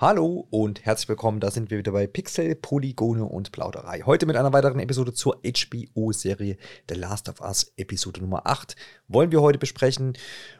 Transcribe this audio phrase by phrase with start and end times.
[0.00, 4.02] Hallo und herzlich willkommen, da sind wir wieder bei Pixel, Polygone und Plauderei.
[4.06, 6.56] Heute mit einer weiteren Episode zur HBO-Serie
[6.88, 8.76] The Last of Us, Episode Nummer 8,
[9.08, 10.12] wollen wir heute besprechen.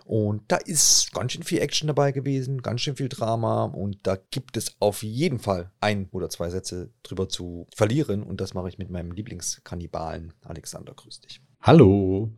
[0.05, 4.19] Und da ist ganz schön viel Action dabei gewesen, ganz schön viel Drama und da
[4.33, 8.69] gibt es auf jeden Fall ein oder zwei Sätze drüber zu verlieren und das mache
[8.69, 10.95] ich mit meinem Lieblingskannibalen Alexander.
[10.95, 11.41] Grüß dich.
[11.61, 12.33] Hallo.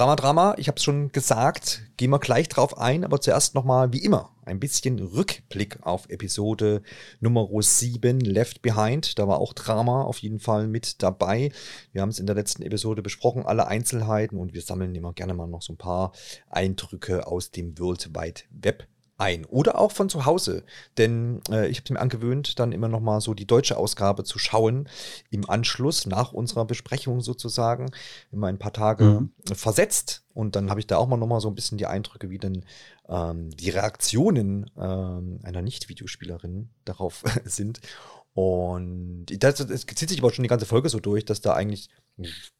[0.00, 3.92] Drama, Drama, ich habe es schon gesagt, gehen wir gleich drauf ein, aber zuerst nochmal,
[3.92, 6.80] wie immer, ein bisschen Rückblick auf Episode
[7.20, 9.18] Nummer 7, Left Behind.
[9.18, 11.52] Da war auch Drama auf jeden Fall mit dabei.
[11.92, 15.34] Wir haben es in der letzten Episode besprochen, alle Einzelheiten und wir sammeln immer gerne
[15.34, 16.12] mal noch so ein paar
[16.48, 18.88] Eindrücke aus dem World Wide Web
[19.20, 19.44] ein.
[19.44, 20.64] Oder auch von zu Hause,
[20.98, 24.24] denn äh, ich habe es mir angewöhnt, dann immer noch mal so die deutsche Ausgabe
[24.24, 24.88] zu schauen.
[25.30, 27.90] Im Anschluss nach unserer Besprechung sozusagen,
[28.32, 29.30] immer ein paar Tage mhm.
[29.54, 30.24] versetzt.
[30.32, 32.38] Und dann habe ich da auch mal noch mal so ein bisschen die Eindrücke, wie
[32.38, 32.64] denn
[33.08, 37.80] ähm, die Reaktionen ähm, einer Nicht-Videospielerin darauf sind.
[38.32, 41.90] Und das, das zieht sich aber schon die ganze Folge so durch, dass da eigentlich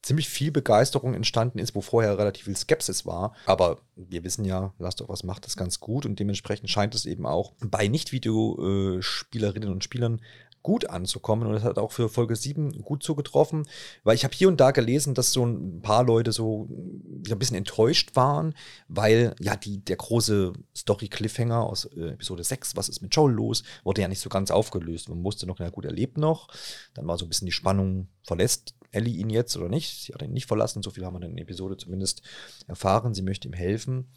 [0.03, 3.35] ziemlich viel Begeisterung entstanden ist, wo vorher relativ viel Skepsis war.
[3.47, 7.07] Aber wir wissen ja, Last of Us macht das ganz gut und dementsprechend scheint es
[7.07, 10.21] eben auch bei Nicht-Videospielerinnen und Spielern
[10.63, 13.67] gut anzukommen und das hat auch für Folge 7 gut zugetroffen,
[14.05, 17.57] weil ich habe hier und da gelesen, dass so ein paar Leute so ein bisschen
[17.57, 18.55] enttäuscht waren,
[18.89, 23.63] weil ja die, der große Story-Cliffhanger aus äh, Episode 6, was ist mit Joel los,
[23.85, 25.09] wurde ja nicht so ganz aufgelöst.
[25.09, 26.49] Man musste noch, ja gut, er lebt noch.
[26.95, 30.05] Dann war so ein bisschen die Spannung, verlässt Ellie ihn jetzt oder nicht?
[30.05, 32.23] Sie hat ihn nicht verlassen, so viel haben wir in der Episode zumindest
[32.67, 33.15] erfahren.
[33.15, 34.09] Sie möchte ihm helfen.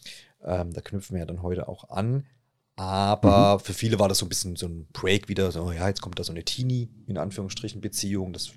[0.44, 2.26] Ähm, da knüpfen wir ja dann heute auch an.
[2.76, 3.60] Aber mhm.
[3.60, 6.18] für viele war das so ein bisschen so ein Break wieder, so, ja, jetzt kommt
[6.18, 8.34] da so eine Teenie, in Anführungsstrichen, Beziehung.
[8.34, 8.52] Das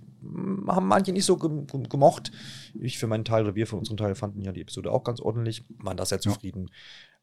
[0.68, 2.32] haben manche nicht so gemocht.
[2.80, 5.20] Ich für meinen Teil oder wir für unseren Teil fanden ja die Episode auch ganz
[5.20, 6.70] ordentlich, waren da sehr zufrieden.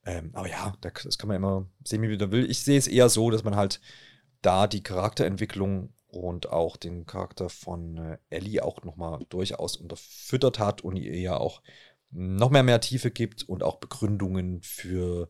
[0.06, 0.14] Ja.
[0.14, 2.50] Ähm, aber ja, das kann man immer sehen, wie man will.
[2.50, 3.82] Ich sehe es eher so, dass man halt
[4.42, 10.82] da die Charakterentwicklung und auch den Charakter von äh, Ellie auch nochmal durchaus unterfüttert hat
[10.82, 11.62] und ihr ja auch
[12.12, 15.30] noch mehr mehr Tiefe gibt und auch Begründungen für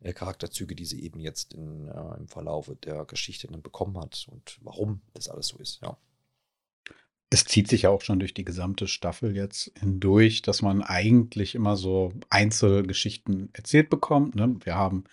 [0.00, 4.26] äh, Charakterzüge, die sie eben jetzt in, äh, im Verlaufe der Geschichte dann bekommen hat
[4.30, 5.96] und warum das alles so ist, ja.
[7.30, 11.54] Es zieht sich ja auch schon durch die gesamte Staffel jetzt hindurch, dass man eigentlich
[11.54, 14.34] immer so Einzelgeschichten erzählt bekommt.
[14.34, 14.56] Ne?
[14.64, 15.04] Wir haben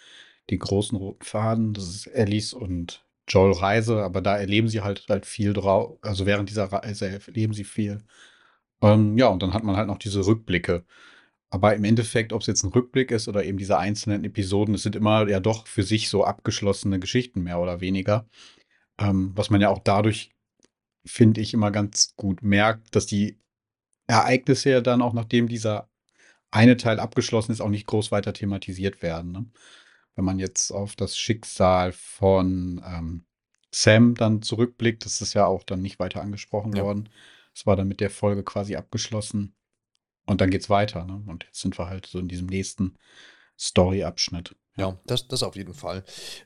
[0.49, 5.05] die großen roten Faden, das ist Ellis und Joel Reise, aber da erleben sie halt
[5.09, 7.99] halt viel drauf, also während dieser Reise erleben sie viel.
[8.81, 10.85] Ähm, ja, und dann hat man halt noch diese Rückblicke.
[11.49, 14.83] Aber im Endeffekt, ob es jetzt ein Rückblick ist oder eben diese einzelnen Episoden, es
[14.83, 18.27] sind immer ja doch für sich so abgeschlossene Geschichten, mehr oder weniger.
[18.99, 20.31] Ähm, was man ja auch dadurch,
[21.05, 23.39] finde ich, immer ganz gut merkt, dass die
[24.07, 25.89] Ereignisse ja dann auch, nachdem dieser
[26.51, 29.31] eine Teil abgeschlossen ist, auch nicht groß weiter thematisiert werden.
[29.31, 29.45] Ne?
[30.15, 33.25] Wenn man jetzt auf das Schicksal von ähm,
[33.71, 36.83] Sam dann zurückblickt, das ist ja auch dann nicht weiter angesprochen ja.
[36.83, 37.09] worden.
[37.53, 39.55] Es war dann mit der Folge quasi abgeschlossen.
[40.25, 41.05] Und dann geht's weiter.
[41.05, 41.21] Ne?
[41.27, 42.97] Und jetzt sind wir halt so in diesem nächsten
[43.59, 44.55] Story-Abschnitt.
[44.77, 46.03] Ja, das, das auf jeden Fall.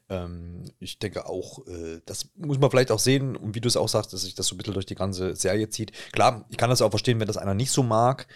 [0.08, 3.78] Ähm, ich denke auch, äh, das muss man vielleicht auch sehen, und wie du es
[3.78, 5.94] auch sagst, dass sich das so ein bisschen durch die ganze Serie zieht.
[6.12, 8.28] Klar, ich kann das auch verstehen, wenn das einer nicht so mag.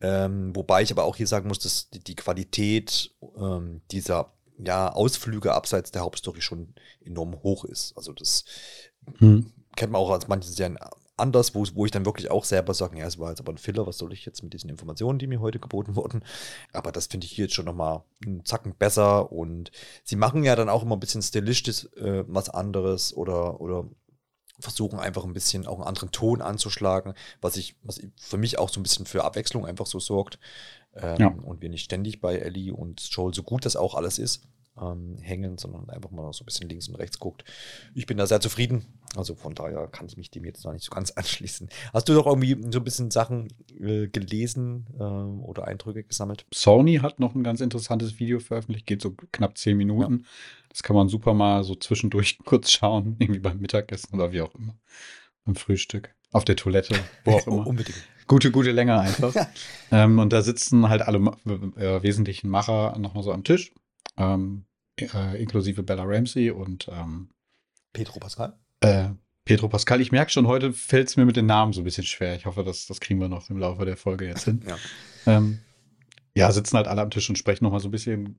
[0.00, 4.92] Ähm, wobei ich aber auch hier sagen muss, dass die, die Qualität ähm, dieser ja,
[4.92, 6.74] Ausflüge abseits der Hauptstory schon
[7.04, 7.96] enorm hoch ist.
[7.96, 8.44] Also das
[9.18, 9.52] hm.
[9.76, 10.78] kennt man auch als manche Serien
[11.16, 13.58] anders, wo, wo ich dann wirklich auch selber sage, ja, es war jetzt aber ein
[13.58, 16.22] Filler, was soll ich jetzt mit diesen Informationen, die mir heute geboten wurden.
[16.72, 19.70] Aber das finde ich hier jetzt schon nochmal einen Zacken besser und
[20.04, 23.88] sie machen ja dann auch immer ein bisschen stilistisch äh, was anderes oder, oder
[24.58, 28.68] versuchen einfach ein bisschen auch einen anderen Ton anzuschlagen, was ich, was für mich auch
[28.68, 30.38] so ein bisschen für Abwechslung einfach so sorgt.
[30.94, 31.26] Ähm, ja.
[31.28, 34.42] Und wir nicht ständig bei Ellie und Joel, so gut das auch alles ist,
[34.80, 37.44] ähm, hängen, sondern einfach mal so ein bisschen links und rechts guckt.
[37.94, 38.86] Ich bin da sehr zufrieden.
[39.14, 41.68] Also von daher kann ich mich dem jetzt noch nicht so ganz anschließen.
[41.92, 43.48] Hast du doch irgendwie so ein bisschen Sachen
[43.80, 46.46] äh, gelesen äh, oder Eindrücke gesammelt?
[46.52, 50.20] Sony hat noch ein ganz interessantes Video veröffentlicht, geht so knapp zehn Minuten.
[50.20, 50.28] Ja.
[50.76, 54.54] Das kann man super mal so zwischendurch kurz schauen, irgendwie beim Mittagessen oder wie auch
[54.54, 54.76] immer.
[55.46, 56.94] Beim Frühstück, auf der Toilette,
[57.24, 57.66] wo auch immer.
[57.66, 57.96] Unbedingt.
[58.26, 59.34] Gute, gute Länge einfach.
[59.90, 61.18] ähm, und da sitzen halt alle
[61.76, 63.72] äh, wesentlichen Macher nochmal so am Tisch
[64.18, 64.66] ähm,
[65.00, 67.30] äh, inklusive Bella Ramsey und ähm,
[67.94, 68.58] Pedro Pascal.
[68.80, 69.08] Äh,
[69.46, 72.04] Pedro Pascal, ich merke schon, heute fällt es mir mit den Namen so ein bisschen
[72.04, 72.36] schwer.
[72.36, 74.60] Ich hoffe, das, das kriegen wir noch im Laufe der Folge jetzt hin.
[74.66, 74.76] ja.
[75.26, 75.60] Ähm,
[76.36, 78.38] ja, sitzen halt alle am Tisch und sprechen nochmal so ein bisschen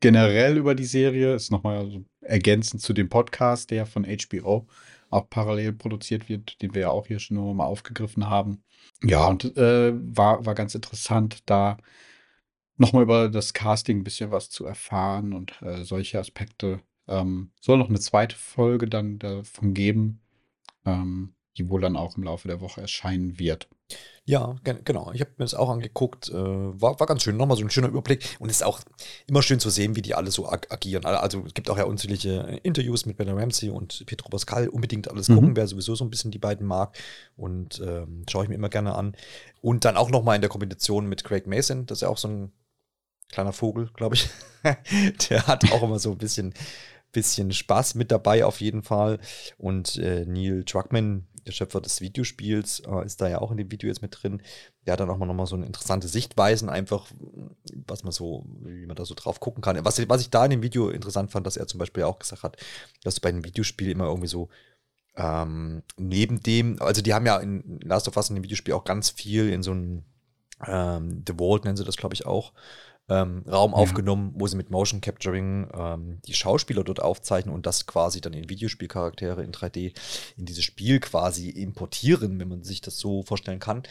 [0.00, 1.34] generell über die Serie.
[1.34, 4.66] Ist nochmal so ergänzend zu dem Podcast, der von HBO
[5.08, 8.62] auch parallel produziert wird, den wir ja auch hier schon mal aufgegriffen haben.
[9.02, 11.78] Ja, und äh, war, war ganz interessant, da
[12.76, 16.82] nochmal über das Casting ein bisschen was zu erfahren und äh, solche Aspekte.
[17.06, 20.20] Ähm, soll noch eine zweite Folge dann davon geben,
[20.84, 23.70] ähm, die wohl dann auch im Laufe der Woche erscheinen wird.
[24.28, 25.10] Ja, genau.
[25.14, 26.28] Ich habe mir das auch angeguckt.
[26.28, 27.38] Äh, war, war ganz schön.
[27.38, 28.36] Nochmal so ein schöner Überblick.
[28.38, 28.80] Und es ist auch
[29.26, 31.06] immer schön zu sehen, wie die alle so ag agieren.
[31.06, 34.68] Also es gibt auch ja unzählige Interviews mit Ben Ramsey und Petro Pascal.
[34.68, 35.56] Unbedingt alles gucken, mhm.
[35.56, 36.98] wer sowieso so ein bisschen die beiden mag.
[37.38, 39.16] Und ähm, schaue ich mir immer gerne an.
[39.62, 41.86] Und dann auch nochmal in der Kombination mit Craig Mason.
[41.86, 42.52] Das ist ja auch so ein
[43.30, 44.28] kleiner Vogel, glaube ich.
[45.30, 46.52] der hat auch immer so ein bisschen
[47.12, 49.18] bisschen Spaß mit dabei auf jeden Fall.
[49.56, 53.70] Und äh, Neil Druckmann, der Schöpfer des Videospiels, äh, ist da ja auch in dem
[53.70, 54.42] Video jetzt mit drin.
[54.86, 57.10] Der hat dann auch mal nochmal so eine interessante Sichtweisen, einfach,
[57.86, 59.82] was man so, wie man da so drauf gucken kann.
[59.84, 62.42] Was, was ich da in dem Video interessant fand, dass er zum Beispiel auch gesagt
[62.42, 62.56] hat,
[63.02, 64.48] dass du bei einem Videospiel immer irgendwie so
[65.16, 68.84] ähm, neben dem, also die haben ja in Last of Us in dem Videospiel auch
[68.84, 70.04] ganz viel in so einem
[70.66, 72.52] ähm, The Vault nennen sie das, glaube ich, auch
[73.08, 73.76] ähm, Raum ja.
[73.76, 78.34] aufgenommen, wo sie mit Motion Capturing ähm, die Schauspieler dort aufzeichnen und das quasi dann
[78.34, 79.94] in Videospielcharaktere in 3D
[80.36, 83.82] in dieses Spiel quasi importieren, wenn man sich das so vorstellen kann.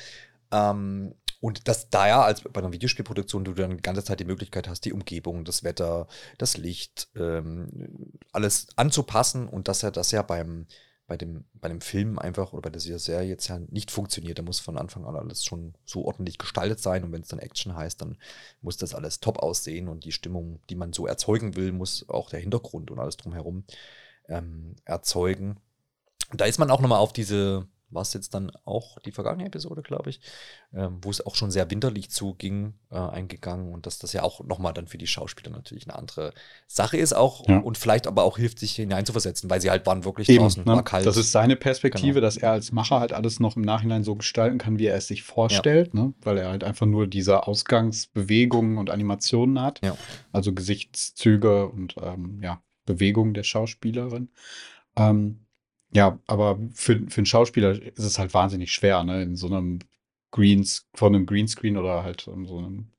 [0.52, 4.25] Ähm, und dass da ja als bei einer Videospielproduktion du dann die ganze Zeit die
[4.25, 10.12] Möglichkeit hast, die Umgebung, das Wetter, das Licht, ähm, alles anzupassen und dass er das
[10.12, 10.66] ja beim
[11.07, 14.38] bei dem, bei dem Film einfach oder bei dieser Serie jetzt ja nicht funktioniert.
[14.38, 17.39] Da muss von Anfang an alles schon so ordentlich gestaltet sein und wenn es dann
[17.39, 18.18] Action heißt, dann
[18.62, 22.30] muss das alles top aussehen und die Stimmung, die man so erzeugen will, muss auch
[22.30, 23.63] der Hintergrund und alles drumherum
[24.27, 25.59] ähm, erzeugen.
[26.33, 29.81] Da ist man auch nochmal auf diese war es jetzt dann auch die vergangene Episode,
[29.81, 30.19] glaube ich,
[30.74, 34.44] ähm, wo es auch schon sehr winterlich zuging, äh, eingegangen und dass das ja auch
[34.44, 36.34] nochmal dann für die Schauspieler natürlich eine andere
[36.68, 37.60] Sache ist auch ja.
[37.60, 40.72] und vielleicht aber auch hilft, sich hineinzuversetzen, weil sie halt waren wirklich Eben, draußen, ne?
[40.72, 41.06] war kalt.
[41.06, 42.22] Das ist seine Perspektive, genau.
[42.22, 45.07] dass er als Macher halt alles noch im Nachhinein so gestalten kann, wie er es
[45.07, 46.01] sich vorstellt, ja.
[46.01, 46.13] ne?
[46.22, 49.98] weil er halt einfach nur diese Ausgangsbewegungen und Animationen hat, ja.
[50.31, 54.30] also Gesichtszüge und ähm, ja, Bewegungen der Schauspielerin.
[54.95, 55.47] Ähm,
[55.94, 59.24] ja, aber für, für einen Schauspieler ist es halt wahnsinnig schwer, ne?
[59.24, 59.80] In so einem
[60.31, 62.92] Greens, von einem Greenscreen oder halt in so einem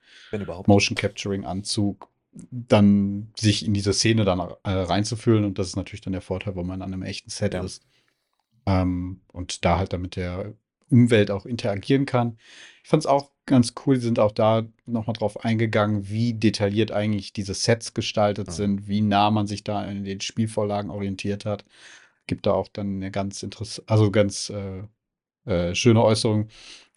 [0.66, 2.08] Motion Capturing Anzug
[2.50, 5.44] dann sich in diese Szene dann äh, reinzufühlen.
[5.44, 7.62] Und das ist natürlich dann der Vorteil, wo man an einem echten Set ja.
[7.62, 7.82] ist.
[8.66, 10.54] Ähm, und da halt dann mit der
[10.90, 12.38] Umwelt auch interagieren kann.
[12.82, 16.92] Ich fand es auch ganz cool, die sind auch da nochmal drauf eingegangen, wie detailliert
[16.92, 18.52] eigentlich diese Sets gestaltet ja.
[18.52, 21.64] sind, wie nah man sich da in den Spielvorlagen orientiert hat
[22.28, 24.84] gibt da auch dann eine ganz interessante, also ganz äh,
[25.50, 26.48] äh, schöne Äußerung,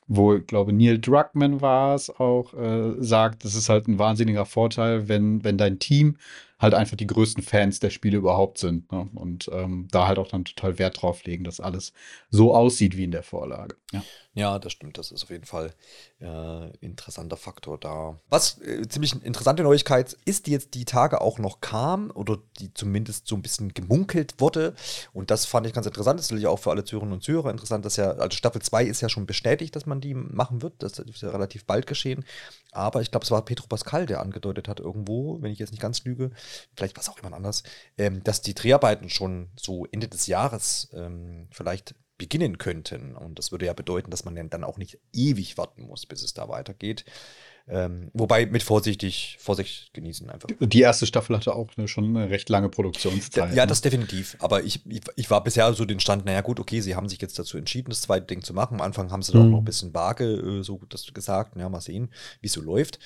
[0.08, 4.46] wo, ich glaube, Neil Druckmann war es auch, äh, sagt, das ist halt ein wahnsinniger
[4.46, 6.18] Vorteil, wenn, wenn dein Team
[6.60, 8.92] halt einfach die größten Fans der Spiele überhaupt sind.
[8.92, 9.10] Ne?
[9.16, 11.94] Und ähm, da halt auch dann total Wert drauf legen, dass alles
[12.30, 13.78] so aussieht wie in der Vorlage.
[13.92, 14.98] Ja, ja das stimmt.
[14.98, 15.74] Das ist auf jeden Fall
[16.22, 18.18] äh, interessanter Faktor da.
[18.30, 22.74] Was äh, ziemlich interessante Neuigkeit ist, die jetzt die Tage auch noch kam oder die
[22.74, 24.76] zumindest so ein bisschen gemunkelt wurde.
[25.14, 26.20] Und das fand ich ganz interessant.
[26.20, 28.86] Das ist natürlich auch für alle Zuhörerinnen und Zuhörer interessant, dass ja, also Staffel 2
[28.86, 30.74] ist ja schon bestätigt, dass man die machen wird.
[30.84, 32.24] Das ist ja relativ bald geschehen.
[32.72, 35.82] Aber ich glaube, es war Petro Pascal, der angedeutet hat irgendwo, wenn ich jetzt nicht
[35.82, 36.32] ganz lüge,
[36.76, 37.64] vielleicht war es auch jemand anders,
[37.98, 43.16] ähm, dass die Dreharbeiten schon so Ende des Jahres ähm, vielleicht beginnen könnten.
[43.16, 46.36] Und das würde ja bedeuten, dass man dann auch nicht ewig warten muss, bis es
[46.36, 47.04] da weitergeht.
[47.68, 50.50] Ähm, wobei mit vorsichtig, Vorsicht genießen einfach.
[50.60, 53.56] Die erste Staffel hatte auch eine, schon eine recht lange Produktionszeit.
[53.56, 53.68] Ja, ne?
[53.68, 54.38] das definitiv.
[54.38, 57.20] Aber ich, ich, ich, war bisher so den Stand, naja gut, okay, sie haben sich
[57.22, 58.76] jetzt dazu entschieden, das zweite Ding zu machen.
[58.76, 59.40] Am Anfang haben sie mhm.
[59.40, 62.12] da auch noch ein bisschen vage, äh, so das gesagt, ja, mal sehen,
[62.42, 63.00] wie es so läuft.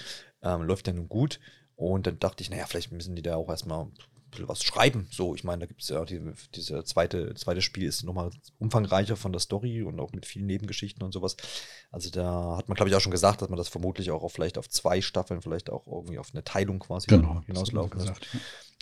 [0.44, 1.40] Ähm, läuft ja nun gut.
[1.78, 3.88] Und dann dachte ich, naja, vielleicht müssen die da auch erstmal
[4.32, 5.08] bisschen was schreiben.
[5.12, 6.22] So, ich meine, da gibt es ja die,
[6.54, 11.04] diese zweite, zweite Spiel ist nochmal umfangreicher von der Story und auch mit vielen Nebengeschichten
[11.04, 11.38] und sowas.
[11.92, 14.34] Also da hat man, glaube ich, auch schon gesagt, dass man das vermutlich auch auf,
[14.34, 18.22] vielleicht auf zwei Staffeln, vielleicht auch irgendwie auf eine Teilung quasi genau, hinauslaufen lässt.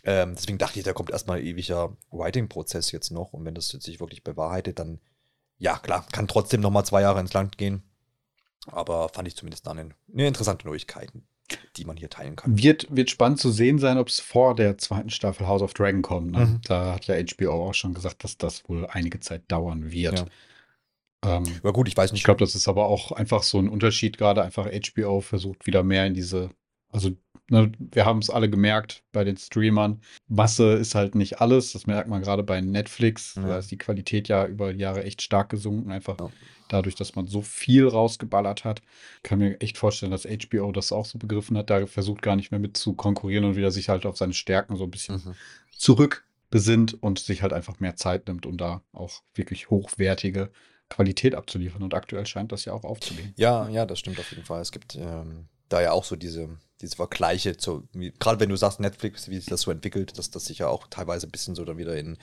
[0.06, 3.34] Ähm, deswegen dachte ich, da kommt erstmal ein ewiger Writing-Prozess jetzt noch.
[3.34, 5.00] Und wenn das jetzt sich wirklich bewahrheitet, dann,
[5.58, 7.84] ja, klar, kann trotzdem nochmal zwei Jahre ins Land gehen.
[8.68, 11.12] Aber fand ich zumindest dann eine, eine interessante Neuigkeit
[11.78, 12.58] die man hier teilen kann.
[12.58, 16.02] Wird, wird spannend zu sehen sein, ob es vor der zweiten Staffel House of Dragon
[16.02, 16.32] kommt.
[16.32, 16.46] Ne?
[16.46, 16.62] Mhm.
[16.66, 20.26] Da hat ja HBO auch schon gesagt, dass das wohl einige Zeit dauern wird.
[21.24, 21.38] Ja.
[21.38, 22.22] Ähm, ja gut, ich weiß nicht.
[22.22, 24.18] Ich glaube, das ist aber auch einfach so ein Unterschied.
[24.18, 26.50] Gerade einfach HBO versucht wieder mehr in diese,
[26.90, 27.12] also
[27.50, 30.02] ne, wir haben es alle gemerkt bei den Streamern.
[30.28, 31.74] Masse ist halt nicht alles.
[31.74, 33.36] Das merkt man gerade bei Netflix.
[33.36, 33.48] Ja.
[33.48, 35.92] Da ist die Qualität ja über Jahre echt stark gesunken.
[35.92, 36.30] Einfach ja
[36.74, 38.82] dadurch, dass man so viel rausgeballert hat.
[39.18, 41.70] Ich kann mir echt vorstellen, dass HBO das auch so begriffen hat.
[41.70, 44.76] Da versucht gar nicht mehr mit zu konkurrieren und wieder sich halt auf seine Stärken
[44.76, 45.36] so ein bisschen mhm.
[45.78, 50.52] zurück besinnt und sich halt einfach mehr Zeit nimmt, um da auch wirklich hochwertige
[50.90, 51.82] Qualität abzuliefern.
[51.82, 53.34] Und aktuell scheint das ja auch aufzugehen.
[53.38, 54.62] Ja, ja, das stimmt auf jeden Fall.
[54.62, 56.50] Es gibt ähm, da ja auch so diese,
[56.82, 57.88] diese Vergleiche, zu,
[58.20, 60.88] gerade wenn du sagst Netflix, wie sich das so entwickelt, dass das sich ja auch
[60.88, 62.18] teilweise ein bisschen so dann wieder in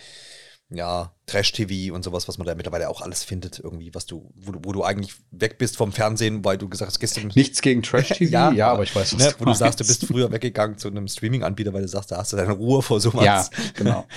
[0.70, 4.52] ja, Trash-TV und sowas, was man da mittlerweile auch alles findet, irgendwie, was du, wo
[4.52, 7.32] du, wo du eigentlich weg bist vom Fernsehen, weil du gesagt hast, gestern.
[7.34, 10.06] Nichts gegen Trash-TV, ja, ja, aber ich weiß, was ne, Wo du sagst, du bist
[10.06, 13.24] früher weggegangen zu einem Streaming-Anbieter, weil du sagst, da hast du deine Ruhe vor sowas.
[13.24, 14.06] Ja, genau.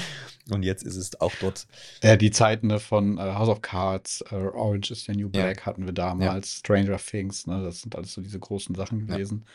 [0.51, 1.65] Und jetzt ist es auch dort.
[2.03, 5.59] Ja, die Zeiten ne, von äh, House of Cards, äh, Orange is the New Black
[5.59, 5.65] ja.
[5.65, 6.59] hatten wir damals, ja.
[6.59, 9.45] Stranger Things, ne, das sind alles so diese großen Sachen gewesen.
[9.45, 9.51] Ja.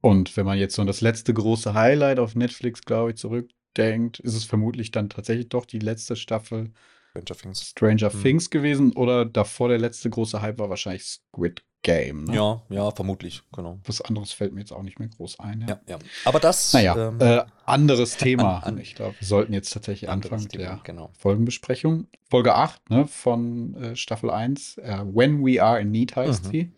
[0.00, 4.20] Und wenn man jetzt so das letzte große Highlight auf Netflix, glaube ich, zurück denkt,
[4.20, 6.72] ist es vermutlich dann tatsächlich doch die letzte Staffel
[7.12, 8.22] Stranger Things, Stranger hm.
[8.22, 12.24] Things gewesen oder davor der letzte große Hype war wahrscheinlich Squid Game.
[12.24, 12.36] Ne?
[12.36, 13.80] Ja, ja, vermutlich, genau.
[13.84, 15.62] Was anderes fällt mir jetzt auch nicht mehr groß ein.
[15.62, 15.80] Ja, ja.
[15.88, 15.98] ja.
[16.24, 16.72] Aber das.
[16.72, 18.58] Naja, ähm, äh, anderes Thema.
[18.58, 21.10] An, an, ich glaube, wir sollten jetzt tatsächlich anfangen mit der genau.
[21.18, 22.06] Folgenbesprechung.
[22.30, 24.78] Folge 8 ne, von äh, Staffel 1.
[24.78, 26.50] Äh, When We Are in Need heißt mhm.
[26.50, 26.72] sie.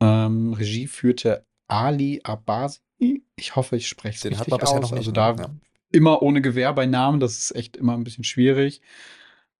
[0.00, 2.80] Ähm, Regie führte Ali Abasi.
[3.36, 4.62] Ich hoffe, ich spreche es richtig aus.
[4.62, 5.50] Noch nicht, also da ja
[5.92, 7.20] immer ohne Gewehr bei Namen.
[7.20, 8.80] Das ist echt immer ein bisschen schwierig.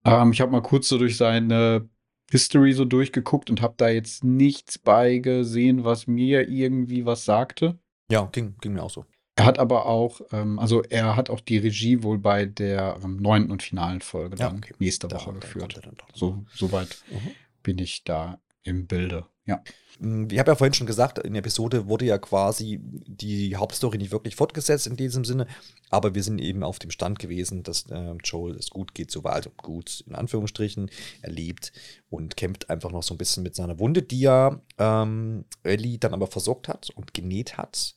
[0.05, 1.89] Ähm, ich habe mal kurz so durch seine
[2.31, 7.77] History so durchgeguckt und habe da jetzt nichts bei gesehen, was mir irgendwie was sagte.
[8.09, 9.05] Ja, ging, ging mir auch so.
[9.35, 13.17] Er hat aber auch, ähm, also er hat auch die Regie wohl bei der ähm,
[13.17, 14.73] neunten und finalen Folge dann okay.
[14.79, 15.79] nächste Woche da, geführt.
[16.13, 17.31] So, soweit mhm.
[17.63, 19.25] bin ich da im Bilde.
[19.45, 19.63] Ja.
[19.99, 23.97] Hm, ich habe ja vorhin schon gesagt, in der Episode wurde ja quasi die Hauptstory
[23.97, 25.47] nicht wirklich fortgesetzt in diesem Sinne,
[25.89, 29.33] aber wir sind eben auf dem Stand gewesen, dass äh, Joel es gut geht, soweit
[29.33, 30.89] also gut in Anführungsstrichen,
[31.21, 31.71] er lebt
[32.09, 36.13] und kämpft einfach noch so ein bisschen mit seiner Wunde, die ja ähm, Ellie dann
[36.13, 37.95] aber versorgt hat und genäht hat.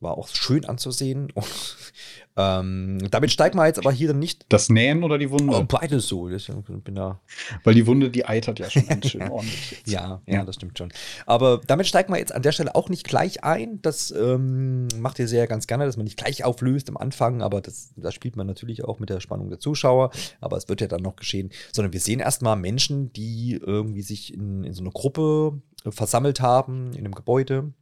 [0.00, 1.30] War auch schön anzusehen.
[1.34, 1.76] Und,
[2.36, 4.46] ähm, damit steigt man jetzt aber hier dann nicht.
[4.48, 5.52] Das Nähen oder die Wunde?
[5.52, 6.28] Oh, beides so.
[6.30, 7.20] Ich bin da.
[7.64, 9.82] Weil die Wunde, die eitert ja schon ganz schön ordentlich.
[9.86, 10.90] Ja, ja, ja, das stimmt schon.
[11.26, 13.82] Aber damit steigt man jetzt an der Stelle auch nicht gleich ein.
[13.82, 17.60] Das ähm, macht ihr sehr ganz gerne, dass man nicht gleich auflöst am Anfang, aber
[17.60, 20.10] das, das spielt man natürlich auch mit der Spannung der Zuschauer.
[20.40, 21.50] Aber es wird ja dann noch geschehen.
[21.72, 26.92] Sondern wir sehen erstmal Menschen, die irgendwie sich in, in so einer Gruppe versammelt haben,
[26.92, 27.72] in einem Gebäude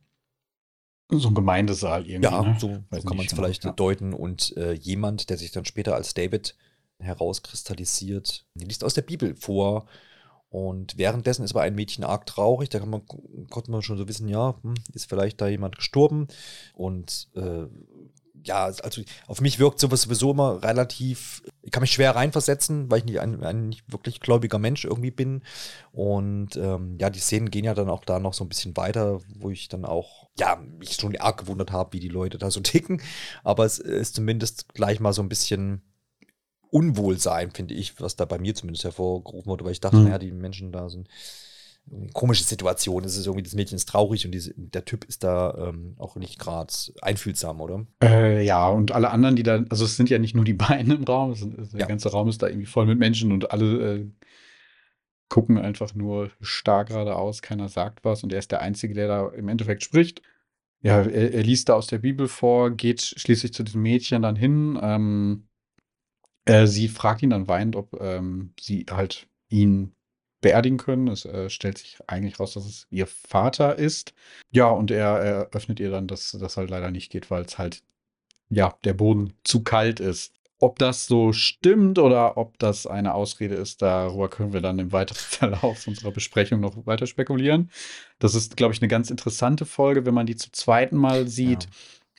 [1.10, 2.30] so ein Gemeindesaal irgendwie.
[2.30, 2.56] Ja, ne?
[2.58, 3.72] so, so kann man es vielleicht ja.
[3.72, 4.12] deuten.
[4.12, 6.56] Und äh, jemand, der sich dann später als David
[6.98, 9.86] herauskristallisiert, liest aus der Bibel vor.
[10.50, 12.68] Und währenddessen ist aber ein Mädchen arg traurig.
[12.70, 13.06] Da kann man,
[13.50, 16.28] konnte man schon so wissen, ja, hm, ist vielleicht da jemand gestorben.
[16.74, 17.66] Und äh,
[18.44, 22.98] ja, also auf mich wirkt sowas sowieso immer relativ, ich kann mich schwer reinversetzen, weil
[22.98, 25.42] ich nicht ein, ein nicht wirklich gläubiger Mensch irgendwie bin.
[25.92, 29.20] Und ähm, ja, die Szenen gehen ja dann auch da noch so ein bisschen weiter,
[29.36, 32.60] wo ich dann auch, ja, mich schon arg gewundert habe, wie die Leute da so
[32.62, 33.02] ticken.
[33.44, 35.82] Aber es ist zumindest gleich mal so ein bisschen
[36.70, 40.04] Unwohlsein, finde ich, was da bei mir zumindest hervorgerufen wurde, weil ich dachte, mhm.
[40.04, 41.08] naja, die Menschen da sind
[42.12, 43.04] komische Situation.
[43.04, 46.16] Es ist irgendwie, das Mädchen ist traurig und diese, der Typ ist da ähm, auch
[46.16, 47.86] nicht gerade einfühlsam, oder?
[48.02, 50.92] Äh, ja, und alle anderen, die da, also es sind ja nicht nur die beiden
[50.92, 51.86] im Raum, es, der ja.
[51.86, 54.06] ganze Raum ist da irgendwie voll mit Menschen und alle äh,
[55.28, 59.28] gucken einfach nur starr geradeaus, keiner sagt was und er ist der Einzige, der da
[59.28, 60.22] im Endeffekt spricht.
[60.80, 64.36] Ja, er, er liest da aus der Bibel vor, geht schließlich zu diesem Mädchen dann
[64.36, 64.78] hin.
[64.80, 65.48] Ähm,
[66.44, 69.92] äh, sie fragt ihn dann weinend, ob ähm, sie halt ihn
[70.40, 71.08] beerdigen können.
[71.08, 74.14] Es äh, stellt sich eigentlich raus, dass es ihr Vater ist.
[74.50, 77.82] Ja, und er eröffnet ihr dann, dass das halt leider nicht geht, weil es halt,
[78.48, 80.32] ja, der Boden zu kalt ist.
[80.60, 84.90] Ob das so stimmt oder ob das eine Ausrede ist, darüber können wir dann im
[84.92, 87.70] weiteren Verlauf unserer Besprechung noch weiter spekulieren.
[88.18, 91.64] Das ist, glaube ich, eine ganz interessante Folge, wenn man die zum zweiten Mal sieht.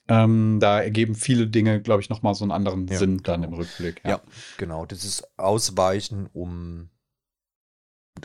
[0.10, 0.24] Ja.
[0.24, 3.54] Ähm, da ergeben viele Dinge, glaube ich, nochmal so einen anderen ja, Sinn dann im
[3.54, 4.02] Rückblick.
[4.04, 4.10] Ja.
[4.10, 4.22] ja,
[4.58, 4.86] genau.
[4.86, 6.90] Das ist Ausweichen, um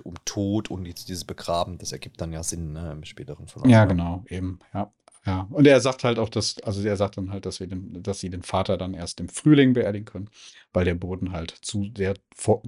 [0.02, 3.70] um Tod und jetzt dieses Begraben, das ergibt dann ja Sinn ne, im späteren Verlauf.
[3.70, 4.92] Ja, genau, eben, ja.
[5.26, 8.02] Ja, und er sagt halt auch, dass, also er sagt dann halt, dass, wir den,
[8.02, 10.28] dass sie den Vater dann erst im Frühling beerdigen können,
[10.74, 12.14] weil der Boden halt zu sehr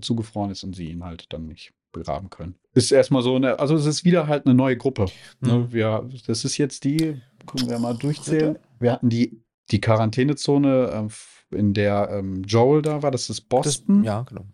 [0.00, 2.54] zugefroren ist und sie ihn halt dann nicht begraben können.
[2.72, 5.06] Ist erstmal so eine, also es ist wieder halt eine neue Gruppe.
[5.40, 5.58] Ne?
[5.58, 5.72] Mhm.
[5.72, 8.58] Wir, das ist jetzt die, können wir mal durchzählen.
[8.80, 13.98] Wir hatten die, die Quarantänezone, äh, in der ähm, Joel da war, das ist Boston.
[13.98, 14.46] Das, ja, genau.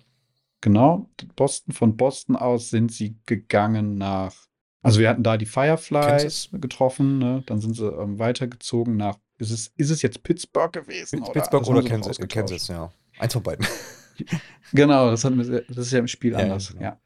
[0.62, 1.74] Genau, Boston.
[1.74, 4.34] Von Boston aus sind sie gegangen nach.
[4.80, 7.42] Also wir hatten da die Fireflies getroffen, ne?
[7.46, 9.18] dann sind sie ähm, weitergezogen nach.
[9.38, 11.22] Ist es, ist es jetzt Pittsburgh gewesen?
[11.32, 12.92] Pittsburgh oder, oder Kansas, Kansas, ja.
[13.18, 13.66] Eins von beiden.
[14.72, 16.68] genau, das, hatten wir, das ist ja im Spiel ja, anders.
[16.68, 16.82] Genau.
[16.82, 17.00] Ja,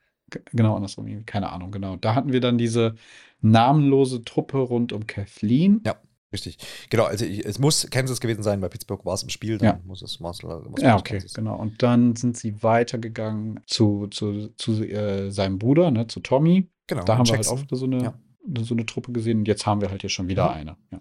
[0.53, 1.25] genau andersrum.
[1.25, 1.97] Keine Ahnung, genau.
[1.97, 2.95] Da hatten wir dann diese
[3.41, 5.81] namenlose Truppe rund um Kathleen.
[5.87, 5.97] Ja.
[6.37, 6.59] Richtig.
[6.91, 9.67] Genau, also ich, es muss Kansas gewesen sein, bei Pittsburgh war es im Spiel, dann
[9.67, 9.81] Ja.
[9.85, 10.63] muss es Marcel.
[10.79, 11.57] Ja, okay, genau.
[11.57, 16.69] Und dann sind sie weitergegangen zu, zu, zu äh, seinem Bruder, ne, zu Tommy.
[16.87, 17.05] Genau.
[17.05, 17.59] Da haben wir halt Jackson.
[17.59, 18.15] auch wieder so eine, Ja.
[18.63, 19.39] so eine Truppe gesehen.
[19.39, 20.55] Und jetzt haben wir halt hier schon wieder Mhm.
[20.57, 20.77] eine.
[20.93, 21.01] Ja.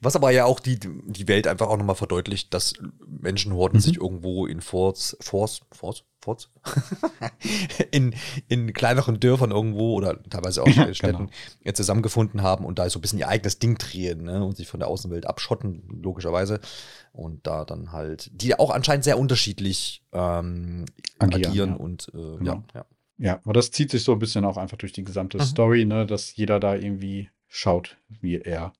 [0.00, 2.74] Was aber ja auch die, die Welt einfach auch nochmal verdeutlicht, dass
[3.06, 3.82] Menschenhorden Mhm.
[3.82, 6.48] sich irgendwo in Forts, Forts, Forts, Forts?
[7.90, 8.14] in,
[8.48, 11.30] in kleineren Dörfern irgendwo oder teilweise auch Ja, in Städten
[11.62, 11.72] genau.
[11.74, 14.44] zusammengefunden haben und da so ein bisschen ihr eigenes Ding drehen ne?
[14.44, 16.60] und sich von der Außenwelt abschotten, logischerweise.
[17.12, 20.84] Und da dann halt, die auch anscheinend sehr unterschiedlich ähm,
[21.18, 21.76] Agieren, agieren, ja.
[21.76, 22.64] und äh, ja, Genau.
[22.74, 22.84] ja.
[23.16, 25.42] Ja, aber das zieht sich so ein bisschen auch einfach durch die gesamte Mhm.
[25.42, 28.72] Story, ne, dass jeder da irgendwie schaut, wie er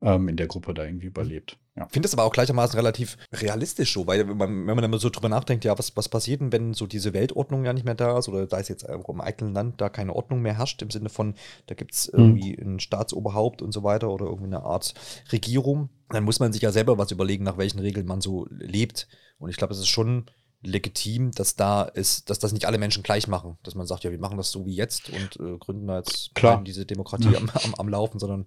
[0.00, 1.58] in der Gruppe da irgendwie überlebt.
[1.76, 1.86] Ja.
[1.86, 4.98] Ich finde es aber auch gleichermaßen relativ realistisch so, weil wenn man, wenn man immer
[4.98, 7.96] so drüber nachdenkt, ja, was, was passiert denn, wenn so diese Weltordnung ja nicht mehr
[7.96, 10.82] da ist oder da ist jetzt auch im eigenen Land da keine Ordnung mehr herrscht,
[10.82, 11.34] im Sinne von,
[11.66, 14.94] da gibt es irgendwie ein Staatsoberhaupt und so weiter oder irgendwie eine Art
[15.32, 19.08] Regierung, dann muss man sich ja selber was überlegen, nach welchen Regeln man so lebt.
[19.38, 20.26] Und ich glaube, es ist schon
[20.62, 23.58] legitim, dass da ist, dass das nicht alle Menschen gleich machen.
[23.62, 26.32] Dass man sagt, ja, wir machen das so wie jetzt und äh, gründen da jetzt
[26.66, 28.46] diese Demokratie am, am, am Laufen, sondern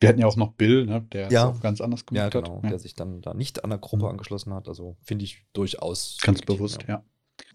[0.00, 1.48] Wir hatten ja auch noch Bill, ne, der Ja.
[1.48, 2.70] auch ganz anders ja, gemacht genau, hat.
[2.70, 4.10] der sich dann da nicht an der Gruppe Mhm.
[4.10, 4.68] angeschlossen hat.
[4.68, 6.18] Also finde ich durchaus.
[6.22, 7.02] Ganz bewusst, ja.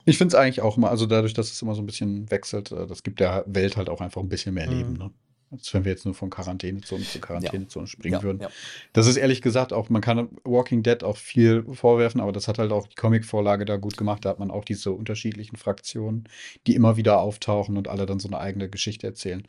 [0.06, 2.72] Ich finde es eigentlich auch immer, also dadurch, dass es immer so ein bisschen wechselt,
[2.72, 4.78] äh, das gibt der Welt halt auch einfach ein bisschen mehr Mhm.
[4.78, 4.94] Leben.
[4.94, 5.12] Ne?
[5.52, 8.40] Als wenn wir jetzt nur von Quarantänezone zu Quarantänezone springen Ja, würden.
[8.42, 8.50] ja.
[8.94, 12.60] Das ist ehrlich gesagt auch, man kann Walking Dead auch viel vorwerfen, aber das hat
[12.60, 14.26] halt auch die Comic-Vorlage da gut gemacht.
[14.26, 16.26] Da hat man auch diese unterschiedlichen Fraktionen,
[16.68, 19.44] die immer wieder auftauchen und alle dann so eine eigene Geschichte erzählen.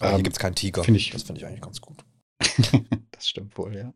[0.00, 0.84] Aber hier Ähm, gibt es keinen Tiger.
[0.84, 2.04] find ich- das finde ich eigentlich ganz gut.
[3.12, 3.94] das stimmt wohl, ja.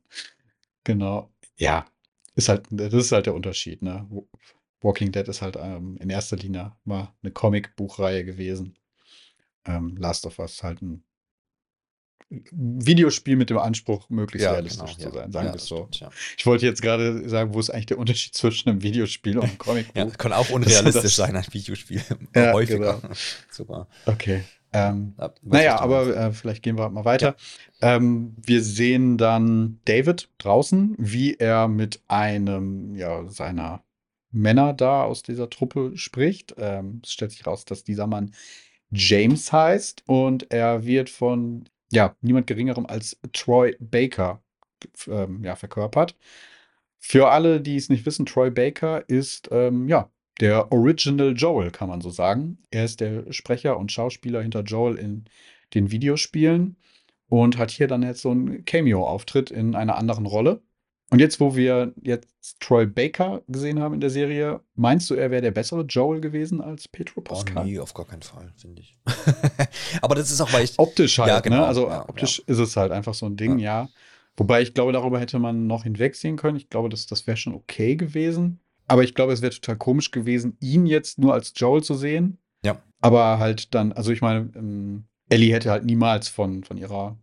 [0.85, 1.31] Genau.
[1.57, 1.87] Ja,
[2.35, 4.09] ist halt, das ist halt der Unterschied, ne?
[4.81, 8.79] Walking Dead ist halt ähm, in erster Linie mal eine Comic-Buchreihe gewesen.
[9.67, 11.05] Ähm, Last of Us halt ein
[12.53, 15.77] Videospiel mit dem Anspruch, möglichst realistisch zu sein, sagen wir es das so.
[15.79, 16.11] stimmt, ja.
[16.39, 19.59] Ich wollte jetzt gerade sagen, wo ist eigentlich der Unterschied zwischen einem Videospiel und einem
[19.59, 19.97] Comicbuch?
[19.97, 22.01] ja, kann auch unrealistisch sein, ein Videospiel.
[22.35, 23.01] Ja, Häufiger.
[23.01, 23.15] genau.
[23.51, 23.89] Super.
[24.07, 24.45] Okay.
[24.73, 27.37] Ähm, Ja, naja, aber äh, vielleicht gehen wir mal weiter.
[27.81, 33.83] Ähm, wir sehen dann David draußen, wie er mit einem ja, seiner
[34.31, 36.55] Männer da aus dieser Truppe spricht.
[36.59, 38.33] Ähm, es stellt sich raus, dass dieser Mann
[38.91, 44.43] James heißt und er wird von ja, niemand geringerem als Troy Baker
[45.09, 46.17] ähm, ja, verkörpert.
[46.99, 51.89] Für alle, die es nicht wissen, Troy Baker ist ähm, ja der Original Joel, kann
[51.89, 52.59] man so sagen.
[52.71, 55.25] Er ist der Sprecher und Schauspieler hinter Joel in
[55.75, 56.77] den Videospielen
[57.29, 60.63] und hat hier dann jetzt so einen Cameo-Auftritt in einer anderen Rolle.
[61.13, 62.29] Und jetzt, wo wir jetzt
[62.61, 66.61] Troy Baker gesehen haben in der Serie, meinst du, er wäre der bessere Joel gewesen
[66.61, 67.65] als Pedro Oh, Pascal?
[67.65, 68.97] nee, auf gar keinen Fall, finde ich.
[70.03, 70.79] aber das ist auch, weil ich.
[70.79, 71.67] Optisch halt, Ja, genau, ne?
[71.67, 73.89] Also ja, optisch ist es halt einfach so ein Ding, ja.
[74.37, 76.57] Wobei ich glaube, darüber hätte man noch hinwegsehen können.
[76.57, 78.61] Ich glaube, das, das wäre schon okay gewesen.
[78.91, 82.39] Aber ich glaube, es wäre total komisch gewesen, ihn jetzt nur als Joel zu sehen.
[82.65, 82.83] Ja.
[83.01, 87.17] Aber halt dann, also ich meine, ähm, Ellie hätte halt niemals von, von ihrer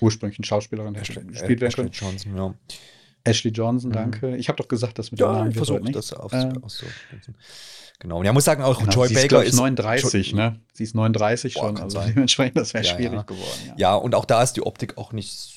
[0.00, 1.92] ursprünglichen Schauspielerin Ashley, gespielt werden Ashley können.
[1.92, 2.54] Johnson, ja.
[3.24, 3.94] Ashley Johnson, Mhm.
[3.94, 4.36] danke.
[4.36, 6.82] Ich habe doch gesagt, dass mit Ja, dem Namen ich versuche das auf, Ähm, aus
[8.00, 8.18] Genau.
[8.18, 9.56] Und ja, muss sagen, auch Genau, Joy sie Baker glaub ich, ist.
[9.56, 10.60] 39, Jo- ne?
[10.72, 12.08] Sie ist 39 Boah, schon, also sein.
[12.14, 13.22] dementsprechend, das wäre Ja, schwierig ja.
[13.22, 13.60] geworden.
[13.68, 13.74] Ja.
[13.76, 15.54] Ja, und auch da ist die Optik auch nicht.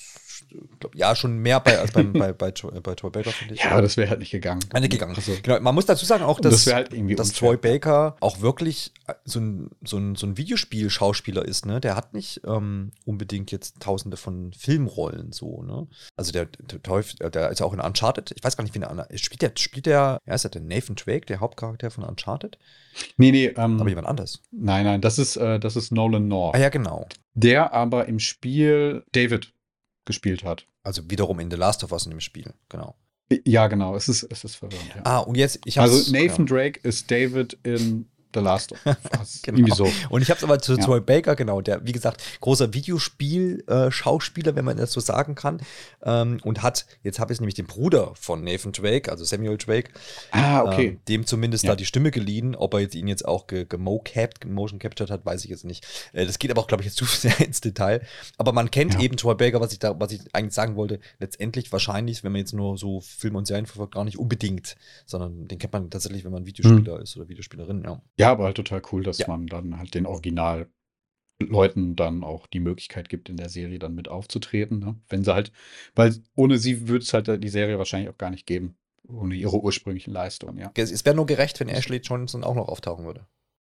[0.80, 3.64] Glaub, ja, schon mehr bei, als beim, bei, bei, Joy, bei Troy Baker, finde ich.
[3.64, 4.62] Ja, aber das wäre halt nicht gegangen.
[4.70, 5.16] Wäre nicht gegangen.
[5.16, 7.34] Also, Genau, man muss dazu sagen auch, dass, das halt dass.
[7.34, 11.80] Troy Baker auch wirklich äh, so ein, so ein, so ein Videospiel-Schauspieler ist, ne?
[11.80, 15.88] Der hat nicht ähm, unbedingt jetzt tausende von Filmrollen so, ne?
[16.16, 16.80] Also der, der,
[17.20, 18.32] äh, der ist ja auch in Uncharted.
[18.36, 21.26] Ich weiß gar nicht, wie der spielt der, spielt der, ja, ist der Nathan Drake,
[21.26, 22.58] der Hauptcharakter von Uncharted?
[23.18, 24.42] nee, nee, ähm, Aber jemand anders.
[24.52, 27.08] nein, nein, das ist, äh, das ist Nolan North, Ah ja, genau.
[27.34, 29.52] der aber im Spiel David
[30.06, 30.68] gespielt hat.
[30.84, 32.96] Also wiederum in The Last of Us in dem Spiel, genau.
[33.44, 34.88] Ja, genau, es ist, es ist verwirrend.
[34.96, 35.02] Ja.
[35.04, 36.56] Ah, und jetzt, ich hab's, also Nathan ja.
[36.56, 38.96] Drake ist David in The Last of Us.
[39.44, 39.58] Genau.
[39.60, 39.90] Irgendwie so.
[40.10, 40.84] Und ich habe es aber zu Ja.
[40.84, 45.60] Troy Baker, genau, der, wie gesagt, großer Videospiel-Schauspieler, wenn man das so sagen kann.
[46.04, 49.92] Ähm, und hat, jetzt habe ich nämlich den Bruder von Nathan Drake, also Samuel Drake,
[50.32, 50.88] Ah, okay.
[50.88, 51.72] ähm, dem zumindest Ja.
[51.72, 52.56] da die Stimme geliehen.
[52.56, 55.86] Ob er jetzt ihn jetzt auch ge- gemocapped, motion captured hat, weiß ich jetzt nicht.
[56.14, 58.02] Äh, das geht aber auch, glaube ich, jetzt zu sehr ins Detail.
[58.38, 59.00] Aber man kennt Ja.
[59.02, 62.40] eben Troy Baker, was ich da, was ich eigentlich sagen wollte, letztendlich wahrscheinlich, wenn man
[62.40, 66.24] jetzt nur so Filme und Serien verfolgt, gar nicht unbedingt, sondern den kennt man tatsächlich,
[66.26, 68.02] wenn man Videospieler ist oder Videospielerin, ja.
[68.26, 69.28] Ja, aber halt total cool, dass Ja.
[69.28, 70.68] man dann halt den Original
[71.42, 74.80] Leuten dann auch die Möglichkeit gibt, in der Serie dann mit aufzutreten.
[74.80, 74.96] Ne?
[75.10, 75.52] Wenn sie halt,
[75.94, 78.78] weil ohne sie würde es halt die Serie wahrscheinlich auch gar nicht geben.
[79.08, 80.72] Ohne ihre ursprünglichen Leistungen, ja.
[80.76, 83.28] Es wäre nur gerecht, wenn Ashley Johnson auch noch auftauchen würde.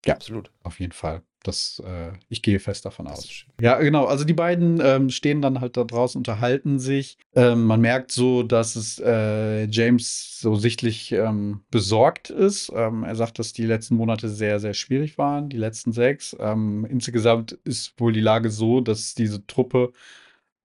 [0.07, 0.15] Ja.
[0.15, 0.51] Absolut.
[0.63, 1.23] Auf jeden Fall.
[1.43, 3.47] Das, äh, ich gehe fest davon aus.
[3.61, 4.05] Ja, genau.
[4.05, 7.17] Also die beiden ähm, stehen dann halt da draußen, unterhalten sich.
[7.35, 12.71] Ähm, man merkt so, dass es äh, James so sichtlich ähm, besorgt ist.
[12.75, 16.37] Ähm, er sagt, dass die letzten Monate sehr, sehr schwierig waren, die letzten sechs.
[16.39, 19.93] Ähm, insgesamt ist wohl die Lage so, dass diese Truppe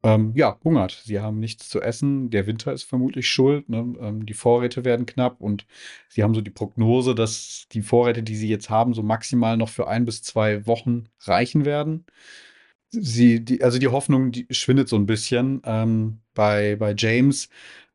[0.06, 1.02] ähm, ja, hungert.
[1.04, 2.30] Sie haben nichts zu essen.
[2.30, 3.70] Der Winter ist vermutlich schuld.
[3.70, 3.96] Ne?
[4.00, 5.66] Ähm, die Vorräte werden knapp und
[6.10, 9.70] sie haben so die Prognose, dass die Vorräte, die sie jetzt haben, so maximal noch
[9.70, 12.06] für ein bis zwei Wochen reichen werden.
[12.92, 17.50] Sie, die, also die Hoffnung, die schwindet so ein bisschen ähm, bei, bei James.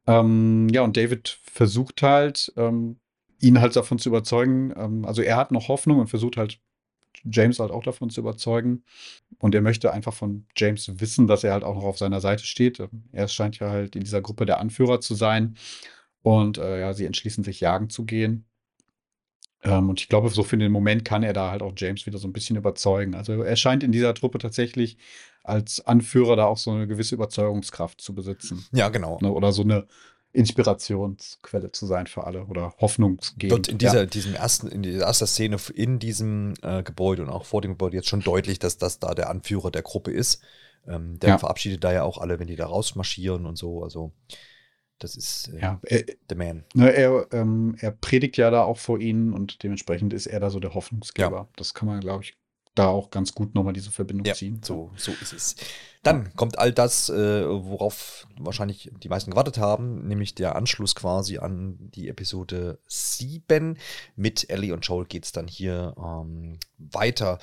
[0.09, 2.99] Ähm, ja, und David versucht halt, ähm,
[3.41, 4.75] ihn halt davon zu überzeugen.
[4.77, 6.61] Ähm, also er hat noch Hoffnung und versucht halt
[7.25, 8.85] James halt auch davon zu überzeugen.
[9.39, 12.45] Und er möchte einfach von James wissen, dass er halt auch noch auf seiner Seite
[12.45, 12.83] steht.
[13.13, 15.57] Er scheint ja halt in dieser Gruppe der Anführer zu sein.
[16.23, 18.45] Und äh, ja, sie entschließen sich, jagen zu gehen.
[19.63, 22.19] Ähm, und ich glaube, so für den Moment kann er da halt auch James wieder
[22.19, 23.15] so ein bisschen überzeugen.
[23.15, 24.97] Also er scheint in dieser Truppe tatsächlich
[25.43, 28.67] als Anführer da auch so eine gewisse Überzeugungskraft zu besitzen.
[28.73, 29.19] Ja, genau.
[29.21, 29.87] Ne, oder so eine
[30.33, 33.53] Inspirationsquelle zu sein für alle oder hoffnungsgebend.
[33.53, 34.07] Dort in dieser, ja.
[34.07, 37.97] diesem ersten, in dieser ersten Szene in diesem äh, Gebäude und auch vor dem Gebäude
[37.97, 40.43] jetzt schon deutlich, dass das da der Anführer der Gruppe ist.
[40.87, 41.39] Ähm, der ja.
[41.39, 43.83] verabschiedet da ja auch alle, wenn die da rausmarschieren und so.
[43.83, 44.13] Also
[44.99, 46.65] das ist äh, ja, er, the man.
[46.75, 50.51] Ne, er, ähm, er predigt ja da auch vor ihnen und dementsprechend ist er da
[50.51, 51.37] so der Hoffnungsgeber.
[51.37, 51.49] Ja.
[51.57, 52.37] Das kann man, glaube ich,
[52.81, 54.61] da auch ganz gut nochmal diese Verbindung ja, ziehen.
[54.65, 55.57] So, so ist es.
[56.03, 61.39] Dann kommt all das, äh, worauf wahrscheinlich die meisten gewartet haben, nämlich der Anschluss quasi
[61.39, 63.77] an die Episode 7.
[64.17, 67.39] Mit Ellie und Joel geht es dann hier ähm, weiter.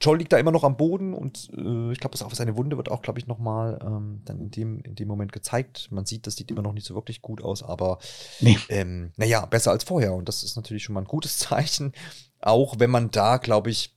[0.00, 3.02] Joel liegt da immer noch am Boden und äh, ich glaube, seine Wunde wird auch,
[3.02, 5.88] glaube ich, nochmal ähm, dann in dem, in dem Moment gezeigt.
[5.90, 7.98] Man sieht, das sieht immer noch nicht so wirklich gut aus, aber
[8.40, 8.58] nee.
[8.68, 10.12] ähm, naja, besser als vorher.
[10.12, 11.92] Und das ist natürlich schon mal ein gutes Zeichen.
[12.40, 13.95] Auch wenn man da, glaube ich,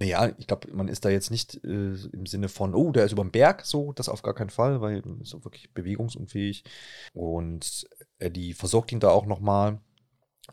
[0.00, 3.12] naja, ich glaube, man ist da jetzt nicht äh, im Sinne von, oh, der ist
[3.12, 6.64] über dem Berg, so, das auf gar keinen Fall, weil ist so wirklich bewegungsunfähig.
[7.12, 7.86] Und
[8.18, 9.78] äh, die versorgt ihn da auch nochmal.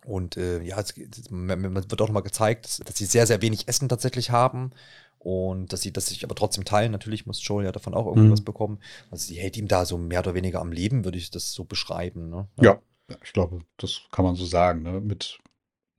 [0.06, 0.94] Und äh, ja, es,
[1.30, 4.72] man, man wird auch nochmal gezeigt, dass, dass, sie sehr, sehr wenig Essen tatsächlich haben.
[5.18, 6.92] Und dass sie das sich aber trotzdem teilen.
[6.92, 8.46] Natürlich muss Joel ja davon auch irgendwas mhm.
[8.46, 8.80] bekommen.
[9.12, 11.64] Also sie hält ihm da so mehr oder weniger am Leben, würde ich das so
[11.64, 12.30] beschreiben.
[12.30, 12.48] Ne?
[12.62, 12.82] Ja.
[13.10, 13.18] ja.
[13.24, 15.00] ich glaube, das kann man so sagen, ne?
[15.00, 15.40] mit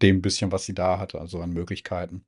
[0.03, 2.25] dem bisschen, was sie da hatte, also an Möglichkeiten.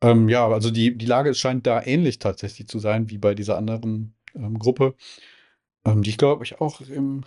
[0.00, 3.56] Ähm, ja, also die, die Lage scheint da ähnlich tatsächlich zu sein wie bei dieser
[3.56, 4.94] anderen ähm, Gruppe,
[5.84, 7.24] ähm, die ich glaube ich auch im,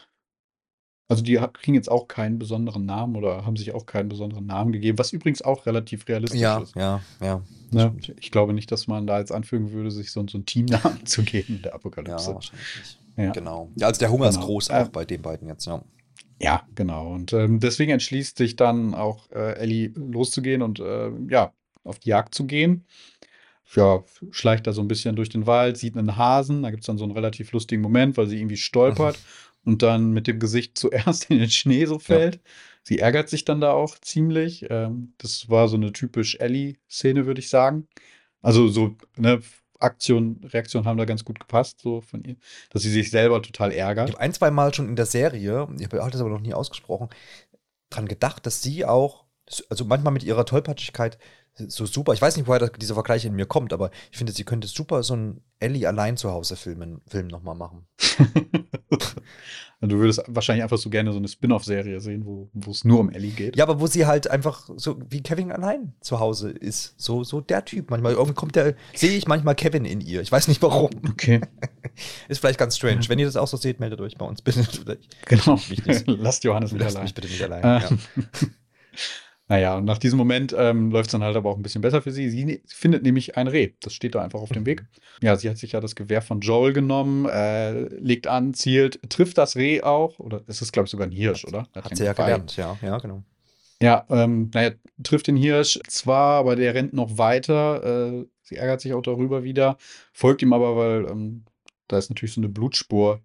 [1.10, 4.72] also die kriegen jetzt auch keinen besonderen Namen oder haben sich auch keinen besonderen Namen
[4.72, 6.76] gegeben, was übrigens auch relativ realistisch ja, ist.
[6.76, 7.94] Ja, ja, ne?
[8.20, 11.24] Ich glaube nicht, dass man da jetzt anfügen würde, sich so, so einen Teamnamen zu
[11.24, 12.30] geben in der Apokalypse.
[12.30, 12.98] Ja, wahrscheinlich.
[13.18, 13.32] Ja.
[13.32, 13.70] Genau.
[13.76, 14.40] Ja, also der Hunger genau.
[14.40, 15.84] ist groß auch äh, bei den beiden jetzt, ja.
[16.40, 17.14] Ja, genau.
[17.14, 22.10] Und ähm, deswegen entschließt sich dann auch äh, Ellie loszugehen und äh, ja, auf die
[22.10, 22.86] Jagd zu gehen.
[23.76, 26.63] Ja, schleicht da so ein bisschen durch den Wald, sieht einen Hasen.
[26.63, 29.17] Da gibt es dann so einen relativ lustigen Moment, weil sie irgendwie stolpert
[29.63, 29.72] mhm.
[29.72, 32.36] und dann mit dem Gesicht zuerst in den Schnee so fällt.
[32.36, 32.41] Ja.
[32.84, 34.65] Sie ärgert sich dann da auch ziemlich.
[34.70, 37.88] Ähm, das war so eine typisch Ellie-Szene, würde ich sagen.
[38.41, 39.41] Also so, ne,
[39.82, 42.36] Aktion, Reaktion haben da ganz gut gepasst, so von ihr,
[42.70, 44.10] dass sie sich selber total ärgert.
[44.10, 46.54] Ich habe ein, zwei Mal schon in der Serie, ich habe das aber noch nie
[46.54, 47.10] ausgesprochen,
[47.89, 49.26] dran gedacht, dass sie auch,
[49.70, 51.17] also manchmal mit ihrer Tollpatschigkeit
[51.56, 52.14] so super.
[52.14, 54.68] Ich weiß nicht, woher das, dieser Vergleich in mir kommt, aber ich finde, sie könnte
[54.68, 57.86] super so einen Ellie allein zu Hause Filmen, Film nochmal machen.
[59.82, 63.32] du würdest wahrscheinlich einfach so gerne so eine Spin-off-Serie sehen, wo es nur um Ellie
[63.32, 63.56] geht.
[63.56, 66.94] Ja, aber wo sie halt einfach so wie Kevin allein zu Hause ist.
[66.98, 67.90] So, so der Typ.
[67.90, 70.22] Manchmal irgendwie kommt der, sehe ich manchmal Kevin in ihr.
[70.22, 70.92] Ich weiß nicht warum.
[71.10, 71.42] Okay.
[72.28, 73.02] ist vielleicht ganz strange.
[73.08, 74.66] Wenn ihr das auch so seht, meldet euch bei uns bitte.
[75.26, 75.60] Genau.
[76.06, 77.06] Lasst Johannes nicht Lasst allein.
[77.06, 77.64] mich bitte nicht allein.
[77.64, 77.80] Äh.
[77.82, 77.90] Ja.
[79.52, 82.02] Naja, und nach diesem Moment ähm, läuft es dann halt aber auch ein bisschen besser
[82.02, 82.30] für sie.
[82.30, 83.72] Sie ne findet nämlich ein Reh.
[83.82, 84.86] Das steht da einfach auf dem Weg.
[85.22, 89.38] Ja, sie hat sich ja das Gewehr von Joel genommen, äh, legt an, zielt, trifft
[89.38, 90.20] das Reh auch.
[90.20, 91.68] Oder es ist, glaube ich, sogar ein Hirsch, oder?
[91.76, 93.24] Hat, hat sie ja gelernt, ja, ja, genau.
[93.82, 94.72] Ja, ähm, naja,
[95.04, 98.14] trifft den Hirsch zwar, aber der rennt noch weiter.
[98.14, 99.76] Äh, sie ärgert sich auch darüber wieder,
[100.14, 101.44] folgt ihm aber, weil ähm,
[101.90, 103.20] da ist natürlich so eine Blutspur,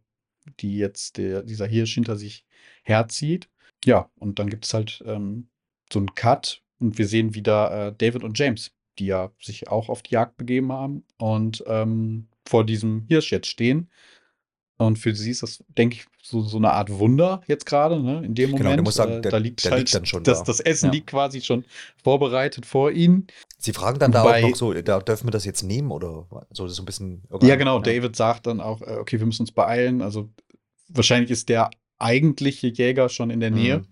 [0.59, 2.45] die jetzt der, dieser Hirsch hinter sich
[2.83, 3.49] herzieht.
[3.85, 5.47] Ja, und dann gibt es halt ähm,
[5.92, 9.88] so ein Cut und wir sehen wieder äh, David und James, die ja sich auch
[9.88, 13.90] auf die Jagd begeben haben und ähm, vor diesem Hirsch jetzt stehen.
[14.79, 18.22] Und für sie ist das, denke ich, so, so eine Art Wunder jetzt gerade, ne?
[18.25, 18.92] In dem genau, Moment.
[18.92, 20.44] Sagen, äh, der, da liegt der halt, liegt dann schon das, da.
[20.44, 20.92] das Essen ja.
[20.92, 21.64] liegt quasi schon
[22.03, 23.27] vorbereitet vor ihnen.
[23.59, 26.68] Sie fragen dann da auch noch so, da dürfen wir das jetzt nehmen oder so,
[26.68, 27.22] so ein bisschen.
[27.40, 27.77] Ja, genau.
[27.77, 27.83] Ja.
[27.83, 30.03] David sagt dann auch, äh, okay, wir müssen uns beeilen.
[30.03, 30.29] Also
[30.88, 33.79] wahrscheinlich ist der eigentliche Jäger schon in der Nähe.
[33.79, 33.87] Mhm.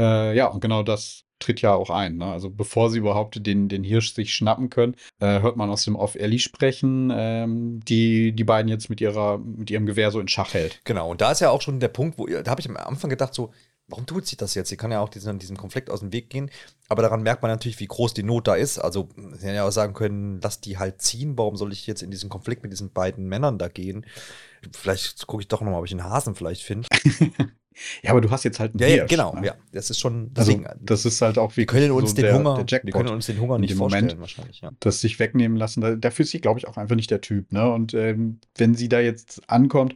[0.00, 2.18] Äh, ja, und genau das tritt ja auch ein.
[2.18, 2.26] Ne?
[2.26, 5.96] Also bevor sie überhaupt den, den Hirsch sich schnappen können, äh, hört man aus dem
[5.96, 10.28] Off Ellie sprechen, ähm, die die beiden jetzt mit ihrer mit ihrem Gewehr so in
[10.28, 10.80] Schach hält.
[10.84, 13.10] Genau, und da ist ja auch schon der Punkt, wo da habe ich am Anfang
[13.10, 13.52] gedacht so,
[13.88, 14.68] warum tut sie das jetzt?
[14.68, 16.50] Sie kann ja auch diesen, diesem Konflikt aus dem Weg gehen.
[16.88, 18.78] Aber daran merkt man natürlich, wie groß die Not da ist.
[18.78, 21.36] Also, sie hätten ja auch sagen können, lass die halt ziehen.
[21.36, 24.06] Warum soll ich jetzt in diesen Konflikt mit diesen beiden Männern da gehen?
[24.72, 26.88] Vielleicht gucke ich doch noch mal, ob ich einen Hasen vielleicht finde.
[28.02, 29.46] ja, aber du hast jetzt halt einen ja, ja, Hirsch, genau, ne?
[29.46, 29.54] ja.
[29.72, 32.24] Das ist schon, Also, deswegen, das ist halt auch wie wir können uns so den
[32.24, 32.86] der, Hunger, der Jackpot.
[32.86, 34.20] wir können uns den Hunger nicht vorstellen, Moment.
[34.20, 34.70] wahrscheinlich, ja.
[34.80, 35.80] das sich wegnehmen lassen.
[35.80, 37.52] Da- Dafür ist sie, glaube ich, auch einfach nicht der Typ.
[37.52, 37.70] Ne?
[37.70, 39.94] Und ähm, wenn sie da jetzt ankommt,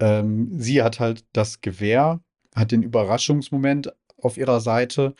[0.00, 2.20] ähm, sie hat halt das Gewehr,
[2.54, 5.14] hat den Überraschungsmoment auf ihrer Seite.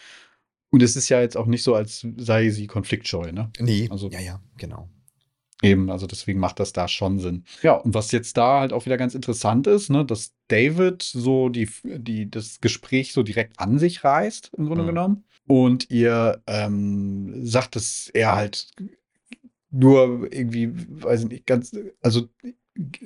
[0.70, 3.32] Und es ist ja jetzt auch nicht so, als sei sie konfliktscheu.
[3.32, 3.50] Ne?
[3.58, 4.88] Nee, Also- ja, ja, genau.
[5.62, 7.44] Eben, also deswegen macht das da schon Sinn.
[7.62, 11.48] Ja, und was jetzt da halt auch wieder ganz interessant ist, ne, dass David so
[11.48, 14.88] die, die, das Gespräch so direkt an sich reißt, im Grunde Mhm.
[14.88, 15.24] genommen.
[15.48, 18.68] Und ihr ähm, sagt, dass er halt
[19.70, 20.70] nur irgendwie,
[21.02, 22.28] weiß ich nicht, ganz, also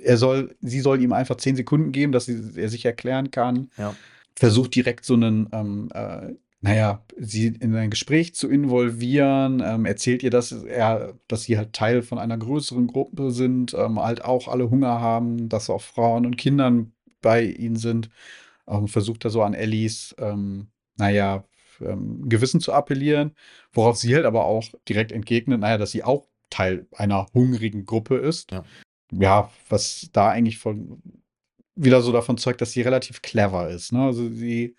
[0.03, 3.71] er soll, sie soll ihm einfach zehn Sekunden geben, dass sie, er sich erklären kann.
[3.79, 3.95] Ja.
[4.37, 10.23] Versucht direkt so einen, ähm, äh, naja, sie in ein Gespräch zu involvieren, ähm, erzählt
[10.23, 14.47] ihr, dass er, dass sie halt Teil von einer größeren Gruppe sind, ähm, halt auch
[14.47, 18.11] alle Hunger haben, dass auch Frauen und Kindern bei ihnen sind.
[18.69, 21.45] Ähm, versucht er so an Ellies, ähm, naja,
[21.81, 23.33] ähm, Gewissen zu appellieren,
[23.73, 28.19] worauf sie halt aber auch direkt entgegnet, naja, dass sie auch Teil einer hungrigen Gruppe
[28.19, 28.53] ist.
[28.53, 28.65] Ja.
[29.11, 31.03] Ja, was da eigentlich von
[31.75, 33.93] wieder so davon zeugt, dass sie relativ clever ist.
[33.93, 34.05] Ne?
[34.05, 34.77] Also sie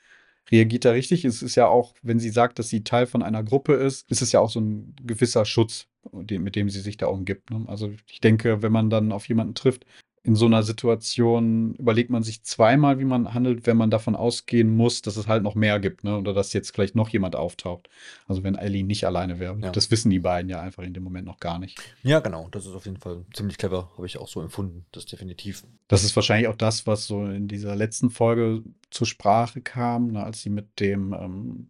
[0.52, 1.26] reagiert da richtig.
[1.26, 4.22] Es ist ja auch, wenn sie sagt, dass sie Teil von einer Gruppe ist, ist
[4.22, 7.50] es ja auch so ein gewisser Schutz, mit dem sie sich da umgibt.
[7.50, 7.64] Ne?
[7.68, 9.86] Also ich denke, wenn man dann auf jemanden trifft,
[10.26, 14.74] in so einer Situation überlegt man sich zweimal, wie man handelt, wenn man davon ausgehen
[14.74, 16.18] muss, dass es halt noch mehr gibt, ne?
[16.18, 17.90] Oder dass jetzt vielleicht noch jemand auftaucht.
[18.26, 19.60] Also wenn Ellie nicht alleine wäre.
[19.60, 19.72] Ja.
[19.72, 21.78] Das wissen die beiden ja einfach in dem Moment noch gar nicht.
[22.04, 22.48] Ja, genau.
[22.52, 24.86] Das ist auf jeden Fall ziemlich clever, habe ich auch so empfunden.
[24.94, 25.66] Das definitiv.
[25.90, 30.24] Das ist wahrscheinlich auch das, was so in dieser letzten Folge zur Sprache kam, ne,
[30.24, 31.68] als sie mit dem ähm,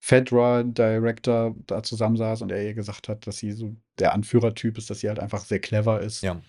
[0.00, 5.00] Fedra-Director da zusammensaß und er ihr gesagt hat, dass sie so der Anführertyp ist, dass
[5.00, 6.22] sie halt einfach sehr clever ist.
[6.22, 6.40] Ja.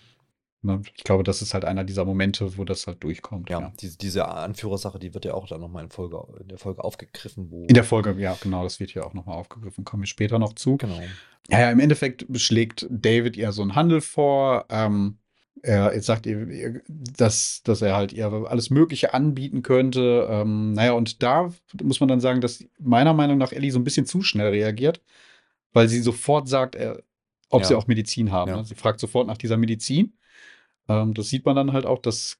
[0.63, 3.49] Ne, ich glaube, das ist halt einer dieser Momente, wo das halt durchkommt.
[3.49, 3.73] Ja, ja.
[3.79, 7.49] Diese, diese Anführersache, die wird ja auch dann nochmal in, Folge, in der Folge aufgegriffen,
[7.49, 7.65] wo.
[7.65, 10.53] In der Folge, ja, genau, das wird hier auch nochmal aufgegriffen, kommen wir später noch
[10.53, 10.77] zu.
[10.77, 10.99] Genau.
[11.49, 14.65] Ja, ja, im Endeffekt schlägt David ihr so einen Handel vor.
[14.69, 15.17] Ähm,
[15.63, 20.27] er, er sagt ihr, dass, dass er halt ihr alles Mögliche anbieten könnte.
[20.29, 23.83] Ähm, naja, und da muss man dann sagen, dass meiner Meinung nach Ellie so ein
[23.83, 25.01] bisschen zu schnell reagiert,
[25.73, 26.77] weil sie sofort sagt,
[27.49, 27.67] ob Ja.
[27.67, 28.51] sie auch Medizin haben.
[28.51, 28.57] Ja.
[28.57, 28.65] Ne?
[28.65, 30.13] Sie fragt sofort nach dieser Medizin.
[31.01, 32.37] Ähm, das sieht man dann halt auch, dass,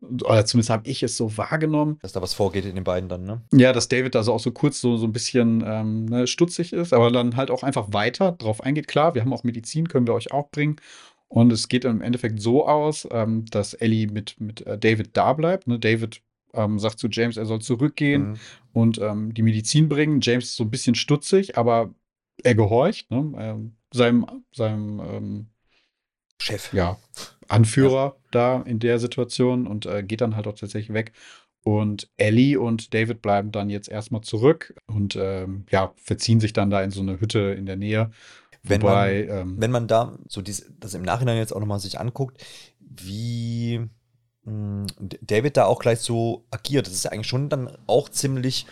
[0.00, 3.24] oder zumindest habe ich es so wahrgenommen, Dass da was vorgeht in den beiden dann,
[3.24, 3.42] ne?
[3.52, 6.72] ja, dass David da so auch so kurz so, so ein bisschen ähm, ne, stutzig
[6.72, 8.86] ist, aber dann halt auch einfach weiter drauf eingeht.
[8.88, 10.76] Klar, wir haben auch Medizin, können wir euch auch bringen.
[11.30, 15.32] Und es geht im Endeffekt so aus, ähm, dass Ellie mit, mit äh, David da
[15.34, 15.66] bleibt.
[15.66, 15.78] Ne?
[15.78, 16.22] David
[16.54, 18.36] ähm, sagt zu James, er soll zurückgehen Mhm.
[18.72, 20.20] und ähm, die Medizin bringen.
[20.22, 21.92] James ist so ein bisschen stutzig, aber
[22.42, 23.32] er gehorcht ne?
[23.36, 24.24] ähm, seinem,
[24.54, 25.46] seinem ähm,
[26.40, 26.72] Chef.
[26.72, 26.98] ja,
[27.48, 31.12] Anführer da in der Situation und äh, geht dann halt auch tatsächlich weg.
[31.64, 36.70] Und Ellie und David bleiben dann jetzt erstmal zurück und ähm, ja, verziehen sich dann
[36.70, 38.10] da in so eine Hütte in der Nähe.
[38.62, 41.80] Wenn Wobei, man, ähm, wenn man da so dies, das im Nachhinein jetzt auch nochmal
[41.80, 42.42] sich anguckt,
[42.80, 43.86] wie
[45.20, 48.66] David da auch gleich so agiert, das ist ja eigentlich schon dann auch ziemlich,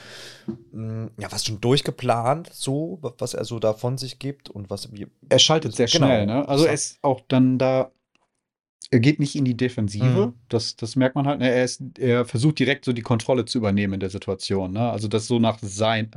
[0.73, 4.71] mh, ja, fast schon durchgeplant, so, wa- was er so da von sich gibt und
[4.71, 5.07] was wie.
[5.29, 6.07] er schaltet sehr Genau.
[6.07, 6.49] schnell, ne?
[6.49, 6.69] Also So.
[6.69, 7.91] er ist auch dann da,
[8.91, 10.35] er geht nicht in die Defensive, Mhm.
[10.49, 11.41] das, das merkt man halt.
[11.41, 11.51] Ne?
[11.51, 14.91] Er, ist, er versucht direkt so die Kontrolle zu übernehmen in der Situation, ne?
[14.91, 16.11] Also das so nach sein,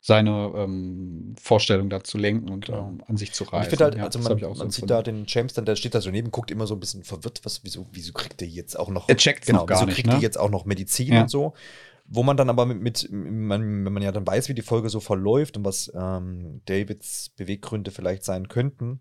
[0.00, 3.64] seine ähm, Vorstellung da zu lenken und ähm, an sich zu Und reißen.
[3.64, 5.76] ich finde halt, Ja, also man, auch so man sieht da den James dann, der
[5.76, 8.48] steht da so neben, guckt immer so ein bisschen verwirrt, was, wieso, wieso kriegt der
[8.48, 9.08] jetzt auch noch.
[9.08, 10.16] Er checkt's genau, gar wieso nicht, kriegt ne?
[10.16, 11.22] die jetzt auch noch Medizin Ja.
[11.22, 11.54] und so.
[12.10, 14.88] Wo man dann aber mit, mit man, wenn man ja dann weiß, wie die Folge
[14.88, 19.00] so verläuft und was ähm, Davids Beweggründe vielleicht sein könnten,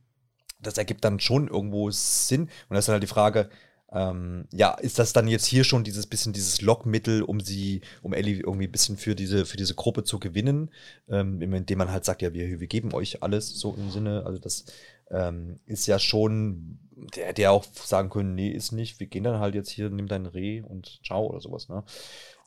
[0.60, 2.41] das ergibt dann schon irgendwo Sinn.
[2.41, 3.49] Und das ist dann halt die Frage,
[3.91, 8.13] ähm, ja, ist das dann jetzt hier schon dieses bisschen dieses Lockmittel, um sie, um
[8.13, 10.71] Ellie irgendwie ein bisschen für diese, für diese Gruppe zu gewinnen,
[11.10, 14.39] ähm, indem man halt sagt, ja, wir, wir geben euch alles so im Sinne, also
[14.39, 14.65] das
[15.10, 16.80] ähm, ist ja schon,
[17.15, 20.08] der, der auch sagen können, nee, ist nicht, wir gehen dann halt jetzt hier, nimm
[20.08, 21.84] dein Reh und ciao oder sowas, ne?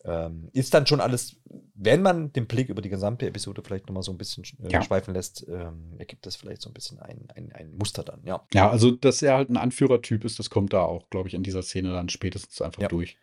[0.04, 1.36] Ähm, ist dann schon alles,
[1.74, 4.82] wenn man den Blick über die gesamte Episode vielleicht nochmal so ein bisschen äh, Ja.
[4.82, 8.42] schweifen lässt, ähm, ergibt das vielleicht so ein bisschen ein, ein, ein Muster dann, ja.
[8.54, 11.42] Ja, also, dass er halt ein Anführertyp ist, das kommt da auch, glaube ich, in
[11.42, 12.88] dieser Szene dann spätestens einfach Ja.
[12.88, 13.18] durch.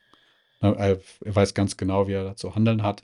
[0.61, 3.03] Ne, Er, er weiß ganz genau, wie er da zu handeln hat.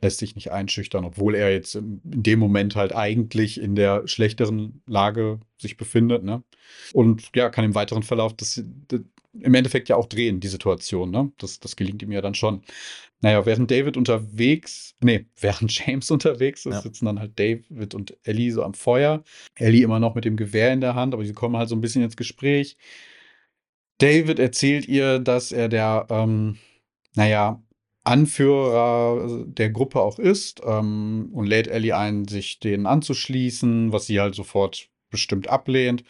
[0.00, 4.80] lässt sich nicht einschüchtern, obwohl er jetzt in dem Moment halt eigentlich in der schlechteren
[4.86, 6.22] Lage sich befindet.
[6.22, 6.44] Ne?
[6.92, 8.62] Und ja, kann im weiteren Verlauf das
[9.32, 11.10] im Endeffekt ja auch drehen, die Situation.
[11.10, 11.32] Ne?
[11.38, 12.62] Das, das gelingt ihm ja dann schon.
[13.20, 16.80] Naja, während David unterwegs, nee, während James unterwegs ist, ja.
[16.80, 19.22] sitzen dann halt David und Ellie so am Feuer.
[19.54, 21.80] Ellie immer noch mit dem Gewehr in der Hand, aber sie kommen halt so ein
[21.80, 22.76] bisschen ins Gespräch.
[23.98, 26.58] David erzählt ihr, dass er der, ähm,
[27.14, 27.62] naja,
[28.04, 34.20] Anführer der Gruppe auch ist ähm, und lädt Ellie ein, sich denen anzuschließen, was sie
[34.20, 36.04] halt sofort bestimmt ablehnt.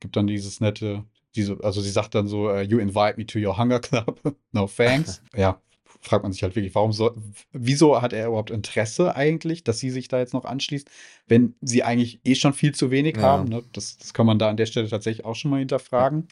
[0.00, 1.04] Gibt dann dieses nette,
[1.36, 4.20] diese, also sie sagt dann so, uh, you invite me to your hunger club,
[4.52, 5.22] no thanks.
[5.36, 5.60] ja,
[6.00, 7.14] fragt man sich halt wirklich, warum so,
[7.52, 10.90] wieso hat er überhaupt Interesse eigentlich, dass sie sich da jetzt noch anschließt,
[11.26, 13.22] wenn sie eigentlich eh schon viel zu wenig ja.
[13.22, 13.48] haben.
[13.48, 13.62] Ne?
[13.72, 16.28] Das, das kann man da an der Stelle tatsächlich auch schon mal hinterfragen.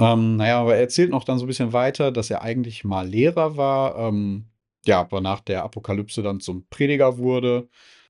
[0.00, 0.12] Ja.
[0.12, 3.08] Ähm, naja, aber er erzählt noch dann so ein bisschen weiter, dass er eigentlich mal
[3.08, 4.46] Lehrer war, ähm,
[4.86, 7.68] ja, aber nach der Apokalypse dann zum Prediger wurde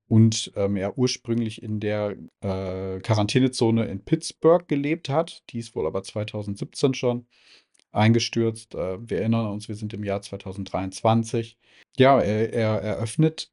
[0.08, 5.42] und ähm, er ursprünglich in der äh, Quarantänezone in Pittsburgh gelebt hat.
[5.50, 7.26] Die ist wohl aber 2017 schon
[7.92, 8.74] eingestürzt.
[8.74, 11.58] Äh, wir erinnern uns, wir sind im Jahr 2023.
[11.98, 13.52] Ja, er, er eröffnet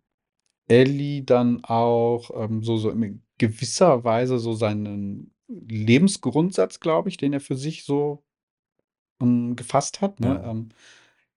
[0.68, 7.34] Ellie dann auch ähm, so, so in gewisser Weise so seinen Lebensgrundsatz, glaube ich, den
[7.34, 8.24] er für sich so
[9.22, 10.20] ähm, gefasst hat.
[10.20, 10.42] Ne?
[10.42, 10.52] Ja.
[10.52, 10.70] Ähm,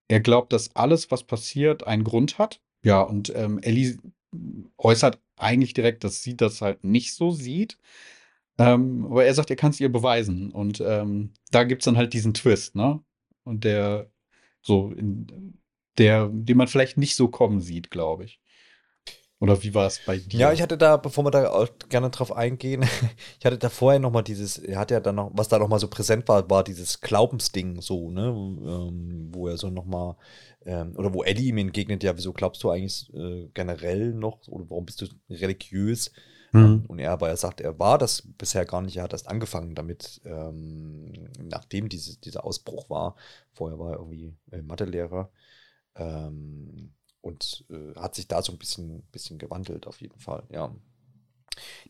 [0.09, 2.61] er glaubt, dass alles, was passiert, einen Grund hat.
[2.83, 3.98] Ja, und ähm, Ellie
[4.76, 7.78] äußert eigentlich direkt, dass sie das halt nicht so sieht.
[8.58, 10.50] Ähm, aber er sagt, er kann es ihr beweisen.
[10.50, 13.00] Und ähm, da gibt es dann halt diesen Twist, ne?
[13.44, 14.10] Und der
[14.62, 15.58] so, in,
[15.98, 18.40] der, den man vielleicht nicht so kommen sieht, glaube ich.
[19.40, 20.40] Oder wie war es bei dir?
[20.40, 22.83] Ja, ich hatte da, bevor wir da auch gerne drauf eingehen,
[23.38, 25.88] ich hatte da vorher nochmal dieses, er hat ja dann noch, was da nochmal so
[25.88, 30.16] präsent war, war dieses Glaubensding so, ne, ähm, wo er so nochmal,
[30.64, 34.68] ähm, oder wo Eddie ihm entgegnet, ja, wieso glaubst du eigentlich äh, generell noch, oder
[34.68, 36.11] warum bist du religiös?
[36.53, 36.85] Mhm.
[36.88, 39.74] Und er aber er sagt, er war das bisher gar nicht, er hat erst angefangen
[39.74, 43.16] damit, ähm, nachdem diese, dieser Ausbruch war.
[43.53, 45.31] Vorher war er irgendwie äh, Mathelehrer.
[45.94, 50.74] Ähm, und äh, hat sich da so ein bisschen, bisschen gewandelt, auf jeden Fall, ja.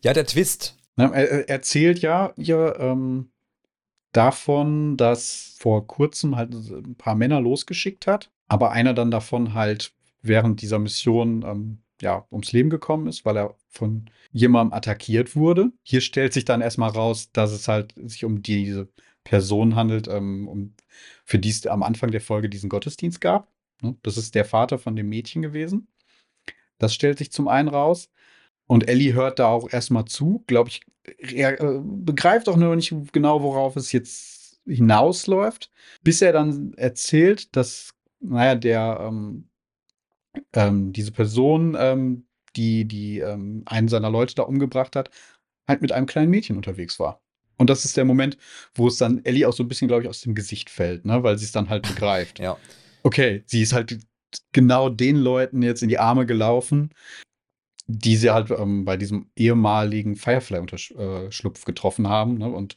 [0.01, 0.75] Ja, der Twist.
[0.95, 3.31] Na, er erzählt ja hier ähm,
[4.11, 9.93] davon, dass vor kurzem halt ein paar Männer losgeschickt hat, aber einer dann davon halt
[10.21, 15.71] während dieser Mission ähm, ja, ums Leben gekommen ist, weil er von jemandem attackiert wurde.
[15.83, 18.89] Hier stellt sich dann erstmal raus, dass es halt sich um diese
[19.23, 20.73] Person handelt, ähm, um,
[21.25, 23.51] für die es am Anfang der Folge diesen Gottesdienst gab.
[23.81, 23.95] Ne?
[24.03, 25.87] Das ist der Vater von dem Mädchen gewesen.
[26.77, 28.09] Das stellt sich zum einen raus.
[28.67, 30.81] Und Ellie hört da auch erstmal zu, glaube ich.
[31.17, 35.71] Er äh, begreift auch noch nicht genau, worauf es jetzt hinausläuft,
[36.03, 39.49] bis er dann erzählt, dass, naja, der, ähm,
[40.53, 45.09] ähm, diese Person, ähm, die, die ähm, einen seiner Leute da umgebracht hat,
[45.67, 47.21] halt mit einem kleinen Mädchen unterwegs war.
[47.57, 48.37] Und das ist der Moment,
[48.73, 51.23] wo es dann Ellie auch so ein bisschen, glaube ich, aus dem Gesicht fällt, ne?
[51.23, 52.39] weil sie es dann halt begreift.
[52.39, 52.57] ja.
[53.03, 53.99] Okay, sie ist halt
[54.51, 56.91] genau den Leuten jetzt in die Arme gelaufen,
[57.87, 62.37] die sie halt ähm, bei diesem ehemaligen Firefly-Schlupf getroffen haben.
[62.37, 62.49] Ne?
[62.49, 62.75] Und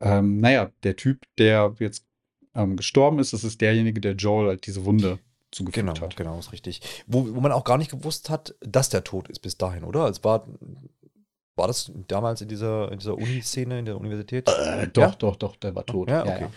[0.00, 2.06] ähm, naja, der Typ, der jetzt
[2.54, 5.18] ähm, gestorben ist, das ist derjenige, der Joel halt diese Wunde
[5.50, 6.16] zugefügt genau, hat.
[6.16, 6.80] Genau, ist richtig.
[7.06, 10.08] Wo, wo man auch gar nicht gewusst hat, dass der tot ist bis dahin, oder?
[10.08, 10.46] Es war
[11.58, 14.48] war das damals in dieser, in dieser Uni-Szene, in der Universität?
[14.48, 15.14] Äh, doch, ja?
[15.18, 16.08] doch, doch, der war tot.
[16.08, 16.42] Ja, okay.
[16.42, 16.50] Ja.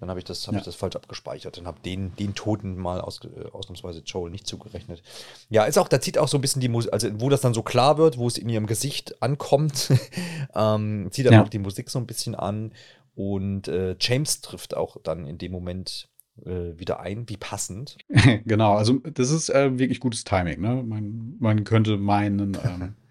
[0.00, 3.00] Dann habe ich, das, hab ich das falsch abgespeichert und habe den, den Toten mal
[3.00, 5.02] aus, äh, ausnahmsweise Joel nicht zugerechnet.
[5.48, 7.54] Ja, ist auch, da zieht auch so ein bisschen die Musik, also wo das dann
[7.54, 9.92] so klar wird, wo es in ihrem Gesicht ankommt,
[10.54, 12.72] ähm, zieht dann auch die Musik so ein bisschen an.
[13.14, 16.08] Und äh, James trifft auch dann in dem Moment
[16.44, 17.98] äh, wieder ein, wie passend.
[18.44, 20.60] genau, also das ist äh, wirklich gutes Timing.
[20.60, 20.82] Ne?
[20.82, 22.94] Man, man könnte meinen, ähm,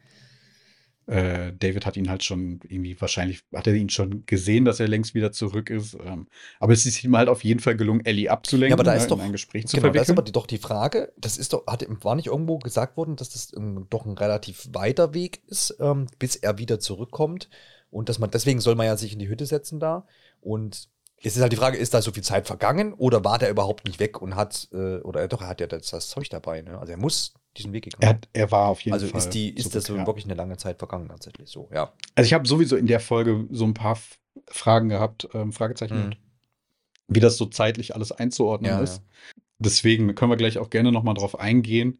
[1.07, 4.89] äh, David hat ihn halt schon irgendwie, wahrscheinlich hat er ihn schon gesehen, dass er
[4.89, 5.97] längst wieder zurück ist.
[6.03, 6.27] Ähm,
[6.59, 9.03] aber es ist ihm halt auf jeden Fall gelungen, Ellie abzulenken, ja, aber da ist
[9.03, 9.99] ne, doch, ein Gespräch zu genau, verwickeln.
[9.99, 13.15] Da ist aber doch die Frage, das ist doch, hat, war nicht irgendwo gesagt worden,
[13.15, 17.49] dass das ähm, doch ein relativ weiter Weg ist, ähm, bis er wieder zurückkommt.
[17.89, 20.05] Und dass man, deswegen soll man ja sich in die Hütte setzen da.
[20.41, 20.89] Und
[21.23, 23.85] es ist halt die Frage, ist da so viel Zeit vergangen oder war der überhaupt
[23.85, 26.77] nicht weg und hat, äh, oder doch, er hat ja das, das Zeug dabei, ne?
[26.77, 28.19] Also er muss diesen Weg gegangen.
[28.33, 29.15] Er, er war auf jeden also Fall.
[29.15, 30.05] Also ist, die, ist das ja.
[30.05, 31.93] wirklich eine lange Zeit vergangen tatsächlich so, ja.
[32.15, 33.97] Also ich habe sowieso in der Folge so ein paar
[34.47, 36.15] Fragen gehabt, ähm, Fragezeichen, mhm.
[37.07, 38.97] wie das so zeitlich alles einzuordnen ja, ist.
[38.97, 39.03] Ja.
[39.59, 41.99] Deswegen können wir gleich auch gerne noch mal drauf eingehen.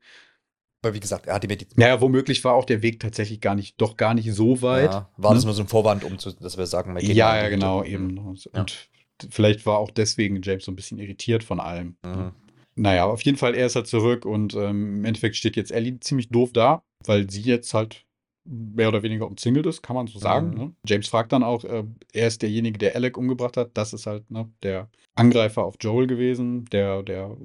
[0.83, 1.67] Weil wie gesagt, er hatte mir die.
[1.75, 4.93] Naja, womöglich war auch der Weg tatsächlich gar nicht, doch gar nicht so weit.
[4.93, 5.37] Ja, war ne?
[5.37, 7.83] das nur so ein Vorwand, um zu, dass wir sagen, wir gehen Ja, ja, genau,
[7.83, 8.17] eben.
[8.19, 8.89] Und
[9.29, 11.97] vielleicht war auch deswegen James so ein bisschen irritiert von allem.
[12.05, 12.31] Mhm.
[12.77, 15.99] Naja, auf jeden Fall, er ist halt zurück und ähm, im Endeffekt steht jetzt Ellie
[15.99, 18.05] ziemlich doof da, weil sie jetzt halt
[18.45, 20.51] mehr oder weniger umzingelt ist, kann man so sagen.
[20.51, 20.57] Mhm.
[20.57, 20.73] Ne?
[20.85, 23.71] James fragt dann auch, äh, er ist derjenige, der Alec umgebracht hat.
[23.73, 27.35] Das ist halt ne, der Angreifer auf Joel gewesen, der, der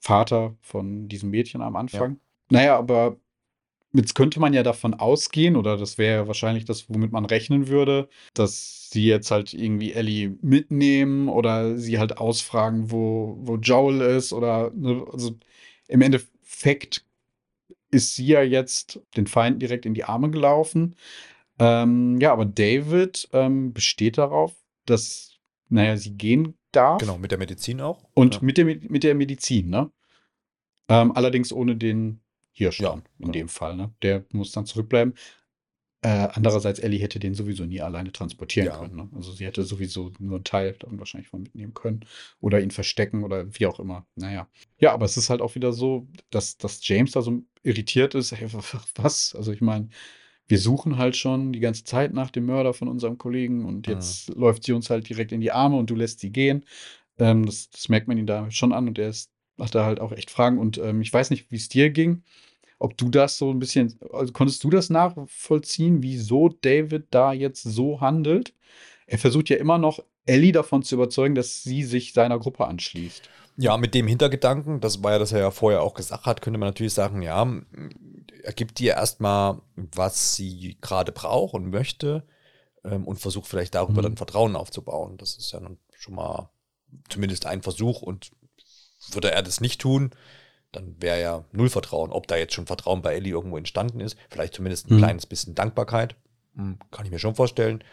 [0.00, 2.18] Vater von diesem Mädchen am Anfang.
[2.50, 3.16] Naja, aber
[3.92, 7.68] jetzt könnte man ja davon ausgehen, oder das wäre ja wahrscheinlich das, womit man rechnen
[7.68, 14.00] würde, dass sie jetzt halt irgendwie Ellie mitnehmen oder sie halt ausfragen, wo, wo Joel
[14.00, 15.36] ist oder ne, also
[15.88, 17.04] im Endeffekt
[17.90, 20.94] ist sie ja jetzt den Feinden direkt in die Arme gelaufen.
[21.58, 27.00] Ähm, ja, aber David ähm, besteht darauf, dass, naja, sie gehen darf.
[27.00, 28.04] Genau, mit der Medizin auch.
[28.14, 28.40] Und ja.
[28.42, 29.90] mit, der, mit der Medizin, ne?
[30.90, 32.20] Ähm, allerdings ohne den
[32.58, 33.32] Hirsch Ja, in genau.
[33.32, 33.92] dem Fall, ne?
[34.02, 35.14] Der muss dann zurückbleiben.
[36.00, 38.78] Äh, andererseits, Ellie hätte den sowieso nie alleine transportieren Ja.
[38.78, 38.96] können.
[38.96, 39.08] Ne?
[39.16, 42.00] Also sie hätte sowieso nur einen Teil dann wahrscheinlich von mitnehmen können.
[42.40, 44.06] Oder ihn verstecken oder wie auch immer.
[44.14, 44.48] Naja.
[44.78, 48.30] Ja, aber es ist halt auch wieder so, dass, dass James da so irritiert ist.
[48.32, 48.48] Hey,
[48.94, 49.34] was?
[49.34, 49.88] Also ich meine,
[50.46, 53.94] wir suchen halt schon die ganze Zeit nach dem Mörder von unserem Kollegen und Mhm.
[53.94, 56.64] jetzt läuft sie uns halt direkt in die Arme und du lässt sie gehen.
[57.18, 60.00] Ähm, das, das merkt man ihn da schon an und er ist, hat da halt
[60.00, 60.58] auch echt Fragen.
[60.58, 62.22] Und ähm, ich weiß nicht, wie es dir ging,
[62.78, 67.62] ob du das so ein bisschen, also konntest du das nachvollziehen, wieso David da jetzt
[67.62, 68.54] so handelt?
[69.06, 73.28] Er versucht ja immer noch, Ellie davon zu überzeugen, dass sie sich seiner Gruppe anschließt.
[73.56, 76.58] Ja, mit dem Hintergedanken, das war ja, das er ja vorher auch gesagt hat, könnte
[76.58, 77.50] man natürlich sagen, ja,
[78.44, 82.22] er gibt ihr erstmal, was sie gerade braucht und möchte
[82.84, 84.04] ähm, und versucht vielleicht darüber Mhm.
[84.04, 85.16] dann Vertrauen aufzubauen.
[85.16, 86.50] Das ist ja dann schon mal
[87.08, 88.30] zumindest ein Versuch und
[89.10, 90.10] würde er das nicht tun,
[90.72, 92.12] dann wäre ja null Vertrauen.
[92.12, 94.98] Ob da jetzt schon Vertrauen bei Ellie irgendwo entstanden ist, vielleicht zumindest ein Mhm.
[94.98, 96.16] kleines bisschen Dankbarkeit,
[96.56, 97.84] Hm, kann ich mir schon vorstellen.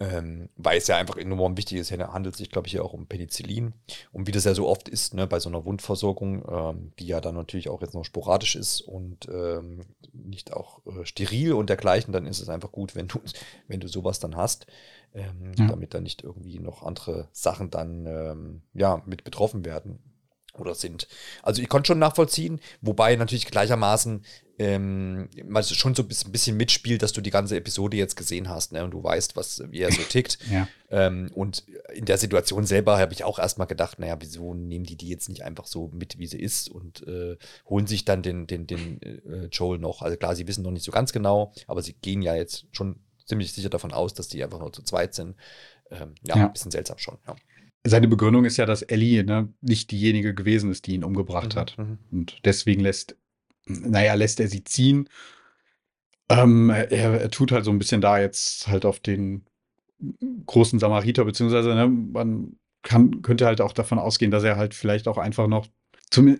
[0.00, 2.84] Ähm, weil es ja einfach enorm wichtig ist, hier handelt es sich, glaube ich, hier
[2.84, 3.72] auch um Penicillin.
[4.10, 7.20] Und wie das ja so oft ist, ne, bei so einer Wundversorgung, ähm, die ja
[7.20, 12.12] dann natürlich auch jetzt noch sporadisch ist und ähm, nicht auch äh, steril und dergleichen,
[12.12, 13.20] dann ist es einfach gut, wenn du,
[13.68, 14.66] wenn du sowas dann hast,
[15.14, 15.66] ähm, Ja.
[15.66, 20.00] damit da nicht irgendwie noch andere Sachen dann ähm, ja, mit betroffen werden
[20.58, 21.08] oder sind.
[21.42, 24.24] Also ich konnte schon nachvollziehen, wobei natürlich gleichermaßen
[24.58, 28.72] ähm, man schon so ein bisschen, mitspielt, dass du die ganze Episode jetzt gesehen hast
[28.72, 30.38] ne, und du weißt, was, wie er so tickt.
[30.50, 30.68] Ja.
[30.90, 34.96] Ähm, und in der Situation selber habe ich auch erstmal gedacht, naja, wieso nehmen die
[34.96, 37.36] die jetzt nicht einfach so mit, wie sie ist und äh,
[37.68, 40.02] holen sich dann den, den, den äh, Joel noch.
[40.02, 43.00] Also klar, sie wissen noch nicht so ganz genau, aber sie gehen ja jetzt schon
[43.26, 45.34] ziemlich sicher davon aus, dass die einfach nur zu zweit sind.
[45.90, 46.44] Ähm, ja, Ja.
[46.46, 47.18] ein bisschen seltsam schon.
[47.26, 47.36] Ja.
[47.84, 51.76] Seine Begründung ist ja, dass Ellie ne, nicht diejenige gewesen ist, die ihn umgebracht hat.
[51.78, 51.98] Mhm.
[52.10, 53.16] Und deswegen lässt,
[53.66, 55.08] naja, lässt er sie ziehen.
[56.28, 59.44] Ähm, er, er tut halt so ein bisschen da jetzt halt auf den
[60.46, 65.08] großen Samariter, beziehungsweise ne, man kann, könnte halt auch davon ausgehen, dass er halt vielleicht
[65.08, 65.68] auch einfach noch.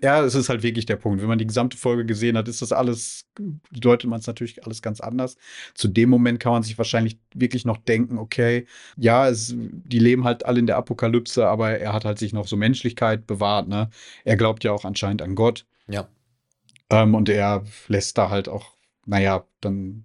[0.02, 1.20] Ja, es ist halt wirklich der Punkt.
[1.22, 3.26] Wenn man die gesamte Folge gesehen hat, ist das alles,
[3.70, 5.36] deutet man es natürlich alles ganz anders.
[5.74, 8.66] Zu dem Moment kann man sich wahrscheinlich wirklich noch denken, okay,
[8.96, 12.46] ja, es, die leben halt alle in der Apokalypse, aber er hat halt sich noch
[12.46, 13.88] so Menschlichkeit bewahrt, ne?
[14.24, 15.64] Er glaubt ja auch anscheinend an Gott.
[15.88, 16.06] Ja.
[16.90, 20.04] Ähm, und er lässt da halt auch, naja, dann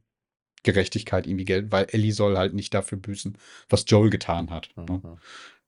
[0.63, 3.37] Gerechtigkeit irgendwie gelten, weil Ellie soll halt nicht dafür büßen,
[3.69, 4.69] was Joel getan hat.
[4.75, 5.01] Ne?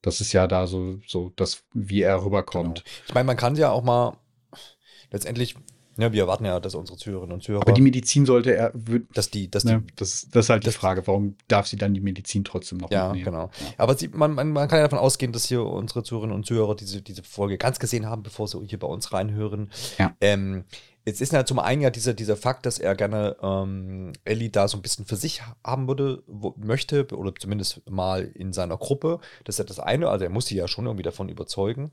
[0.02, 2.84] Das ist ja da so, so das, wie er rüberkommt.
[2.84, 2.95] Genau.
[3.08, 4.18] Ich meine, man kann ja auch mal
[5.12, 5.56] letztendlich,
[5.97, 8.72] ne, wir erwarten ja, dass unsere Zuhörerinnen und Zuhörer, Aber die Medizin sollte er,
[9.14, 11.76] dass die, dass ne, die, das, das ist halt das- die Frage, warum darf sie
[11.78, 13.26] dann die Medizin trotzdem noch ja, mitnehmen?
[13.26, 13.50] genau.
[13.78, 16.76] Aber sie, man, man, man kann ja davon ausgehen, dass hier unsere Zuhörerinnen und Zuhörer
[16.76, 19.70] diese, diese Folge ganz gesehen haben, bevor sie hier bei uns reinhören.
[19.97, 20.16] Ja.
[20.22, 20.64] Ähm,
[21.06, 24.68] jetzt ist ja zum einen ja dieser, dieser Fakt, dass er gerne ähm, Ellie da
[24.68, 29.20] so ein bisschen für sich haben würde, wo, möchte, oder zumindest mal in seiner Gruppe.
[29.43, 31.91] Das ist ja das eine, also er muss sie ja schon irgendwie davon überzeugen.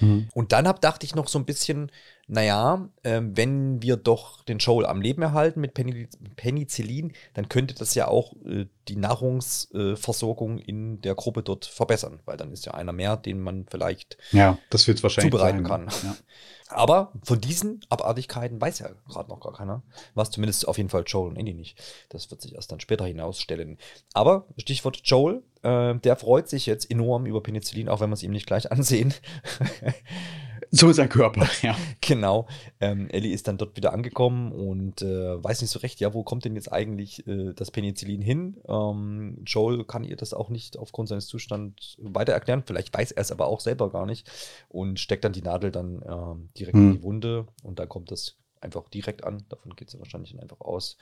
[0.00, 0.28] Mhm.
[0.34, 1.90] Und dann hab, dachte ich noch so ein bisschen,
[2.26, 7.74] naja, ähm, wenn wir doch den Joel am Leben erhalten mit Penic- Penicillin, dann könnte
[7.74, 12.74] das ja auch äh, die Nahrungsversorgung in der Gruppe dort verbessern, weil dann ist ja
[12.74, 14.18] einer mehr, den man vielleicht.
[14.32, 15.86] Ja, das wird wahrscheinlich Zubereiten sein.
[15.86, 15.88] kann.
[16.04, 16.16] Ja.
[16.68, 19.82] Aber von diesen Abartigkeiten weiß ja gerade noch gar keiner.
[20.14, 21.82] Was zumindest auf jeden Fall Joel und Andy nicht.
[22.10, 23.78] Das wird sich erst dann später hinausstellen.
[24.12, 28.22] Aber Stichwort Joel, äh, der freut sich jetzt enorm über Penicillin, auch wenn wir es
[28.22, 29.14] ihm nicht gleich ansehen.
[30.70, 31.76] So ist ein Körper, ja.
[32.00, 32.46] Genau.
[32.80, 36.22] Ähm, Ellie ist dann dort wieder angekommen und äh, weiß nicht so recht, ja, wo
[36.24, 38.60] kommt denn jetzt eigentlich äh, das Penicillin hin?
[38.68, 42.62] Ähm, Joel kann ihr das auch nicht aufgrund seines Zustands weiter erklären.
[42.66, 44.30] Vielleicht weiß er es aber auch selber gar nicht
[44.68, 46.92] und steckt dann die Nadel dann ähm, direkt in Hm.
[46.92, 49.44] die Wunde und da kommt das einfach direkt an.
[49.48, 50.98] Davon geht es wahrscheinlich dann einfach aus.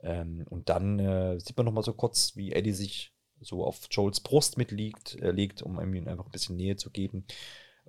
[0.00, 3.88] Ähm, und dann äh, sieht man noch mal so kurz, wie Ellie sich so auf
[3.90, 7.24] Joels Brust mitliegt, äh, legt, um ihm einfach ein bisschen Nähe zu geben.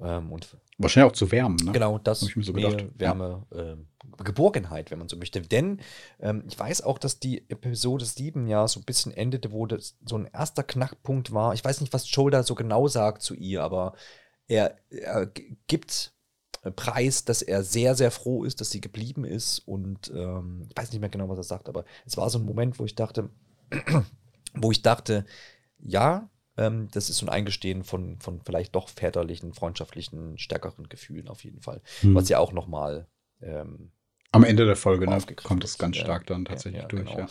[0.01, 1.73] Ähm, und Wahrscheinlich auch zu wärmen, ne?
[1.73, 2.91] Genau, das Hab ich mir so Nähe, gedacht.
[2.97, 3.87] Wärme, ähm,
[4.23, 5.41] Geborgenheit, wenn man so möchte.
[5.41, 5.81] Denn
[6.21, 9.97] ähm, ich weiß auch, dass die Episode 7 ja so ein bisschen endete, wo das
[10.05, 11.53] so ein erster Knackpunkt war.
[11.53, 13.93] Ich weiß nicht, was Joel da so genau sagt zu ihr, aber
[14.47, 15.29] er, er
[15.67, 16.13] gibt
[16.63, 19.59] äh, Preis, dass er sehr, sehr froh ist, dass sie geblieben ist.
[19.59, 22.45] Und ähm, ich weiß nicht mehr genau, was er sagt, aber es war so ein
[22.45, 23.29] Moment, wo ich dachte,
[24.53, 25.25] wo ich dachte,
[25.79, 26.29] ja,
[26.59, 31.43] ähm, das ist so ein Eingestehen von, von vielleicht doch väterlichen, freundschaftlichen, stärkeren Gefühlen auf
[31.43, 31.81] jeden Fall.
[32.01, 32.13] Hm.
[32.15, 33.07] Was ja auch nochmal
[33.41, 33.91] ähm,
[34.31, 37.05] Am Ende der Folge ne, kommt es ganz Ja, stark dann ja, tatsächlich ja, durch.
[37.05, 37.19] genau.
[37.19, 37.27] Ja.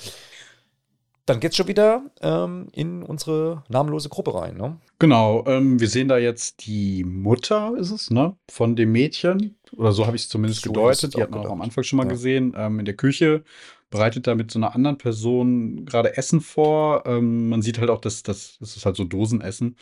[1.26, 4.80] Dann geht's schon wieder ähm, in unsere namenlose Gruppe rein, ne?
[4.98, 8.34] Genau, ähm, wir sehen da jetzt die Mutter, ist es, ne?
[8.50, 9.58] Von dem Mädchen.
[9.76, 11.12] Oder so habe ich es zumindest So gedeutet.
[11.12, 11.60] Die auch hat man auch am.
[11.60, 12.12] Anfang schon mal Ja.
[12.12, 12.54] gesehen.
[12.56, 13.44] Ähm, in der Küche
[13.90, 17.04] bereitet da mit so einer anderen Person gerade Essen vor.
[17.06, 19.76] Ähm, man sieht halt auch, dass das, das ist halt so Dosenessen.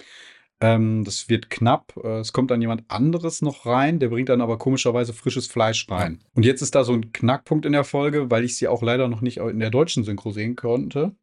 [0.61, 1.95] Ähm, das wird knapp.
[2.03, 5.87] Äh, es kommt dann jemand anderes noch rein, der bringt dann aber komischerweise frisches Fleisch
[5.91, 6.21] rein.
[6.35, 9.09] Und jetzt ist da so ein Knackpunkt in der Folge, weil ich sie auch leider
[9.09, 11.15] noch nicht in der deutschen Synchro sehen konnte.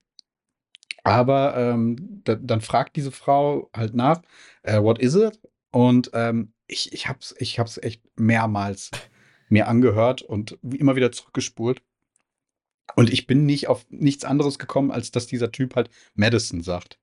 [1.04, 4.22] Aber ähm, da, dann fragt diese Frau halt nach,
[4.62, 5.40] äh, what is it?
[5.72, 8.92] Und ähm, ich, ich hab's, ich hab's echt mehrmals
[9.50, 11.82] mir angehört und immer wieder zurückgespult.
[12.96, 17.00] Und ich bin nicht auf nichts anderes gekommen, als dass dieser Typ halt Madison sagt.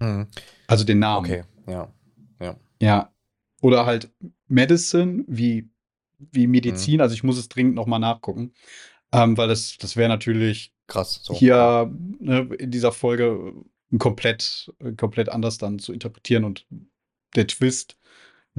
[0.00, 0.26] Hm.
[0.66, 1.26] Also den Namen.
[1.26, 1.92] Okay, ja.
[2.80, 3.12] Ja.
[3.60, 4.10] Oder halt
[4.46, 5.68] Medicine wie,
[6.18, 7.00] wie Medizin.
[7.00, 8.52] Also ich muss es dringend nochmal nachgucken.
[9.12, 11.20] Ähm, weil das, das wäre natürlich Krass.
[11.22, 11.34] So.
[11.34, 13.54] hier ne, in dieser Folge
[13.98, 16.66] komplett, komplett anders dann zu interpretieren und
[17.36, 17.97] der Twist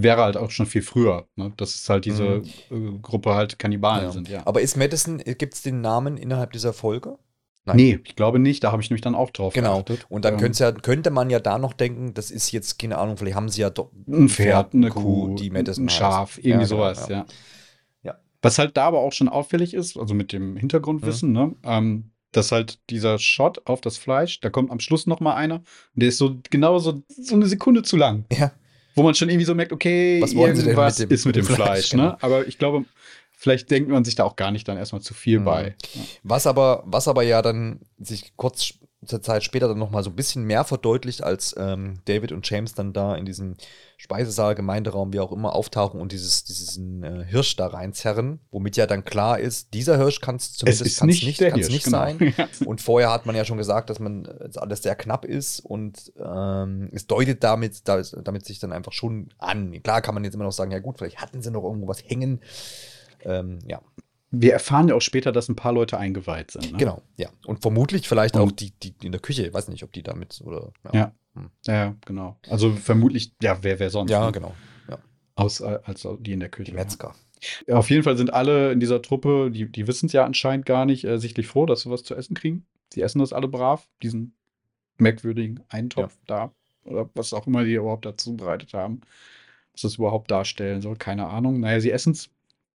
[0.03, 1.51] wäre halt auch schon viel früher, ne?
[1.57, 2.41] dass es halt diese
[2.71, 4.11] äh, Gruppe halt Kannibalen Ja.
[4.11, 4.41] sind, ja.
[4.45, 7.17] Aber ist Madison, gibt es den Namen innerhalb dieser Folge?
[7.65, 7.75] Nein.
[7.75, 9.75] Nee, ich glaube nicht, da habe ich nämlich dann auch drauf Genau.
[9.83, 10.05] geachtet.
[10.09, 12.97] Und dann Ähm, könnte, ja, könnte man ja da noch denken, das ist jetzt, keine
[12.97, 15.97] Ahnung, vielleicht haben sie ja doch ein Pferd, eine Kuh, die Madison ein heißt.
[15.97, 17.17] Schaf, irgendwie Ja, genau, sowas, ja.
[17.17, 17.25] ja.
[18.03, 18.15] Ja.
[18.41, 22.51] Was halt da aber auch schon auffällig ist, also mit dem Hintergrundwissen, ne, ähm, dass
[22.51, 25.63] halt dieser Shot auf das Fleisch, da kommt am Schluss noch mal einer, und
[25.95, 28.25] der ist so genau so, so eine Sekunde zu lang.
[28.31, 28.51] Ja.
[28.95, 31.35] Wo man schon irgendwie so merkt, okay, Was wollen sie denn mit dem- ist mit
[31.35, 32.03] dem mit dem Fleisch, Fleisch, ne?
[32.03, 32.17] genau.
[32.21, 32.85] Aber ich glaube,
[33.31, 35.45] vielleicht denkt man sich da auch gar nicht dann erstmal zu viel Mhm.
[35.45, 35.75] bei.
[35.93, 36.01] Ja.
[36.23, 38.73] Was aber, was aber ja dann sich kurz
[39.05, 42.73] zur Zeit später dann nochmal so ein bisschen mehr verdeutlicht, als ähm, David und James
[42.73, 43.55] dann da in diesem
[43.95, 48.87] Speisesaal, Gemeinderaum, wie auch immer, auftauchen und dieses, diesen äh, Hirsch da reinzerren, womit ja
[48.87, 51.85] dann klar ist, dieser Hirsch kann es Es zumindest kann's nicht, nicht, kann's Hirsch, nicht
[51.85, 51.97] genau.
[51.97, 52.17] sein.
[52.37, 52.47] Ja.
[52.65, 56.11] Und vorher hat man ja schon gesagt, dass man äh, alles sehr knapp ist und
[56.17, 59.81] ähm, es deutet damit, da- damit sich dann einfach schon an.
[59.81, 62.03] Klar kann man jetzt immer noch sagen, ja gut, vielleicht hatten sie noch irgendwo was
[62.03, 62.41] hängen.
[63.23, 63.81] Ähm, ja,
[64.31, 66.71] Wir erfahren ja auch später, dass ein paar Leute eingeweiht sind.
[66.73, 66.77] Ne?
[66.77, 67.29] genau, ja.
[67.45, 70.03] Und vermutlich vielleicht Und- auch die, die in der Küche, ich weiß nicht, ob die
[70.03, 70.71] damit oder.
[70.93, 71.13] Ja.
[71.65, 72.37] Ja, genau.
[72.49, 74.11] Also vermutlich, ja, wer, wer sonst?
[74.11, 74.31] Ja, ne?
[74.31, 74.53] genau.
[75.35, 76.71] Aus, äh, als die in der Küche.
[76.71, 77.15] Die Metzger.
[77.65, 80.65] Ja, auf jeden Fall sind alle in dieser Truppe, die, die wissen es ja anscheinend
[80.65, 82.65] gar nicht, äh, sichtlich froh, dass sie was zu essen kriegen.
[82.93, 84.35] Sie essen das alle brav, diesen
[84.97, 86.51] merkwürdigen Eintopf da.
[86.83, 88.99] Oder was auch immer die überhaupt dazu bereitet haben.
[89.71, 91.61] Was das überhaupt darstellen soll, keine Ahnung.
[91.61, 92.29] Naja, sie essen es.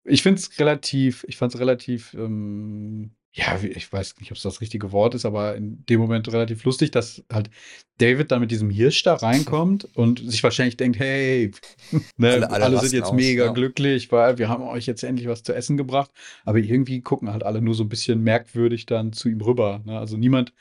[0.04, 4.42] Ich finde es relativ, ich fand es relativ, ähm, ja, ich weiß nicht, ob es
[4.44, 7.50] das richtige Wort ist, aber in dem Moment relativ lustig, dass halt
[7.98, 11.50] David dann mit diesem Hirsch da reinkommt und sich wahrscheinlich denkt, hey,
[12.16, 13.52] ne, Alle- alle, alle sind jetzt aus, mega ja.
[13.52, 16.10] glücklich, weil wir haben euch jetzt endlich was zu essen gebracht.
[16.44, 19.82] Aber irgendwie gucken halt alle nur so ein bisschen merkwürdig dann zu ihm rüber.
[19.84, 19.98] Ne?
[19.98, 20.52] Also niemand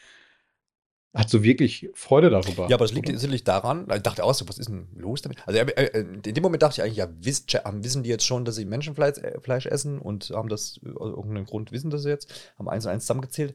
[1.14, 2.68] hat so wirklich Freude darüber.
[2.70, 3.18] Ja, aber das liegt oder?
[3.20, 5.38] sicherlich daran, ich dachte auch so, was ist denn los damit?
[5.48, 8.26] Also äh, äh, in dem Moment dachte ich eigentlich, ja, wiss, haben- wissen die jetzt
[8.26, 11.90] schon, dass sie Menschenfleisch äh, Fleisch essen und haben das, äh, aus irgendeinem Grund wissen
[11.92, 13.54] das jetzt, haben eins und eins zusammengezählt.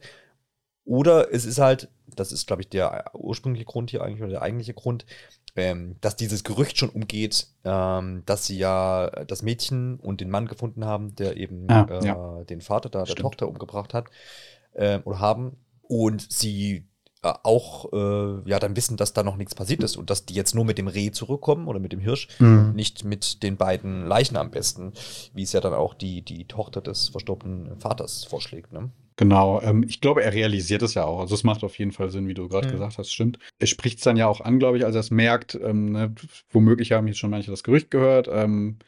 [0.85, 4.43] Oder es ist halt, das ist, glaube ich, der ursprüngliche Grund hier eigentlich oder der
[4.43, 5.05] eigentliche Grund,
[5.55, 10.47] ähm, dass dieses Gerücht schon umgeht, ähm, dass sie ja das Mädchen und den Mann
[10.47, 12.45] gefunden haben, der eben Ah, äh, ja.
[12.45, 13.21] den Vater da, der Stimmt.
[13.21, 14.07] Tochter umgebracht hat
[14.77, 15.57] ähm, oder haben.
[15.83, 16.83] Und sie äh,
[17.23, 20.55] auch äh, ja dann wissen, dass da noch nichts passiert ist und dass die jetzt
[20.55, 22.73] nur mit dem Reh zurückkommen oder mit dem Hirsch, Mhm.
[22.75, 24.93] nicht mit den beiden Leichen am besten,
[25.35, 28.73] wie es ja dann auch die, die Tochter des verstorbenen Vaters vorschlägt.
[28.73, 28.91] Ne?
[29.17, 31.19] Genau, ähm, ich glaube, er realisiert es ja auch.
[31.19, 32.73] Also es macht auf jeden Fall Sinn, wie du gerade Mhm.
[32.73, 33.41] gesagt hast, stimmt.
[33.59, 35.57] Er spricht es dann ja auch an, glaube ich, als er es merkt.
[35.61, 36.15] Ähm, ne,
[36.51, 38.79] womöglich haben jetzt schon manche das Gerücht gehört, ähm,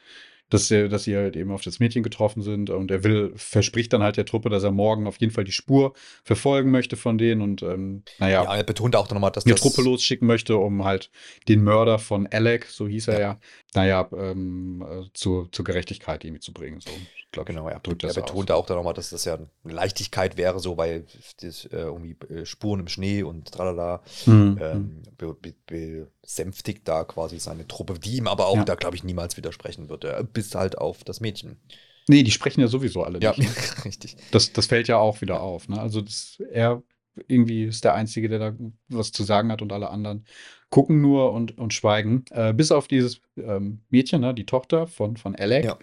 [0.51, 2.70] dass, er, dass sie halt eben auf das Mädchen getroffen sind.
[2.70, 5.53] Und er will, verspricht dann halt der Truppe, dass er morgen auf jeden Fall die
[5.53, 5.94] Spur
[6.24, 9.62] verfolgen möchte von denen und ähm, naja, Ja, er betont auch nochmal, dass eine das
[9.62, 11.11] Truppe losschicken möchte, um halt
[11.48, 13.40] den Mörder von Alec, so hieß er ja,
[13.74, 16.80] naja, ähm, äh, zur, zur Gerechtigkeit irgendwie zu bringen.
[16.80, 16.90] So.
[17.32, 17.52] Glaube.
[17.52, 21.06] Genau, er, er betont auch dann nochmal, dass das ja eine Leichtigkeit wäre, so weil
[21.40, 24.58] das äh, irgendwie äh, Spuren im Schnee und tralala mhm.
[24.60, 28.64] ähm, be, be, besänftigt da quasi seine Truppe, die ihm aber auch ja.
[28.64, 31.60] da, glaube ich, niemals widersprechen würde, bis halt auf das Mädchen.
[32.08, 33.22] Nee, die sprechen ja sowieso alle nicht.
[33.22, 33.32] Ja,
[33.84, 34.16] richtig.
[34.32, 35.68] Das, das fällt ja auch wieder auf.
[35.68, 35.80] Ne?
[35.80, 36.82] Also das, er
[37.28, 38.56] irgendwie ist der Einzige, der da
[38.88, 40.24] was zu sagen hat und alle anderen
[40.70, 42.24] gucken nur und, und schweigen.
[42.30, 45.78] Äh, bis auf dieses ähm, Mädchen, ne, die Tochter von, von Alec, ja.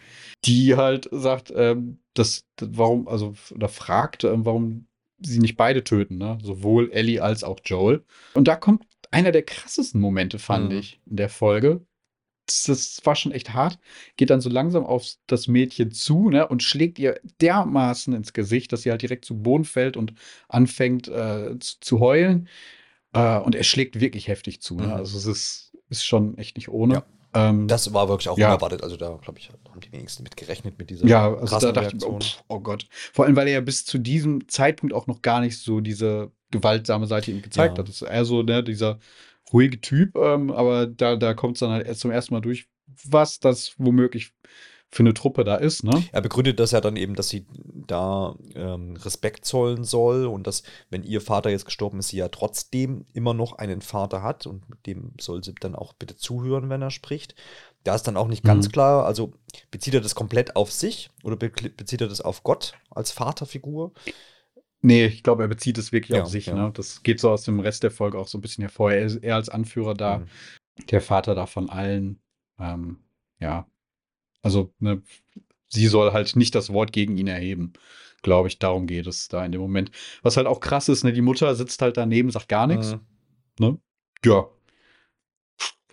[0.46, 4.88] die halt sagt, ähm, dass, warum, also, oder fragt, ähm, warum
[5.20, 6.38] sie nicht beide töten, ne?
[6.42, 8.04] sowohl Ellie als auch Joel.
[8.34, 10.80] Und da kommt einer der krassesten Momente, fand mhm.
[10.80, 11.82] ich, in der Folge.
[12.48, 13.78] Das, war schon echt hart.
[14.16, 18.72] Geht dann so langsam auf das Mädchen zu ne, und schlägt ihr dermaßen ins Gesicht,
[18.72, 20.14] dass sie halt direkt zu Boden fällt und
[20.48, 22.48] anfängt äh, zu, zu, heulen.
[23.14, 24.76] Äh, und er schlägt wirklich heftig zu.
[24.76, 24.88] Ne?
[24.88, 24.94] Mhm.
[24.94, 26.96] Also es ist, ist schon echt nicht ohne.
[26.96, 27.04] Ja.
[27.34, 28.48] Ähm, das war wirklich auch ja.
[28.48, 28.84] unerwartet.
[28.84, 31.92] Also da, glaube ich, haben die wenigsten mit gerechnet mit dieser Ja, also da dachte
[31.92, 32.20] Reaktion.
[32.22, 32.88] ich, oh, oh, Gott.
[32.90, 36.32] Vor allem, weil er ja bis zu diesem Zeitpunkt auch noch gar nicht so diese
[36.52, 37.82] gewaltsame Seite ihm gezeigt ja.
[37.82, 37.90] hat.
[37.90, 39.00] Das ist eher so ne, dieser
[39.54, 42.68] ruhige Typ, ähm, aber da, da kommt es dann halt erst zum ersten Mal durch,
[43.06, 44.34] was das womöglich
[44.90, 45.84] für eine Truppe da ist.
[45.84, 46.04] Ne?
[46.14, 47.46] Er begründet das ja dann eben, dass sie
[47.88, 52.30] da ähm, Respekt zollen soll und dass, wenn ihr Vater jetzt gestorben ist, sie ja
[52.30, 56.70] trotzdem immer noch einen Vater hat und mit dem soll sie dann auch bitte zuhören,
[56.70, 57.36] wenn er spricht.
[57.84, 58.72] Da ist dann auch nicht ganz mhm.
[58.72, 59.34] klar, also
[59.72, 63.92] bezieht er das komplett auf sich oder be bezieht er das auf Gott als Vaterfigur?
[64.82, 66.48] Nee, ich glaube, er bezieht es wirklich ja, auf sich.
[66.48, 66.56] Ja.
[66.56, 66.72] Ne?
[66.74, 68.92] Das geht so aus dem Rest der Folge auch so ein bisschen hervor.
[68.92, 70.28] Er ist eher als Anführer da, mhm.
[70.90, 72.20] der Vater da von allen.
[72.60, 72.98] Ähm,
[73.40, 73.68] ja,
[74.42, 75.02] also, ne,
[75.68, 77.74] sie soll halt nicht das Wort gegen ihn erheben.
[78.22, 79.92] Glaube ich, darum geht es da in dem Moment.
[80.22, 82.94] Was halt auch krass ist, ne, die Mutter sitzt halt daneben, sagt gar nichts.
[82.94, 83.00] Mhm.
[83.60, 83.78] Ne?
[84.24, 84.48] Ja.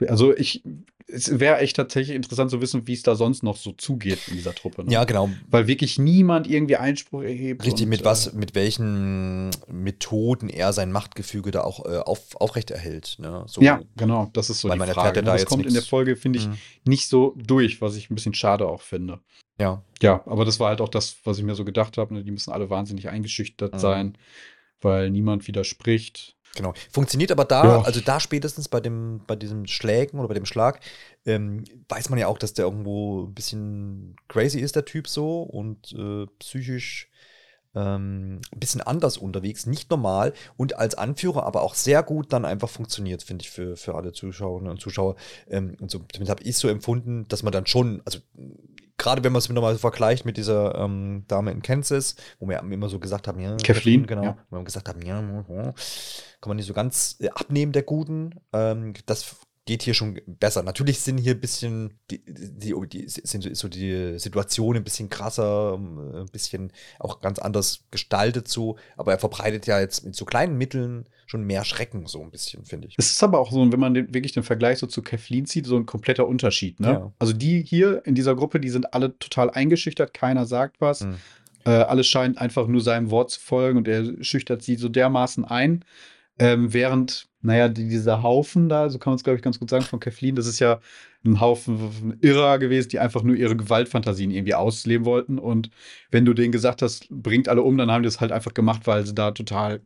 [0.07, 0.64] Also ich,
[1.07, 4.34] es wäre echt tatsächlich interessant zu wissen, wie es da sonst noch so zugeht in
[4.34, 4.84] dieser Truppe.
[4.84, 4.92] Ne?
[4.92, 5.28] Ja, genau.
[5.50, 7.64] Weil wirklich niemand irgendwie Einspruch erhebt.
[7.64, 12.36] Richtig, und, mit was, äh, mit welchen Methoden er sein Machtgefüge da auch äh, auf,
[12.36, 13.16] aufrechterhält.
[13.18, 13.44] Ne?
[13.46, 15.22] So, ja, genau, das ist so die Frage.
[15.22, 15.26] Ne?
[15.26, 16.57] das kommt in der Folge, finde ich, mhm.
[16.86, 19.20] nicht so durch, was ich ein bisschen schade auch finde.
[19.59, 19.84] Ja.
[20.02, 22.14] Ja, aber das war halt auch das, was ich mir so gedacht habe.
[22.14, 22.24] Ne?
[22.24, 23.78] Die müssen alle wahnsinnig eingeschüchtert mhm.
[23.78, 24.18] sein,
[24.80, 26.36] weil niemand widerspricht.
[26.55, 26.72] Genau.
[26.90, 27.82] Funktioniert aber da, ja.
[27.82, 30.80] also da spätestens bei dem, bei diesem Schlägen oder bei dem Schlag,
[31.26, 35.42] ähm, weiß man ja auch, dass der irgendwo ein bisschen crazy ist, der Typ so,
[35.42, 37.11] und äh, psychisch
[37.75, 42.45] ähm, ein bisschen anders unterwegs, nicht normal und als Anführer aber auch sehr gut dann
[42.45, 45.16] einfach funktioniert, finde ich, für, für alle Zuschauerinnen und Zuschauer.
[45.49, 48.18] Ähm, und so, zumindest habe ich so empfunden, dass man dann schon, also
[48.97, 52.89] gerade wenn man es nochmal vergleicht mit dieser ähm, Dame in Kansas, wo wir immer
[52.89, 54.37] so gesagt haben, ja, Kathleen, genau, ja.
[54.51, 58.35] wo wir gesagt haben, ja, kann man nicht so ganz äh, abnehmen der Guten.
[58.53, 59.35] Ähm, das
[59.67, 60.62] geht hier schon besser.
[60.62, 65.75] Natürlich sind hier ein bisschen, die, die, die sind so die Situationen ein bisschen krasser,
[65.75, 70.27] ähm, ein bisschen auch ganz anders gestaltet so, aber er verbreitet ja jetzt mit so
[70.27, 72.95] kleinen Mitteln schon mehr Schrecken, so ein bisschen, finde ich.
[72.99, 75.67] Es ist aber auch so, wenn man den, wirklich den Vergleich so zu Kathleen zieht,
[75.67, 76.89] so ein kompletter Unterschied, ne?
[76.89, 77.12] Ja.
[77.19, 81.01] Also die hier in dieser Gruppe, die sind alle total eingeschüchtert, keiner sagt was.
[81.01, 81.17] Mhm.
[81.65, 85.47] Äh, alles scheint einfach nur seinem Wort zu folgen und er schüchtert sie so dermaßen
[85.47, 85.85] ein.
[86.39, 89.84] Ähm, während, naja, dieser Haufen da, so kann man es, glaube ich, ganz gut sagen,
[89.84, 90.80] von Kathleen, das ist ja
[91.24, 95.38] ein Haufen Irrer gewesen, die einfach nur ihre Gewaltfantasien irgendwie ausleben wollten.
[95.38, 95.70] Und
[96.11, 98.86] wenn du denen gesagt hast, bringt alle um, dann haben die es halt einfach gemacht,
[98.86, 99.82] weil sie da total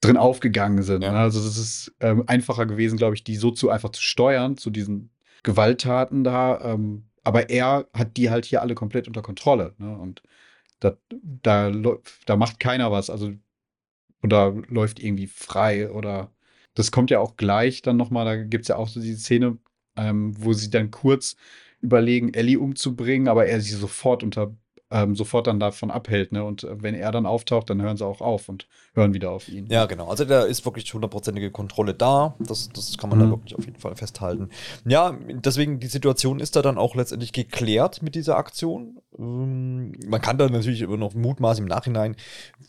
[0.00, 1.02] drin aufgegangen sind.
[1.04, 1.12] Ja.
[1.12, 1.18] Ne?
[1.18, 4.70] Also es ist ähm, einfacher gewesen, glaube ich, die so zu einfach zu steuern, zu
[4.70, 5.10] diesen
[5.42, 6.58] Gewalttaten da.
[6.62, 9.74] Ähm, aber er hat die halt hier alle komplett unter Kontrolle.
[9.76, 9.94] Ne?
[9.96, 10.22] Und
[10.80, 11.70] da, da,
[12.24, 13.10] da macht keiner was.
[13.10, 13.32] Also
[14.24, 16.32] oder läuft irgendwie frei oder
[16.74, 19.58] das kommt ja auch gleich dann nochmal, da gibt es ja auch so die Szene,
[19.96, 21.36] ähm, wo sie dann kurz
[21.82, 24.56] überlegen, Ellie umzubringen, aber er sie sofort unter
[24.94, 26.30] ähm, sofort dann davon abhält.
[26.30, 26.44] Ne?
[26.44, 29.48] Und äh, wenn er dann auftaucht, dann hören sie auch auf und hören wieder auf
[29.48, 29.66] ihn.
[29.66, 30.08] Ja, genau.
[30.08, 32.36] Also da ist wirklich hundertprozentige Kontrolle da.
[32.38, 33.22] Das, das kann man mhm.
[33.22, 34.50] da wirklich auf jeden Fall festhalten.
[34.86, 39.00] Ja, deswegen, die Situation ist da dann auch letztendlich geklärt mit dieser Aktion.
[39.18, 42.14] Ähm, man kann da natürlich immer noch mutmaßen im Nachhinein,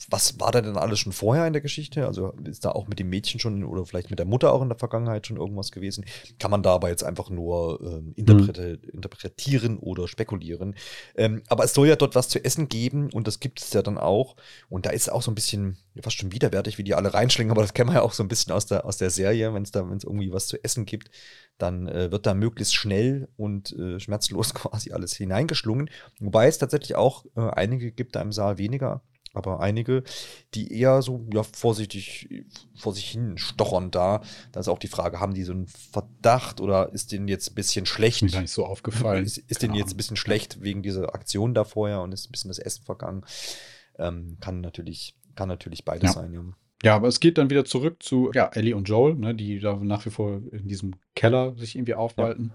[0.10, 2.08] was war da denn alles schon vorher in der Geschichte?
[2.08, 4.70] Also ist da auch mit dem Mädchen schon oder vielleicht mit der Mutter auch in
[4.70, 6.06] der Vergangenheit schon irgendwas gewesen?
[6.40, 8.80] Kann man da aber jetzt einfach nur ähm, mhm.
[8.94, 10.74] interpretieren oder spekulieren.
[11.16, 13.82] Ähm, aber es soll ja dort was zu essen geben und das gibt es ja
[13.82, 14.36] dann auch.
[14.70, 17.62] Und da ist auch so ein bisschen fast schon widerwärtig, wie die alle reinschlingen, aber
[17.62, 19.72] das kennen wir ja auch so ein bisschen aus der, aus der Serie, wenn es
[19.72, 21.12] da, wenn es irgendwie was zu essen gibt,
[21.58, 25.90] dann äh, wird da möglichst schnell und äh, schmerzlos quasi alles hineingeschlungen.
[26.20, 29.02] Wobei es tatsächlich auch äh, einige gibt da im Saal weniger
[29.36, 30.04] aber einige,
[30.54, 34.22] die eher so ja, vorsichtig vor sich hin stochern da.
[34.52, 37.56] Da ist auch die Frage, haben die so einen Verdacht oder ist denen jetzt ein
[37.56, 38.22] bisschen schlecht?
[38.22, 39.26] Mir gar nicht so aufgefallen.
[39.26, 42.32] Ist, ist denen jetzt ein bisschen schlecht wegen dieser Aktion da vorher und ist ein
[42.32, 43.24] bisschen das Essen vergangen?
[43.98, 46.22] Ähm, kann natürlich, kann natürlich beides Ja.
[46.22, 46.42] sein, ja.
[46.84, 49.76] Ja, aber es geht dann wieder zurück zu ja, Ellie und Joel, ne, die da
[49.78, 52.52] nach wie vor in diesem Keller sich irgendwie aufhalten.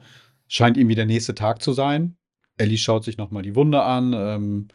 [0.46, 2.16] Scheint irgendwie der nächste Tag zu sein.
[2.56, 4.68] Ellie schaut sich nochmal die Wunde an, ähm,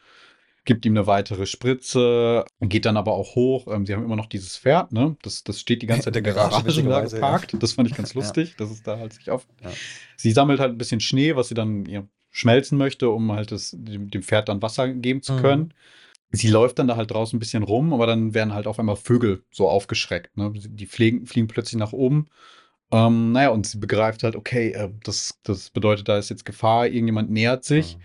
[0.66, 3.68] gibt ihm eine weitere Spritze, geht dann aber auch hoch.
[3.68, 5.16] Ähm, sie haben immer noch dieses Pferd, ne?
[5.22, 7.22] Das, das steht die ganze Zeit in der Garage, Garage, da witzigerweise, ja.
[7.22, 7.56] geparkt.
[7.60, 8.20] Das fand ich ganz Ja.
[8.22, 9.48] lustig, dass es da halt sich auf.
[9.64, 9.72] Ja.
[10.18, 13.76] Sie sammelt halt ein bisschen Schnee, was sie dann ja, schmelzen möchte, um halt das,
[13.78, 15.38] dem, dem Pferd dann Wasser geben zu Mhm.
[15.42, 15.74] können.
[16.32, 18.98] Sie läuft dann da halt draußen ein bisschen rum, aber dann werden halt auf einmal
[18.98, 20.36] Vögel so aufgeschreckt.
[20.36, 20.52] Ne?
[20.54, 22.28] Die fliegen, fliegen plötzlich nach oben.
[22.92, 26.88] Ähm, naja, und sie begreift halt, okay, äh, das, das bedeutet, da ist jetzt Gefahr,
[26.88, 27.98] irgendjemand nähert sich.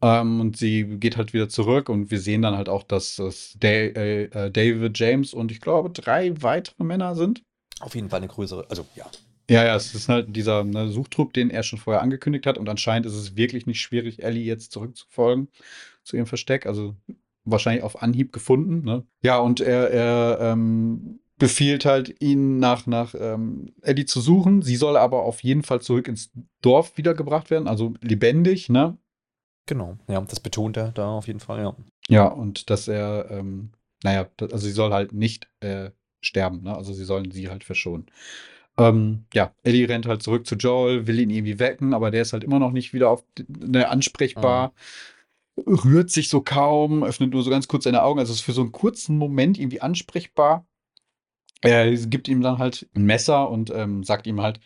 [0.00, 3.56] Ähm, und sie geht halt wieder zurück und wir sehen dann halt auch, dass es
[3.58, 7.42] Da- äh, äh, David, James und ich glaube drei weitere Männer sind.
[7.80, 9.06] Auf jeden Fall eine größere, also ja.
[9.50, 12.58] Ja, ja, es ist halt dieser ne, Suchtrupp, den er schon vorher angekündigt hat.
[12.58, 15.48] Und anscheinend ist es wirklich nicht schwierig, Ellie jetzt zurückzufolgen
[16.04, 16.66] zu ihrem Versteck.
[16.66, 16.96] Also
[17.44, 18.84] wahrscheinlich auf Anhieb gefunden.
[18.84, 19.04] Ne?
[19.22, 24.60] Ja, und er, er ähm, befiehlt halt, ihn nach, nach ähm, Ellie zu suchen.
[24.60, 26.30] Sie soll aber auf jeden Fall zurück ins
[26.60, 28.98] Dorf wiedergebracht werden, also lebendig, ne?
[29.68, 29.98] Genau.
[30.08, 31.76] Ja, das betont er da auf jeden Fall, ja.
[32.08, 33.70] Ja, und dass er, ähm,
[34.02, 35.90] naja, also sie soll halt nicht äh,
[36.22, 36.74] sterben, ne?
[36.74, 38.06] Also sie sollen sie halt verschonen.
[38.78, 42.32] Ähm, ja, Ellie rennt halt zurück zu Joel, will ihn irgendwie wecken, aber der ist
[42.32, 44.72] halt immer noch nicht wieder auf ne, ansprechbar.
[45.66, 48.20] Rührt sich so kaum, öffnet nur so ganz kurz seine Augen.
[48.20, 50.64] Also ist für so einen kurzen Moment irgendwie ansprechbar.
[51.60, 54.60] Er gibt ihm dann halt ein Messer und ähm, sagt ihm halt,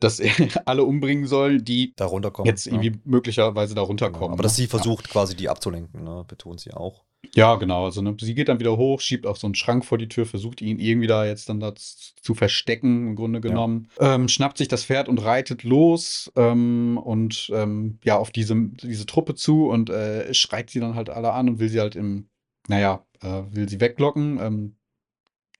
[0.00, 0.32] dass er
[0.66, 2.08] alle umbringen soll, die Da
[2.44, 2.72] jetzt ja.
[2.72, 4.32] irgendwie möglicherweise da runterkommen.
[4.32, 4.64] Aber dass ne?
[4.64, 6.24] sie versucht, quasi die abzulenken, ne?
[6.26, 7.04] betont sie auch.
[7.34, 7.84] Ja, genau.
[7.84, 10.24] Also ne, sie geht dann wieder hoch, schiebt auch so einen Schrank vor die Tür,
[10.24, 13.88] versucht ihn irgendwie da jetzt dann zu verstecken, im Grunde genommen.
[13.98, 19.06] Ähm, schnappt sich das Pferd und reitet los ähm, und ähm, ja, auf diese, diese
[19.06, 22.28] Truppe zu und äh, schreit sie dann halt alle an und will sie halt im,
[22.68, 24.76] naja, äh, will sie weglocken.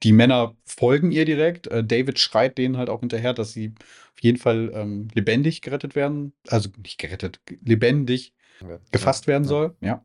[0.03, 1.67] Die Männer folgen ihr direkt.
[1.67, 5.95] Äh, David schreit denen halt auch hinterher, dass sie auf jeden Fall ähm, lebendig gerettet
[5.95, 6.33] werden.
[6.47, 8.33] Also nicht gerettet, ge- lebendig
[8.91, 9.49] gefasst werden ja.
[9.49, 9.75] soll.
[9.81, 10.03] Ja.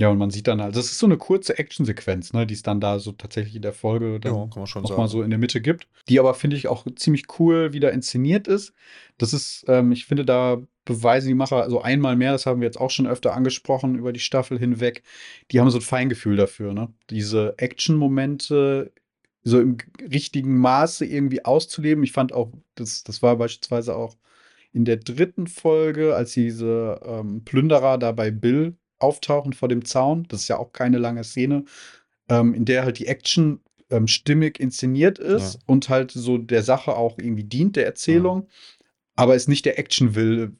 [0.00, 2.62] Ja, und man sieht dann halt, das ist so eine kurze Actionsequenz, ne, die es
[2.62, 5.00] dann da so tatsächlich in der Folge Ja, kann man schon noch sagen.
[5.00, 8.46] mal so in der Mitte gibt, die aber finde ich auch ziemlich cool wieder inszeniert
[8.46, 8.74] ist.
[9.18, 12.66] Das ist, ähm, ich finde, da beweisen die Macher also einmal mehr, das haben wir
[12.66, 15.02] jetzt auch schon öfter angesprochen über die Staffel hinweg,
[15.50, 16.94] die haben so ein Feingefühl dafür, ne?
[17.10, 18.92] Diese Action-Momente
[19.48, 22.04] so im richtigen Maße irgendwie auszuleben.
[22.04, 24.16] Ich fand auch, das, das war beispielsweise auch
[24.72, 30.26] in der dritten Folge, als diese ähm, Plünderer da bei Bill auftauchen vor dem Zaun,
[30.28, 31.64] das ist ja auch keine lange Szene,
[32.28, 35.60] ähm, in der halt die Action ähm, stimmig inszeniert ist Ja.
[35.66, 38.48] und halt so der Sache auch irgendwie dient, der Erzählung,
[39.16, 40.52] aber es nicht der Action will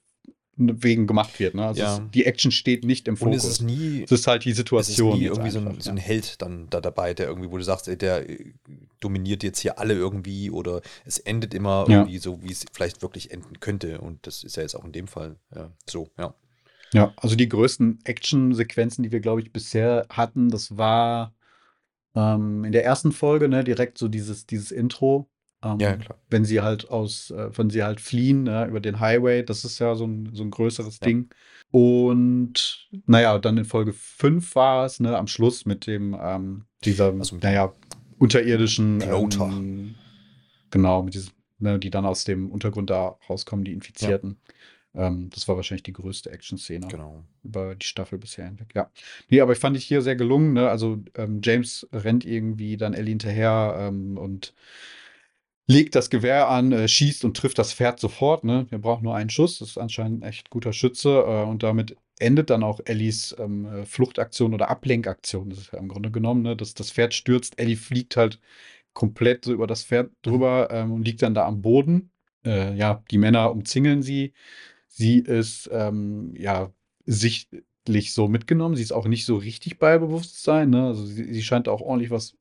[0.60, 1.54] wegen gemacht wird.
[1.54, 1.66] Ne?
[1.66, 1.96] Also Ja.
[1.98, 3.44] es, die Action steht nicht im Und Fokus.
[3.44, 5.18] es ist nie, Es ist halt die es ist Situation.
[5.18, 6.02] nie irgendwie so ein, so ein ja.
[6.02, 8.52] Held dann da dabei, der irgendwie, wo du sagst, ey, der äh,
[9.00, 11.98] dominiert jetzt hier alle irgendwie oder es endet immer Ja.
[11.98, 14.00] irgendwie so, wie es vielleicht wirklich enden könnte.
[14.00, 16.34] Und das ist ja jetzt auch in dem Fall ja, so, ja.
[16.94, 21.34] Ja, also die größten Action-Sequenzen, die wir, glaube ich, bisher hatten, das war
[22.14, 25.28] ähm, in der ersten Folge, ne, direkt so dieses, dieses Intro.
[25.62, 26.18] Ähm, Ja, klar.
[26.30, 29.78] Wenn sie halt aus, äh, wenn sie halt fliehen, ne, über den Highway, das ist
[29.80, 31.06] ja so ein, so ein größeres Ja.
[31.08, 31.28] Ding.
[31.70, 37.12] Und naja, dann in Folge 5 war es, ne, am Schluss mit dem, ähm, dieser,
[37.12, 37.74] Also naja,
[38.18, 39.46] unterirdischen Bloater.
[39.46, 39.94] ähm,
[40.70, 44.38] genau, mit diesem, ne, die dann aus dem Untergrund da rauskommen, die Infizierten.
[44.94, 47.24] Ähm, das war wahrscheinlich die größte Action-Szene Genau.
[47.44, 48.68] über die Staffel bisher hinweg.
[48.74, 48.90] Ja.
[49.28, 50.54] Nee, aber ich fand ich hier sehr gelungen.
[50.54, 50.68] Ne?
[50.68, 54.54] Also ähm, James rennt irgendwie dann Ellie hinterher ähm, und
[55.68, 58.42] legt das Gewehr an, äh, schießt und trifft das Pferd sofort.
[58.42, 58.66] Ne?
[58.70, 59.58] Er braucht nur einen Schuss.
[59.58, 61.10] Das ist anscheinend ein echt guter Schütze.
[61.10, 65.50] Äh, und damit endet dann auch Ellies ähm, äh, Fluchtaktion oder Ablenkaktion.
[65.50, 66.56] Das ist ja im Grunde genommen, ne?
[66.56, 67.60] dass das Pferd stürzt.
[67.60, 68.40] Ellie fliegt halt
[68.94, 72.10] komplett so über das Pferd drüber ähm, und liegt dann da am Boden.
[72.44, 74.32] Äh, ja, die Männer umzingeln sie.
[74.88, 76.72] Sie ist ähm, ja
[77.04, 78.74] sichtlich so mitgenommen.
[78.74, 80.70] Sie ist auch nicht so richtig bei Bewusstsein.
[80.70, 80.86] Ne?
[80.86, 82.36] Also sie, sie scheint auch ordentlich was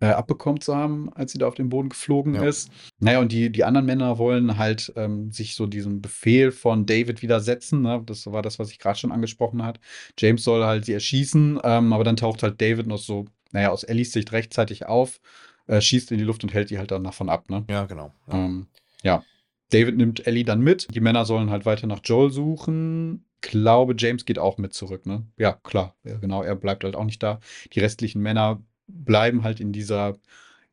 [0.00, 2.44] äh, abbekommen zu haben, als sie da auf den Boden geflogen Ja.
[2.44, 2.70] ist.
[3.00, 7.22] Naja, und die, die anderen Männer wollen halt ähm, sich so diesem Befehl von David
[7.22, 7.82] widersetzen.
[7.82, 8.02] Ne?
[8.06, 9.80] Das war das, was ich gerade schon angesprochen hat.
[10.18, 13.82] James soll halt sie erschießen, ähm, aber dann taucht halt David noch so, naja, aus
[13.82, 15.20] Ellies Sicht rechtzeitig auf,
[15.66, 17.50] äh, schießt in die Luft und hält die halt dann davon ab.
[17.50, 17.64] Ne?
[17.68, 18.12] Ja, genau.
[18.30, 18.34] Ja.
[18.34, 18.66] Ähm,
[19.02, 19.24] ja.
[19.70, 20.86] David nimmt Ellie dann mit.
[20.94, 23.24] Die Männer sollen halt weiter nach Joel suchen.
[23.40, 25.26] glaube, James geht auch mit zurück, ne?
[25.36, 25.94] Ja, klar.
[26.04, 27.38] Ja, genau, er bleibt halt auch nicht da.
[27.72, 30.16] Die restlichen Männer bleiben halt in dieser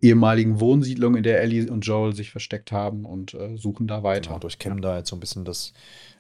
[0.02, 4.30] ehemaligen Wohnsiedlung, in der Ellie und Joel sich versteckt haben und äh, suchen da weiter.
[4.30, 5.74] Genau, durchkämmen da jetzt so ein bisschen das,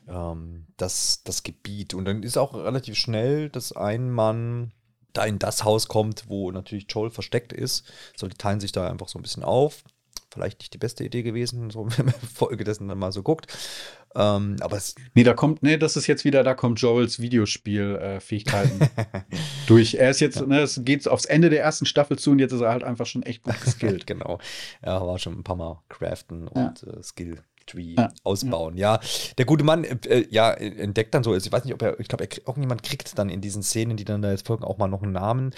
[0.08, 1.94] ähm, das, das Gebiet.
[1.94, 4.72] Und dann ist auch relativ schnell, dass ein Mann
[5.14, 7.86] da in das Haus kommt, wo natürlich Joel versteckt ist.
[8.16, 9.84] So, die teilen sich da einfach so ein bisschen auf.
[10.36, 13.48] Vielleicht nicht die beste Idee gewesen, so wenn man Folge dessen dann mal so guckt.
[14.14, 18.82] Ähm, aber es nee, da kommt, nee, das ist jetzt wieder, da kommt Joels Videospielfähigkeiten
[18.82, 19.22] äh,
[19.68, 19.96] durch.
[19.96, 20.46] Er ist jetzt, ja.
[20.46, 23.06] ne, es geht aufs Ende der ersten Staffel zu und jetzt ist er halt einfach
[23.06, 24.06] schon echt gut geskillt.
[24.08, 24.40] genau.
[24.82, 26.94] Er war schon ein paar Mal craften und ja.
[26.94, 28.12] äh, Skill Tree ja.
[28.24, 28.78] ausbauen.
[28.78, 29.00] Ja.
[29.38, 32.08] der gute Mann äh ja, entdeckt dann so, also ich weiß nicht, ob er, ich
[32.08, 35.02] glaube, irgendjemand kriegt dann in diesen Szenen, die dann da jetzt folgen, auch mal noch
[35.02, 35.52] einen Namen.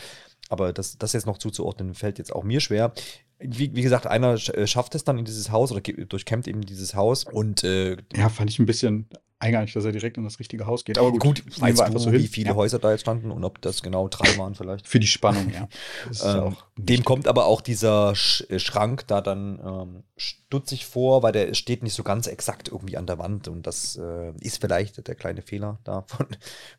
[0.50, 2.94] Aber das, das jetzt noch zuzuordnen, fällt jetzt auch mir schwer
[3.40, 6.96] wie, wie, gesagt, einer äh, schafft es dann in dieses Haus oder durchkämmt eben dieses
[6.96, 9.08] Haus und äh, ja, fand ich ein bisschen
[9.40, 10.98] eigentlich, dass er direkt in das richtige Haus geht.
[10.98, 12.56] Aber gut, gut weißt du, so wie viele ja.
[12.56, 14.88] Häuser da jetzt standen und ob das genau drei waren vielleicht.
[14.88, 15.68] Für die Spannung, ja.
[16.48, 20.04] ähm, dem kommt aber auch dieser äh, Schrank da dann ähm,
[20.48, 23.98] stutzig vor, weil der steht nicht so ganz exakt irgendwie an der Wand und das
[23.98, 26.26] äh, ist vielleicht der kleine Fehler da von,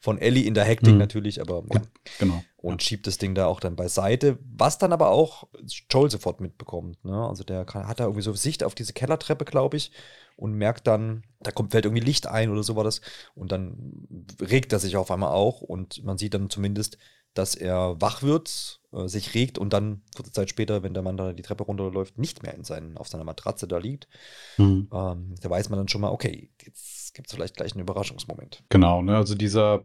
[0.01, 0.99] von Ellie in der Hektik mhm.
[0.99, 1.83] natürlich, aber ja,
[2.19, 2.43] genau.
[2.57, 2.89] Und ja.
[2.89, 5.47] schiebt das Ding da auch dann beiseite, was dann aber auch
[5.91, 7.05] Joel sofort mitbekommt.
[7.05, 7.29] Ne?
[7.29, 9.93] Also der kann, hat da irgendwie so Sicht auf diese Kellertreppe, glaube ich,
[10.37, 13.01] und merkt dann, da kommt, fällt irgendwie Licht ein oder so war das.
[13.35, 16.97] Und dann regt er sich auf einmal auch und man sieht dann zumindest,
[17.39, 21.17] dass er wach wird, äh, sich regt und dann kurze Zeit später, wenn der Mann
[21.17, 24.09] da die Treppe runterläuft, nicht mehr in seinen, auf seiner Matratze da liegt.
[24.57, 24.89] Mhm.
[24.93, 28.65] Ähm, da weiß man dann schon mal, okay, jetzt gibt es vielleicht gleich einen Überraschungsmoment.
[28.71, 29.17] Genau, ne?
[29.17, 29.85] also dieser,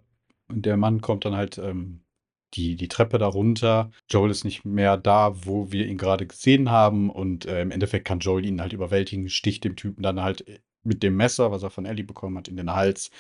[0.50, 2.04] der Mann kommt dann halt ähm,
[2.56, 3.92] die, die Treppe darunter.
[4.10, 7.10] Joel ist nicht mehr da, wo wir ihn gerade gesehen haben.
[7.10, 10.60] Und äh, im Endeffekt kann Joel ihn halt überwältigen, sticht dem Typen dann halt äh,
[10.84, 13.12] mit dem Messer, was er von Ellie bekommen hat, in den Hals.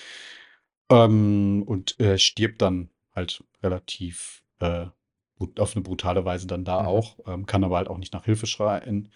[0.90, 4.86] Ähm, und äh, stirbt dann halt relativ äh,
[5.59, 6.88] auf eine brutale Weise dann da mhm.
[6.88, 7.18] auch.
[7.28, 9.09] Ähm, kann aber halt auch nicht nach Hilfe schreien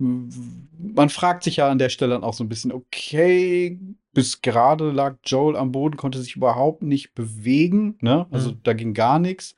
[0.00, 3.78] man fragt sich ja an der Stelle dann auch so ein bisschen, okay,
[4.12, 8.26] bis gerade lag Joel am Boden, konnte sich überhaupt nicht bewegen, ne?
[8.30, 8.60] Also mhm.
[8.62, 9.56] da ging gar nichts.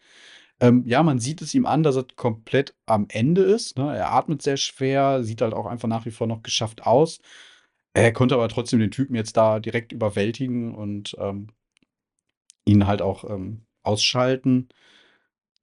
[0.60, 3.78] Ähm, ja, man sieht es ihm an, dass er komplett am Ende ist.
[3.78, 3.96] Ne?
[3.96, 7.20] Er atmet sehr schwer, sieht halt auch einfach nach wie vor noch geschafft aus.
[7.94, 11.48] Er konnte aber trotzdem den Typen jetzt da direkt überwältigen und ähm,
[12.64, 14.68] ihn halt auch ähm, ausschalten.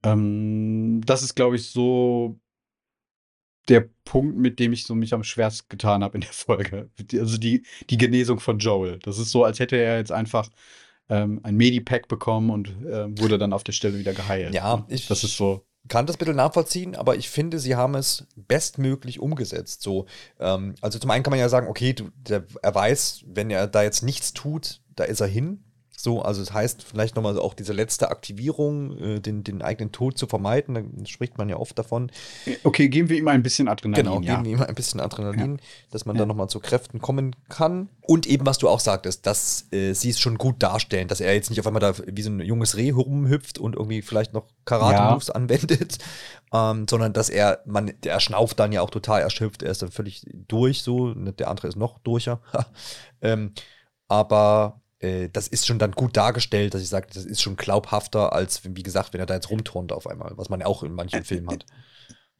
[0.02, 2.38] Ähm, das ist, glaube ich, so
[3.68, 6.90] der Punkt, mit dem ich so mich am schwerst getan habe in der Folge.
[7.12, 8.98] Also die, die Genesung von Joel.
[9.00, 10.50] Das ist so, als hätte er jetzt einfach
[11.08, 14.54] ähm, ein Medipack bekommen und äh, wurde dann auf der Stelle wieder geheilt.
[14.54, 15.64] Ja, ich das ist so.
[15.88, 19.82] kann das ein bisschen nachvollziehen, aber ich finde, sie haben es bestmöglich umgesetzt.
[19.82, 20.06] So,
[20.38, 23.66] ähm, also zum einen kann man ja sagen, okay, du, der, er weiß, wenn er
[23.66, 25.64] da jetzt nichts tut, da ist er hin.
[26.02, 30.16] So, also das heißt vielleicht nochmal auch diese letzte Aktivierung, äh, den, den eigenen Tod
[30.16, 32.10] zu vermeiden, da spricht man ja oft davon.
[32.64, 34.04] Okay, geben wir ihm ein bisschen Adrenalin.
[34.04, 34.34] Genau, ja.
[34.34, 35.62] geben wir ihm ein bisschen Adrenalin, ja.
[35.90, 36.20] dass man ja.
[36.20, 37.90] dann nochmal zu Kräften kommen kann.
[38.00, 41.34] Und eben, was du auch sagtest, dass äh, sie es schon gut darstellen, dass er
[41.34, 44.46] jetzt nicht auf einmal da wie so ein junges Reh rumhüpft und irgendwie vielleicht noch
[44.64, 45.34] Karate-Moves ja.
[45.34, 45.98] anwendet,
[46.52, 49.90] ähm, sondern dass er, man, der schnauft dann ja auch total erschöpft, er ist dann
[49.90, 52.40] völlig durch so, der andere ist noch durcher.
[53.22, 53.52] ähm,
[54.08, 58.32] aber äh, das ist schon dann gut dargestellt, dass ich sage, das ist schon glaubhafter,
[58.32, 60.92] als, wie gesagt, wenn er da jetzt rumturnt auf einmal, was man ja auch in
[60.92, 61.66] manchen Filmen hat.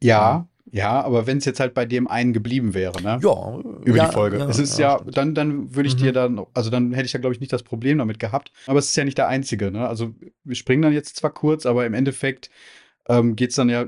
[0.03, 3.19] Ja, ja, aber wenn es jetzt halt bei dem einen geblieben wäre, ne?
[3.21, 3.57] Ja.
[3.83, 4.37] Über ja, die Folge.
[4.37, 5.99] Ja, es ist ja, ja dann, dann würde ich mhm.
[5.99, 8.51] dir dann, also dann hätte ich ja, glaube ich, nicht das Problem damit gehabt.
[8.67, 9.87] Aber es ist ja nicht der einzige, ne?
[9.87, 12.49] Also wir springen dann jetzt zwar kurz, aber im Endeffekt
[13.09, 13.85] ähm, geht es dann ja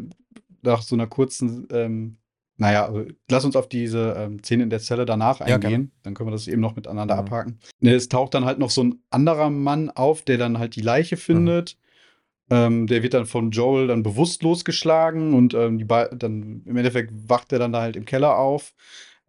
[0.61, 2.17] nach so einer kurzen ähm,
[2.57, 2.93] naja,
[3.29, 5.91] lass uns auf diese ähm, Szene in der Zelle danach eingehen.
[5.93, 7.19] Ja, dann können wir das eben noch miteinander mhm.
[7.21, 7.59] abhaken.
[7.79, 10.81] Ne, es taucht dann halt noch so ein anderer Mann auf, der dann halt die
[10.81, 11.77] Leiche findet.
[12.49, 12.55] Mhm.
[12.55, 17.51] Ähm, der wird dann von Joel dann bewusstlos geschlagen und ähm, dann im Endeffekt wacht
[17.53, 18.73] er dann da halt im Keller auf.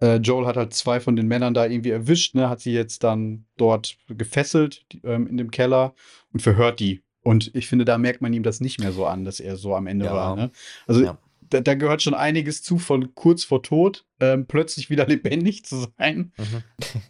[0.02, 3.04] Äh, Joel hat halt zwei von den Männern da irgendwie erwischt, ne, hat sie jetzt
[3.04, 5.94] dann dort gefesselt die, ähm, in dem Keller
[6.32, 7.02] und verhört die.
[7.22, 9.74] Und ich finde, da merkt man ihm das nicht mehr so an, dass er so
[9.74, 10.12] am Ende ja.
[10.12, 10.36] war.
[10.36, 10.50] Ne?
[10.86, 11.18] Also ja
[11.50, 15.86] da, da, gehört schon einiges zu, von kurz vor Tod ähm, plötzlich wieder lebendig zu
[15.98, 16.32] sein.
[16.36, 16.62] Mhm.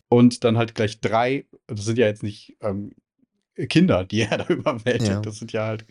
[0.09, 2.93] Und dann halt gleich drei, das sind ja jetzt nicht ähm,
[3.69, 5.21] Kinder, die er da überwältigt, ja.
[5.21, 5.87] das sind ja halt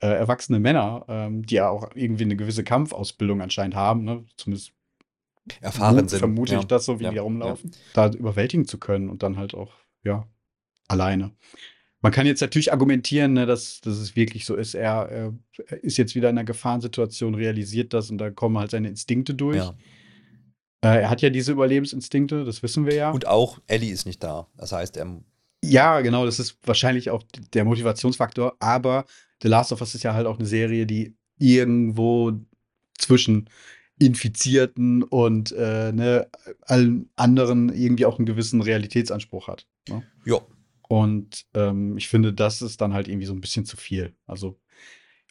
[0.00, 4.24] äh, erwachsene Männer, ähm, die ja auch irgendwie eine gewisse Kampfausbildung anscheinend haben, ne?
[4.36, 4.72] zumindest
[5.60, 6.18] erfahren sind.
[6.18, 6.60] Vermute ja.
[6.60, 7.10] ich das so, wie ja.
[7.10, 9.72] die rumlaufen, da überwältigen zu können und dann halt auch,
[10.02, 10.26] ja,
[10.88, 11.32] alleine.
[12.04, 14.74] Man kann jetzt natürlich argumentieren, ne, dass, dass es wirklich so ist.
[14.74, 15.32] Er, er,
[15.80, 19.56] ist jetzt wieder in einer Gefahrensituation, realisiert das und da kommen halt seine Instinkte durch.
[19.56, 19.74] Ja.
[20.82, 23.10] Äh, er hat ja diese Überlebensinstinkte, das wissen wir ja.
[23.10, 24.48] Und auch Ellie ist nicht da.
[24.58, 25.22] Das heißt, er
[25.64, 27.22] Ja, genau, das ist wahrscheinlich auch
[27.54, 29.06] der Motivationsfaktor, aber
[29.40, 32.32] The Last of Us ist ja halt auch eine Serie, die irgendwo
[32.98, 33.48] zwischen
[33.98, 36.28] Infizierten und äh, ne,
[36.66, 39.66] allen anderen irgendwie auch einen gewissen Realitätsanspruch hat.
[39.88, 40.02] Ne?
[40.26, 40.42] Ja.
[40.88, 44.14] Und ähm, ich finde, das ist dann halt irgendwie so ein bisschen zu viel.
[44.26, 44.58] Also,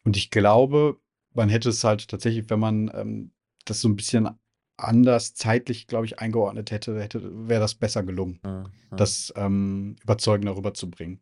[0.03, 0.99] und ich glaube,
[1.33, 3.31] man hätte es halt tatsächlich, wenn man ähm,
[3.65, 4.29] das so ein bisschen
[4.77, 8.97] anders zeitlich, glaube ich, eingeordnet hätte, hätte wäre das besser gelungen, Mhm.
[8.97, 11.21] das ähm, überzeugender rüberzubringen.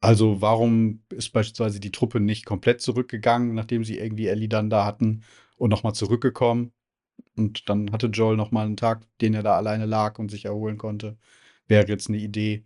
[0.00, 4.84] Also, warum ist beispielsweise die Truppe nicht komplett zurückgegangen, nachdem sie irgendwie Ellie dann da
[4.84, 5.22] hatten
[5.56, 6.72] und nochmal zurückgekommen?
[7.36, 10.78] Und dann hatte Joel nochmal einen Tag, den er da alleine lag und sich erholen
[10.78, 11.16] konnte.
[11.66, 12.64] Wäre jetzt eine Idee.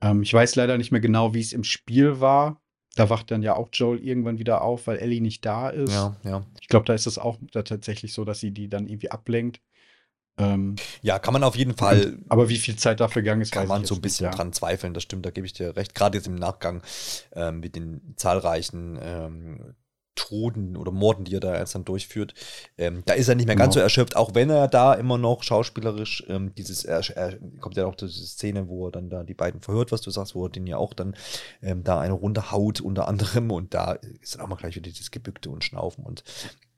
[0.00, 2.60] Ähm, ich weiß leider nicht mehr genau, wie es im Spiel war.
[2.94, 5.92] Da wacht dann ja auch Joel irgendwann wieder auf, weil Ellie nicht da ist.
[5.92, 6.46] Ja, ja.
[6.60, 9.60] Ich glaube, da ist es auch da tatsächlich so, dass sie die dann irgendwie ablenkt.
[10.38, 13.68] Ähm, Ja, kann man auf jeden Fall aber wie viel Zeit dafür gegangen ist, kann
[13.68, 14.36] man so ein bisschen nicht, ja.
[14.36, 15.94] dran zweifeln, das stimmt, da gebe ich dir recht.
[15.94, 16.82] Gerade jetzt im Nachgang
[17.32, 19.74] ähm, mit den zahlreichen ähm,
[20.16, 22.34] Toten oder Morden, die er da jetzt dann durchführt.
[22.76, 23.84] Ähm, da ist er nicht mehr ganz so Genau.
[23.84, 27.94] erschöpft, auch wenn er da immer noch schauspielerisch ähm, dieses, er, er, kommt ja auch
[27.94, 30.66] diese Szene, wo er dann da die beiden verhört, was du sagst, wo er den
[30.66, 31.14] ja auch dann
[31.62, 34.90] ähm, da eine Runde haut unter anderem und da ist dann auch mal gleich wieder
[34.90, 36.24] dieses Gebückte und Schnaufen und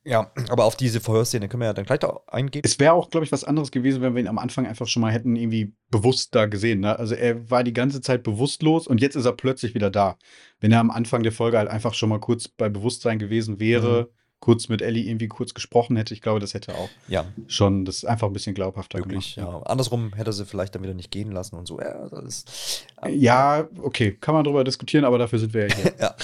[0.08, 2.62] ja, aber auf diese Verhörszene können wir ja dann gleich da eingehen.
[2.64, 5.02] Es wäre auch, glaube ich, was anderes gewesen, wenn wir ihn am Anfang einfach schon
[5.02, 6.80] mal hätten irgendwie bewusst da gesehen.
[6.80, 6.98] Ne?
[6.98, 10.16] Also er war die ganze Zeit bewusstlos und jetzt ist er plötzlich wieder da.
[10.60, 14.04] Wenn er am Anfang der Folge halt einfach schon mal kurz bei Bewusstsein gewesen wäre,
[14.04, 14.14] Mhm.
[14.40, 18.04] kurz mit Ellie irgendwie kurz gesprochen hätte, ich glaube, das hätte auch Ja, schon das
[18.04, 19.34] einfach ein bisschen glaubhafter möglich.
[19.34, 19.52] gemacht.
[19.52, 19.62] Ja.
[19.64, 21.80] Andersrum hätte sie vielleicht dann wieder nicht gehen lassen und so.
[21.80, 25.92] Ja, das ist, Ja, okay, kann man drüber diskutieren, aber dafür sind wir ja hier.
[26.00, 26.14] ja,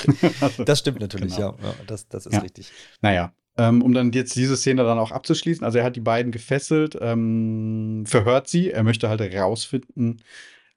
[0.64, 1.56] das stimmt natürlich, Genau.
[1.60, 1.74] ja, ja.
[1.88, 2.40] Das, das ist Ja.
[2.40, 2.70] richtig.
[3.02, 6.32] Naja, ähm, um dann jetzt diese Szene dann auch abzuschließen, also er hat die beiden
[6.32, 10.18] gefesselt, ähm, verhört sie, er möchte halt herausfinden,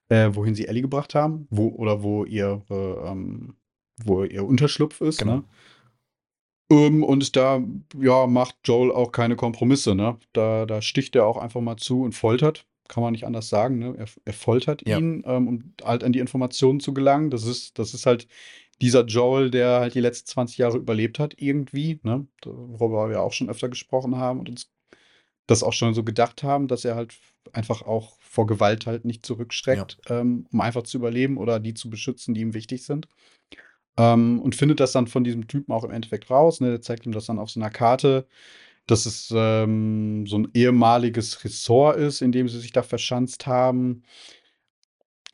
[0.08, 3.56] äh, wohin sie Ellie gebracht haben, wo oder wo ihr, ähm,
[4.04, 5.18] wo ihr Unterschlupf ist.
[5.18, 5.36] Genau.
[5.36, 5.44] Ne?
[6.70, 7.62] Ähm, und da
[7.98, 9.94] ja, macht Joel auch keine Kompromisse.
[9.94, 10.18] Ne?
[10.32, 12.66] Da, da sticht er auch einfach mal zu und foltert.
[12.88, 13.78] Kann man nicht anders sagen.
[13.78, 13.94] Ne?
[13.98, 14.98] Er, er foltert Ja.
[14.98, 17.30] ihn, ähm, um halt an die Informationen zu gelangen.
[17.30, 18.28] Das ist, das ist halt
[18.80, 22.26] dieser Joel, der halt die letzten 20 Jahre überlebt hat, irgendwie, ne?
[22.44, 24.70] worüber wir auch schon öfter gesprochen haben und uns
[25.46, 27.14] das auch schon so gedacht haben, dass er halt
[27.52, 31.88] einfach auch vor Gewalt halt nicht zurückschreckt, ähm, um einfach zu überleben oder die zu
[31.90, 33.08] beschützen, die ihm wichtig sind.
[33.96, 36.60] Ähm, und findet das dann von diesem Typen auch im Endeffekt raus.
[36.60, 36.68] Ne?
[36.68, 38.26] Der zeigt ihm das dann auf so einer Karte,
[38.86, 44.02] dass es ähm, so ein ehemaliges Ressort ist, in dem sie sich da verschanzt haben.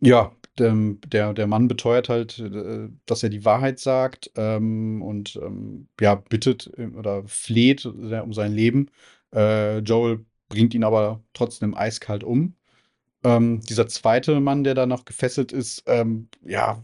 [0.01, 5.89] Ja, der, der Mann beteuert halt, äh, dass er die Wahrheit sagt ähm, und ähm,
[6.01, 8.91] ja, bittet äh, oder fleht um sein Leben.
[9.35, 12.55] Äh, Joel bringt ihn aber trotzdem eiskalt um.
[13.25, 16.83] Ähm, dieser zweite Mann, der da noch gefesselt ist, ähm, ja,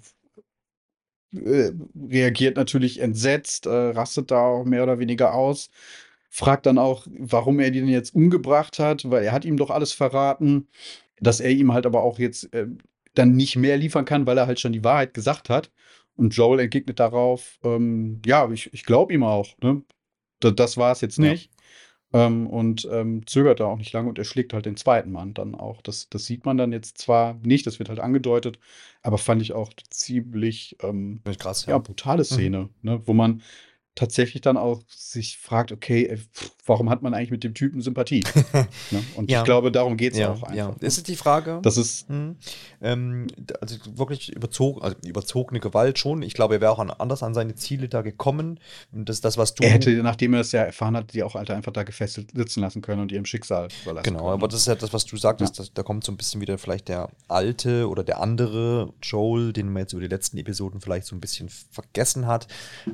[1.32, 1.70] äh,
[2.08, 5.70] reagiert natürlich entsetzt, äh, rastet da auch mehr oder weniger aus,
[6.30, 9.92] fragt dann auch, warum er den jetzt umgebracht hat, weil er hat ihm doch alles
[9.92, 10.68] verraten,
[11.20, 12.68] dass er ihm halt aber auch jetzt äh,
[13.14, 15.70] dann nicht mehr liefern kann, weil er halt schon die Wahrheit gesagt hat.
[16.16, 19.82] Und Joel entgegnet darauf, ähm, ja, ich, ich glaube ihm auch, ne?
[20.40, 21.30] Da- Das war es jetzt Ja.
[21.30, 21.50] nicht.
[22.12, 25.54] Ähm, und ähm, zögert da auch nicht lange und erschlägt halt den zweiten Mann dann
[25.54, 25.80] auch.
[25.82, 28.58] Das, das sieht man dann jetzt zwar nicht, das wird halt angedeutet,
[29.02, 33.42] aber fand ich auch ziemlich ähm, krass, ja, brutale Szene, ne, wo man
[34.00, 38.24] tatsächlich dann auch sich fragt, okay, pff, warum hat man eigentlich mit dem Typen Sympathie?
[38.90, 39.04] ne?
[39.14, 39.40] Und Ja.
[39.40, 40.54] ich glaube, darum geht es ja, auch einfach.
[40.54, 40.68] ja.
[40.70, 40.76] ne?
[40.80, 41.60] Ist es die Frage?
[41.62, 42.36] Das ist, Hm.
[42.80, 43.26] Ähm,
[43.60, 46.22] also wirklich überzogen, also überzogene Gewalt schon.
[46.22, 48.58] Ich glaube, er wäre auch an, anders an seine Ziele da gekommen.
[48.92, 49.62] Und das ist das, was du.
[49.64, 52.60] er hätte, nachdem er es ja erfahren hat, die auch Alter einfach da gefesselt sitzen
[52.60, 54.30] lassen können und ihrem Schicksal überlassen Genau, können.
[54.32, 56.56] aber das ist ja das, was du sagtest, dass, da kommt so ein bisschen wieder
[56.56, 61.06] vielleicht der alte oder der andere Joel, den man jetzt über die letzten Episoden vielleicht
[61.06, 62.46] so ein bisschen vergessen hat,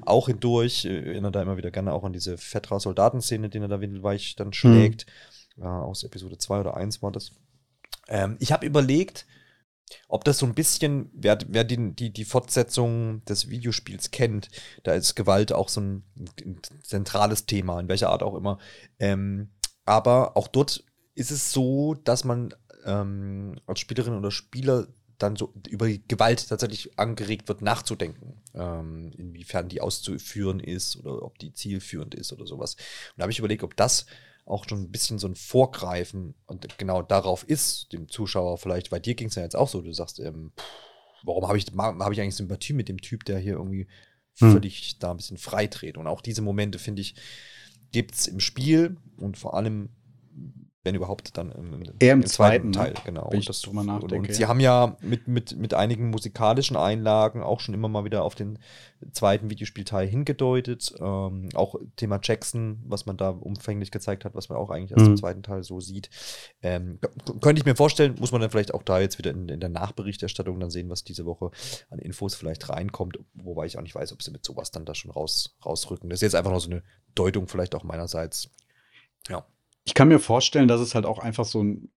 [0.04, 0.88] auch hindurch.
[1.04, 5.06] Erinnere da immer wieder gerne auch an diese Fetra-Soldatenszene, den er da windelweich dann schlägt.
[5.58, 7.32] Äh, aus Episode 2 oder 1 war das.
[8.08, 9.26] Ähm, ich habe überlegt,
[10.08, 14.48] ob das so ein bisschen, wer, wer den, die, die Fortsetzung des Videospiels kennt,
[14.82, 16.04] da ist Gewalt auch so ein,
[16.44, 18.58] ein zentrales Thema, in welcher Art auch immer.
[18.98, 19.50] Ähm,
[19.84, 20.84] aber auch dort
[21.14, 24.88] ist es so, dass man ähm, als Spielerin oder Spieler
[25.18, 31.22] dann so über die Gewalt tatsächlich angeregt wird, nachzudenken, ähm, inwiefern die auszuführen ist oder
[31.22, 32.74] ob die zielführend ist oder sowas.
[32.74, 34.06] Und da habe ich überlegt, ob das
[34.44, 39.00] auch schon ein bisschen so ein Vorgreifen und genau darauf ist, dem Zuschauer vielleicht, bei
[39.00, 40.64] dir ging es ja jetzt auch so, du sagst, ähm, pff,
[41.24, 43.88] warum habe ich, hab ich eigentlich Sympathie mit dem Typ, der hier irgendwie
[44.38, 44.52] Hm.
[44.52, 45.96] völlig da ein bisschen freidreht.
[45.96, 47.14] Und auch diese Momente, finde ich,
[47.92, 49.90] gibt es im Spiel und vor allem
[50.86, 53.00] wenn überhaupt, dann im, Eher im zweiten, Teil, ne?
[53.04, 53.28] genau.
[53.30, 57.42] Wenn ich das, drüber nachdenke, und sie haben ja mit, mit, mit einigen musikalischen Einlagen
[57.42, 58.58] auch schon immer mal wieder auf den
[59.12, 60.94] zweiten Videospielteil hingedeutet.
[61.00, 65.04] Ähm, auch Thema Jackson, was man da umfänglich gezeigt hat, was man auch eigentlich erst
[65.04, 65.16] im Mhm.
[65.16, 66.08] zweiten Teil so sieht.
[66.62, 67.00] Ähm,
[67.40, 69.68] könnte ich mir vorstellen, muss man dann vielleicht auch da jetzt wieder in, in der
[69.68, 71.50] Nachberichterstattung dann sehen, was diese Woche
[71.90, 74.94] an Infos vielleicht reinkommt, wobei ich auch nicht weiß, ob sie mit sowas dann da
[74.94, 76.08] schon raus, rausrücken.
[76.08, 76.82] Das ist jetzt einfach nur so eine
[77.16, 78.50] Deutung vielleicht auch meinerseits.
[79.28, 79.44] Ja.
[79.86, 81.88] Ich kann mir vorstellen, dass es halt auch einfach so ein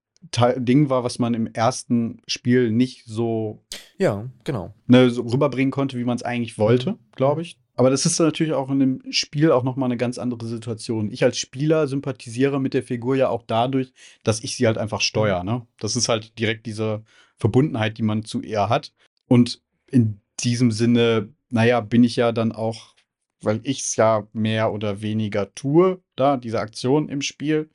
[0.57, 3.63] Ding war, was man im ersten Spiel nicht so,
[3.97, 4.73] Ja, genau.
[4.85, 6.97] ne, so rüberbringen konnte, wie man es eigentlich wollte, Mhm.
[7.15, 7.57] glaube ich.
[7.75, 11.09] Aber das ist natürlich auch in dem Spiel auch noch mal eine ganz andere Situation.
[11.11, 14.99] Ich als Spieler sympathisiere mit der Figur ja auch dadurch, dass ich sie halt einfach
[14.99, 15.45] steuere.
[15.45, 15.65] Ne?
[15.79, 17.03] Das ist halt direkt diese
[17.37, 18.91] Verbundenheit, die man zu ihr hat.
[19.29, 22.95] Und in diesem Sinne, naja, bin ich ja dann auch,
[23.41, 27.69] weil ich es ja mehr oder weniger tue, da, diese Aktion im Spiel,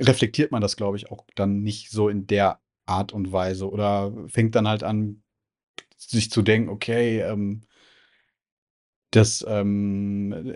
[0.00, 4.12] reflektiert man das, glaube ich, auch dann nicht so in der Art und Weise oder
[4.28, 5.22] fängt dann halt an,
[5.96, 7.62] sich zu denken, okay, ähm,
[9.10, 10.54] dass, ähm,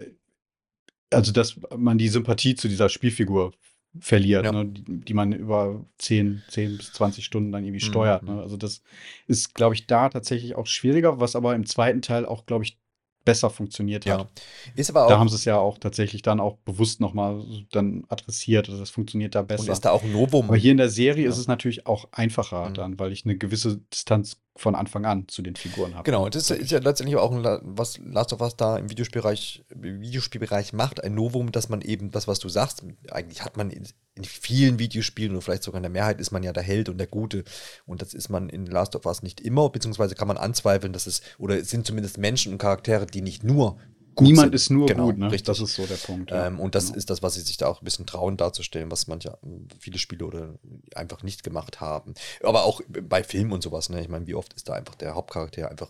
[1.10, 3.52] also dass man die Sympathie zu dieser Spielfigur
[4.00, 4.52] verliert, Ja.
[4.52, 7.90] ne, die, die man über 10, 10 bis 20 Stunden dann irgendwie Mhm.
[7.90, 8.22] steuert.
[8.22, 8.40] Ne?
[8.40, 8.82] Also das
[9.26, 12.78] ist, glaube ich, da tatsächlich auch schwieriger, was aber im zweiten Teil auch, glaube ich,
[13.24, 14.20] besser funktioniert hat.
[14.20, 14.26] Ja.
[14.74, 15.08] Ist aber auch.
[15.08, 18.68] Da haben sie es ja auch tatsächlich dann auch bewusst nochmal dann adressiert.
[18.68, 19.72] Also das funktioniert da und besser.
[19.72, 20.46] ist da auch ein Novum.
[20.46, 21.30] Aber hier in der Serie Ja.
[21.30, 22.74] ist es natürlich auch einfacher Mhm.
[22.74, 26.05] dann, weil ich eine gewisse Distanz von Anfang an zu den Figuren habe.
[26.05, 30.74] Genau, das ist ja letztendlich auch ein, was Last of Us da im Videospielbereich, Videospielbereich
[30.74, 34.24] macht, ein Novum, dass man eben das, was du sagst, eigentlich hat man in, in
[34.24, 37.07] vielen Videospielen oder vielleicht sogar in der Mehrheit ist man ja der Held und der
[37.07, 37.44] Gute.
[37.86, 41.07] Und das ist man in Last of Us nicht immer, beziehungsweise kann man anzweifeln, dass
[41.07, 43.78] es, oder es sind zumindest Menschen und Charaktere, die nicht nur
[44.14, 44.54] gut Niemand sind.
[44.54, 45.26] ist nur Genau, gut, ne?
[45.30, 45.46] Richtig.
[45.46, 46.30] Das ist so der Punkt.
[46.30, 46.46] ja.
[46.46, 46.96] Ähm, und das Genau.
[46.98, 49.38] ist das, was sie sich da auch ein bisschen trauen darzustellen, was manche
[49.78, 50.54] viele Spiele oder
[50.94, 52.14] einfach nicht gemacht haben.
[52.42, 54.00] Aber auch bei Filmen und sowas, ne?
[54.00, 55.88] Ich meine, wie oft ist da einfach der Hauptcharakter einfach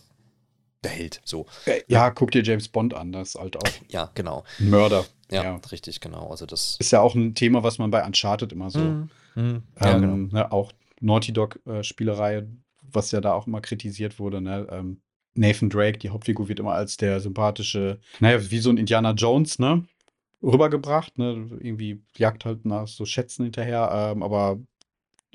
[0.83, 1.21] der Held?
[1.25, 1.45] So.
[1.65, 4.43] Äh, Ja, guck dir James Bond an, das ist halt auch Ja, genau.
[4.59, 5.05] Mörder.
[5.31, 5.55] Ja, Ja.
[5.71, 6.27] richtig, genau.
[6.29, 6.77] Also das.
[6.79, 8.79] Ist ja auch ein Thema, was man bei Uncharted immer so.
[8.79, 9.09] Mhm.
[9.35, 9.63] Mhm.
[9.81, 10.15] Ähm, genau.
[10.43, 12.45] ne, auch Naughty Dog-Spielerei,
[12.81, 14.41] was ja da auch immer kritisiert wurde.
[14.41, 14.67] Ne?
[14.69, 15.01] Ähm,
[15.35, 19.59] Nathan Drake, die Hauptfigur, wird immer als der sympathische, naja, wie so ein Indiana Jones,
[19.59, 19.85] ne?
[20.41, 21.47] Rübergebracht, ne?
[21.59, 24.59] Irgendwie jagt halt nach so Schätzen hinterher, ähm, aber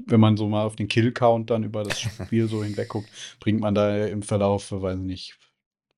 [0.07, 3.61] wenn man so mal auf den Kill-Count dann über das Spiel so hinweg guckt, bringt
[3.61, 5.37] man da im Verlauf, weiß nicht,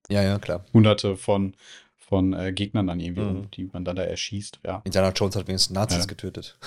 [0.08, 0.64] Ja, ja, klar.
[0.72, 1.54] hunderte von,
[1.98, 3.50] von äh, Gegnern dann irgendwie, Mhm.
[3.50, 4.80] die man dann da erschießt, ja.
[4.84, 6.06] Indiana Jones hat wenigstens Nazis Ja.
[6.06, 6.58] getötet.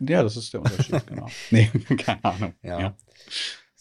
[0.00, 1.28] Ja, das ist der Unterschied, genau.
[1.50, 2.54] Nee, keine Ahnung.
[2.62, 2.94] ja.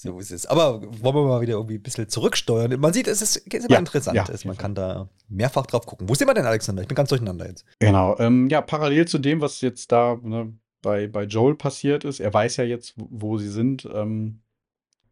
[0.01, 0.47] So ist es.
[0.47, 2.79] Aber wollen wir mal wieder irgendwie ein bisschen zurücksteuern?
[2.79, 4.15] Man sieht, es ist, ist immer Ja, interessant.
[4.15, 6.09] ja, auf man kann da mehrfach drauf gucken.
[6.09, 6.81] Wo sind wir denn, Alexander?
[6.81, 7.65] Ich bin ganz durcheinander jetzt.
[7.79, 12.19] Genau, ähm, ja, parallel zu dem, was jetzt da ne, bei, bei Joel passiert ist,
[12.19, 14.41] er weiß ja jetzt, wo- sie sind, ähm,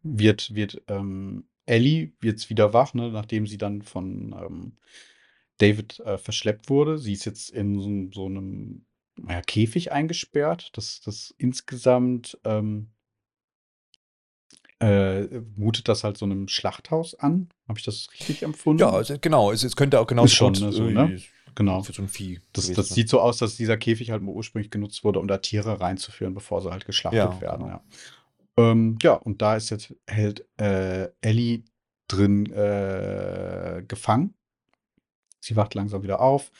[0.02, 4.72] wird, wird ähm, Ellie jetzt wieder wach, ne, nachdem sie dann von ähm,
[5.58, 6.98] David äh, verschleppt wurde.
[6.98, 7.78] Sie ist jetzt in
[8.10, 8.86] so, so einem
[9.16, 12.88] naja, Käfig eingesperrt, das, das insgesamt ähm,
[14.80, 15.24] äh,
[15.56, 17.48] mutet das halt so einem Schlachthaus an.
[17.68, 18.80] Habe ich das richtig empfunden?
[18.80, 19.52] Ja, also, genau.
[19.52, 21.20] Es, es könnte auch genau Ist schon, ne, so, ne?
[21.54, 21.82] genau.
[21.82, 22.40] Für so ein Vieh.
[22.52, 22.94] Das, gewesen das sein.
[22.94, 26.62] sieht so aus, dass dieser Käfig halt ursprünglich genutzt wurde, um da Tiere reinzuführen, bevor
[26.62, 27.64] sie halt geschlachtet Ja, werden.
[27.66, 27.82] genau.
[28.56, 28.70] Ja.
[28.70, 31.62] Ähm, ja, und da ist jetzt hält äh, Ellie
[32.08, 34.34] drin äh, gefangen.
[35.40, 36.50] Sie wacht langsam wieder auf.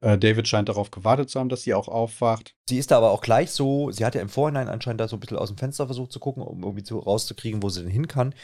[0.00, 2.54] Äh, David scheint darauf gewartet zu haben, dass sie auch aufwacht.
[2.68, 5.16] Sie ist da aber auch gleich so, sie hat ja im Vorhinein anscheinend da so
[5.16, 7.90] ein bisschen aus dem Fenster versucht zu gucken, um irgendwie so rauszukriegen, wo sie denn
[7.90, 8.34] hin kann.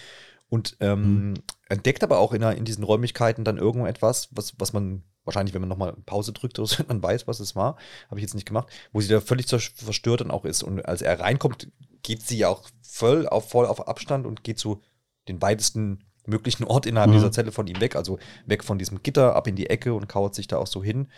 [0.49, 1.35] Und ähm,
[1.69, 5.69] entdeckt aber auch in, in diesen Räumlichkeiten dann irgendetwas, was, was man wahrscheinlich, wenn man
[5.69, 7.77] nochmal Pause drückt oder so, dann weiß, was es war.
[8.09, 8.69] Habe ich jetzt nicht gemacht.
[8.93, 10.63] Wo sie da völlig verstört dann auch ist.
[10.63, 11.69] Und als er reinkommt,
[12.03, 14.83] geht sie ja auch voll auf, voll auf Abstand und geht zu
[15.27, 17.15] den weitesten möglichen Ort innerhalb Mhm.
[17.15, 17.97] dieser Zelle von ihm weg.
[17.97, 20.83] Also weg von diesem Gitter, ab in die Ecke und kauert sich da auch so
[20.85, 21.09] hin.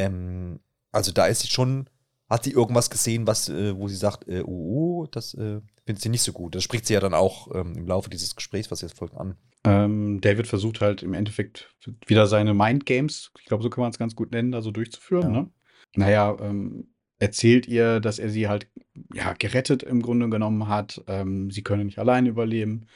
[0.00, 0.60] Ähm,
[0.92, 1.88] also da ist sie schon,
[2.28, 6.02] hat sie irgendwas gesehen, was, äh, wo sie sagt, äh, oh, oh, das äh, findet
[6.02, 6.54] sie nicht so gut.
[6.54, 9.36] Das spricht sie ja dann auch ähm, im Laufe dieses Gesprächs, was jetzt folgt, an.
[9.64, 11.74] Ähm, David versucht halt im Endeffekt
[12.06, 15.34] wieder seine Mindgames, ich glaube, so kann man es ganz gut nennen, da so durchzuführen.
[15.34, 15.40] Ja.
[15.42, 15.50] Ne?
[15.96, 18.68] Naja, ähm, erzählt ihr, dass er sie halt
[19.12, 21.02] ja, gerettet im Grunde genommen hat.
[21.06, 22.86] Ähm, sie können nicht alleine überleben.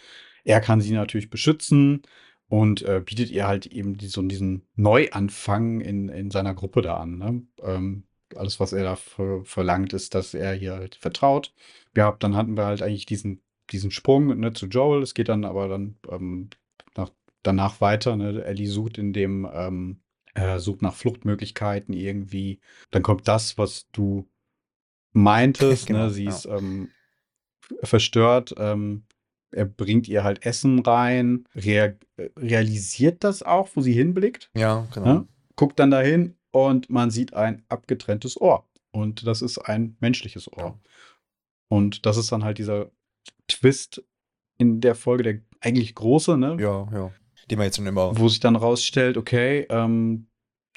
[0.44, 2.02] Er kann sie natürlich beschützen
[2.54, 6.98] und äh, bietet ihr halt eben die, so diesen Neuanfang in, in seiner Gruppe da
[6.98, 7.18] an.
[7.18, 7.42] Ne?
[7.60, 8.04] Ähm,
[8.36, 11.52] alles, was er da ver verlangt, ist, dass er hier halt vertraut.
[11.96, 15.02] Ja, dann hatten wir halt eigentlich diesen, diesen Sprung ne, zu Joel.
[15.02, 16.50] Es geht dann aber dann ähm,
[16.96, 17.10] nach,
[17.42, 18.14] danach weiter.
[18.14, 18.44] Ne?
[18.44, 19.98] Ellie sucht in dem, ähm,
[20.34, 22.60] äh, sucht nach Fluchtmöglichkeiten irgendwie.
[22.92, 24.28] Dann kommt das, was du
[25.12, 26.30] meintest, Genau, ne, sie ja.
[26.30, 26.88] ist ähm,
[27.82, 28.54] verstört.
[28.58, 29.06] Ähm,
[29.54, 31.94] er bringt ihr halt Essen rein, rea
[32.38, 35.06] realisiert das auch, wo sie hinblickt, Ja, genau.
[35.06, 35.28] ne?
[35.56, 38.64] guckt dann dahin und man sieht ein abgetrenntes Ohr.
[38.92, 40.58] Und das ist ein menschliches Ohr.
[40.58, 40.78] Ja.
[41.68, 42.90] Und das ist dann halt dieser
[43.48, 44.04] Twist
[44.58, 46.56] in der Folge, der eigentlich große, ne?
[46.60, 47.10] Ja, ja.
[47.50, 48.16] Die man jetzt schon immer.
[48.18, 50.26] wo sich dann rausstellt, okay, ähm,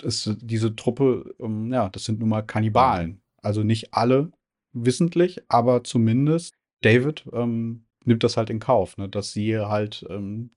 [0.04, 3.22] es, diese Truppe, ähm, ja, das sind nun mal Kannibalen.
[3.42, 4.32] Also nicht alle
[4.74, 10.52] wissentlich, aber zumindest David ähm, nimmt das halt in Kauf, ne, dass sie halt ähm,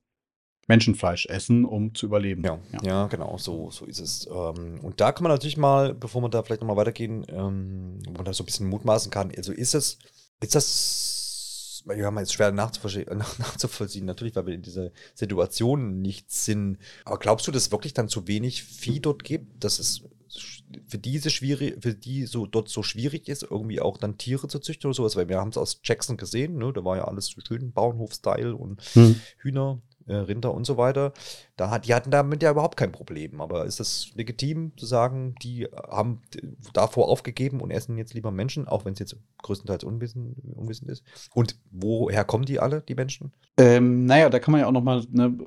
[0.67, 2.43] Menschenfleisch essen, um zu überleben.
[2.43, 4.27] Ja, ja, genau, so, so ist es.
[4.27, 8.11] Ähm, und da kann man natürlich mal, bevor wir da vielleicht nochmal weitergehen, ähm, wo
[8.13, 9.99] man da so ein bisschen mutmaßen kann, also ist es,
[10.39, 15.99] ist das, wir haben jetzt schwer nachzuvollziehen, nach, nachzuvollziehen, natürlich, weil wir in dieser Situation
[15.99, 16.77] nicht sind.
[17.03, 20.03] Aber glaubst du, dass es wirklich dann zu wenig Vieh dort gibt, dass es
[20.87, 24.59] für diese schwierig, für die so dort so schwierig ist, irgendwie auch dann Tiere zu
[24.59, 26.71] züchten oder sowas, weil wir haben es aus Jackson gesehen, ne?
[26.73, 29.15] Da war ja alles so schön Bauernhof-Style und Hm.
[29.37, 31.13] Hühner, äh, Rinder und so weiter.
[31.57, 33.41] Da hat, die hatten damit ja überhaupt kein Problem.
[33.41, 36.21] Aber ist das legitim zu sagen, die haben
[36.73, 41.03] davor aufgegeben und essen jetzt lieber Menschen, auch wenn es jetzt größtenteils unwissend, unwissend ist?
[41.33, 43.33] Und woher kommen die alle, die Menschen?
[43.57, 45.37] Ähm, naja, da kann man ja auch noch mal ne,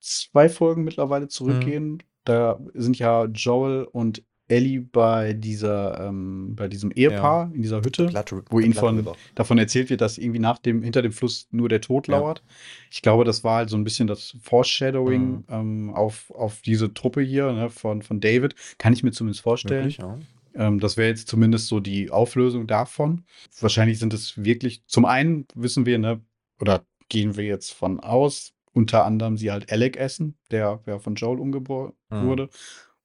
[0.00, 2.02] zwei Folgen mittlerweile zurückgehen.
[2.28, 8.06] Da sind ja Joel und Ellie bei dieser, ähm, bei diesem Ehepaar in dieser Hütte.
[8.06, 11.12] Blood- wo The ihn Blood von- davon erzählt wird, dass irgendwie nach dem, hinter dem
[11.12, 12.16] Fluss nur der Tod Ja.
[12.18, 12.42] lauert.
[12.90, 15.44] Ich glaube, das war halt so ein bisschen das Foreshadowing Mhm.
[15.50, 18.54] ähm, auf, auf diese Truppe hier ne, von, von David.
[18.78, 19.80] Kann ich mir zumindest vorstellen.
[19.84, 20.18] Möglich, ja.
[20.54, 23.24] Ähm, das wäre jetzt zumindest so die Auflösung davon.
[23.60, 26.22] Wahrscheinlich sind es wirklich, zum einen wissen wir, ne,
[26.58, 31.14] oder gehen wir jetzt von aus, unter anderem sie halt Alec essen, der ja von
[31.16, 32.26] Joel umgebracht Mhm.
[32.26, 32.48] wurde,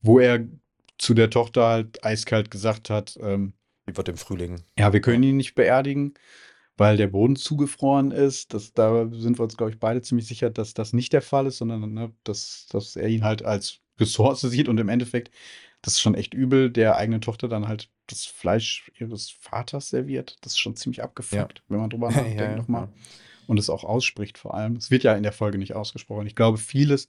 [0.01, 0.47] wo er
[0.97, 3.53] zu der Tochter halt eiskalt gesagt hat, ähm,
[3.85, 4.63] Wie wird im Frühling?
[4.77, 6.13] ja, wir können ihn nicht beerdigen,
[6.77, 8.53] weil der Boden zugefroren ist.
[8.53, 11.47] Das, da sind wir uns, glaube ich, beide ziemlich sicher, dass das nicht der Fall
[11.47, 15.31] ist, sondern ne, dass, dass er ihn halt als Ressource sieht und im Endeffekt,
[15.81, 20.37] das ist schon echt übel, der eigenen Tochter dann halt das Fleisch ihres Vaters serviert.
[20.41, 22.83] Das ist schon ziemlich abgefuckt, wenn man drüber Ja, nachdenkt ja, nochmal.
[22.83, 22.93] ja.
[23.47, 24.75] Und es auch ausspricht vor allem.
[24.75, 26.27] Es wird ja in der Folge nicht ausgesprochen.
[26.27, 27.07] Ich glaube, vieles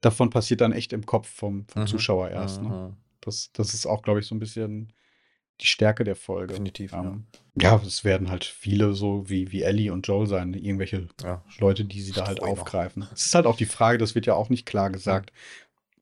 [0.00, 1.86] davon passiert dann echt im Kopf vom, vom Mhm.
[1.86, 2.62] Zuschauer erst.
[2.62, 2.68] Ne?
[2.68, 2.96] Mhm.
[3.20, 4.92] Das, das ist auch, glaube ich, so ein bisschen
[5.60, 6.48] die Stärke der Folge.
[6.54, 11.06] Definitiv, Ähm, ja, es werden halt viele so wie, wie Ellie und Joel sein, irgendwelche
[11.22, 11.26] ja.
[11.28, 11.42] ja.
[11.58, 13.06] Leute, die sie da halt aufgreifen.
[13.14, 15.32] Es ist halt auch die Frage, das wird ja auch nicht klar gesagt,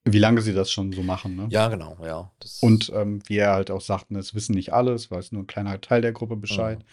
[0.05, 1.37] wie lange sie das schon so machen.
[1.37, 1.47] Ne?
[1.51, 2.33] Ja, genau, ja.
[2.61, 5.43] Und ähm, wie er halt auch sagt, ne, es wissen nicht alle, es weiß nur
[5.43, 6.85] ein kleiner Teil der Gruppe Bescheid, Mhm.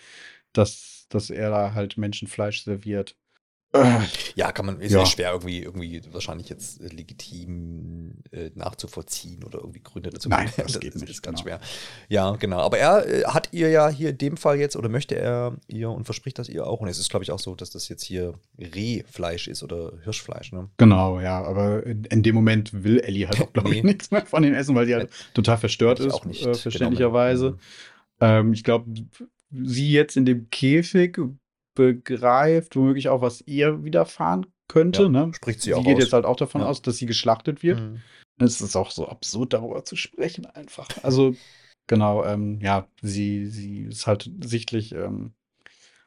[0.53, 3.15] Dass, dass er da halt Menschenfleisch serviert.
[3.71, 3.99] Äh,
[4.33, 5.05] Ja, kann man, ist Ja.
[5.05, 10.27] schwer irgendwie, irgendwie wahrscheinlich jetzt äh, legitim äh, nachzuvollziehen oder irgendwie Gründe dazu.
[10.27, 10.71] Nein, finden.
[10.71, 11.57] das geht ist, nicht, ist ganz genau.
[11.59, 11.67] schwer.
[12.07, 12.57] Ja, genau.
[12.61, 15.91] Aber er äh, hat ihr ja hier in dem Fall jetzt oder möchte er ihr
[15.91, 16.79] und verspricht das ihr auch.
[16.81, 20.51] Und es ist, glaube ich, auch so, dass das jetzt hier Rehfleisch ist oder Hirschfleisch,
[20.51, 20.69] ne?
[20.77, 23.89] genau, ja, aber in, in dem Moment will Ellie halt auch, glaube ich, Nee.
[23.91, 26.55] nichts mehr von ihm essen, weil sie halt total verstört ich ist, auch nicht äh,
[26.55, 27.43] verständlicherweise.
[27.43, 27.59] genommen.
[28.47, 28.91] Ähm, ich glaube,
[29.51, 31.17] sie jetzt in dem Käfig
[31.75, 35.03] begreift womöglich auch, was ihr widerfahren könnte.
[35.03, 35.33] Ja, ne?
[35.33, 36.03] spricht sie sie auch geht aus.
[36.03, 36.67] jetzt halt auch davon Ja.
[36.67, 37.79] aus, dass sie geschlachtet wird.
[37.79, 38.01] Mhm.
[38.37, 40.87] Es ist auch so absurd, darüber zu sprechen, einfach.
[41.03, 41.35] Also,
[41.87, 45.33] genau, ähm, ja, sie, sie ist halt sichtlich ähm,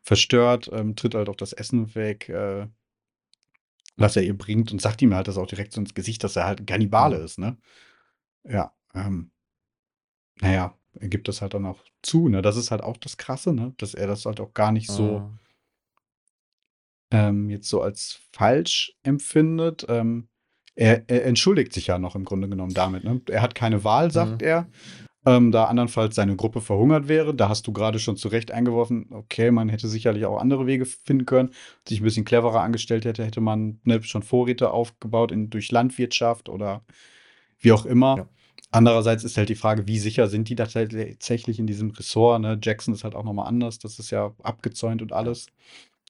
[0.03, 2.67] verstört, ähm, tritt halt auch das Essen weg, äh,
[3.97, 6.37] was er ihr bringt und sagt ihm halt das auch direkt so ins Gesicht, dass
[6.37, 7.25] er halt ein Kannibale Mhm.
[7.25, 7.59] ist, ne?
[8.45, 9.31] Ja, ähm,
[10.41, 12.43] naja, gibt das halt dann auch zu, ne?
[12.43, 13.75] Das ist halt auch das Krasse, ne?
[13.79, 15.39] Dass er das halt auch gar nicht so Mhm.
[17.11, 19.87] ähm, jetzt so als falsch empfindet.
[19.89, 20.29] Ähm,
[20.75, 23.05] er, er entschuldigt sich ja noch im Grunde genommen damit.
[23.05, 23.21] Ne?
[23.29, 24.47] Er hat keine Wahl, sagt Mhm.
[24.47, 24.67] er.
[25.25, 27.33] Ähm, da andernfalls seine Gruppe verhungert wäre.
[27.35, 30.85] Da hast du gerade schon zu Recht eingeworfen, okay, man hätte sicherlich auch andere Wege
[30.85, 31.51] finden können.
[31.87, 36.49] Sich ein bisschen cleverer angestellt hätte, hätte man ne, schon Vorräte aufgebaut in, durch Landwirtschaft
[36.49, 36.85] oder
[37.61, 38.17] wie auch immer.
[38.17, 38.29] Ja.
[38.73, 42.41] Andererseits ist halt die Frage, wie sicher sind die da tatsächlich in diesem Ressort?
[42.41, 42.59] Ne?
[42.61, 43.79] Jackson ist halt auch nochmal anders.
[43.79, 45.47] Das ist ja abgezäunt und alles.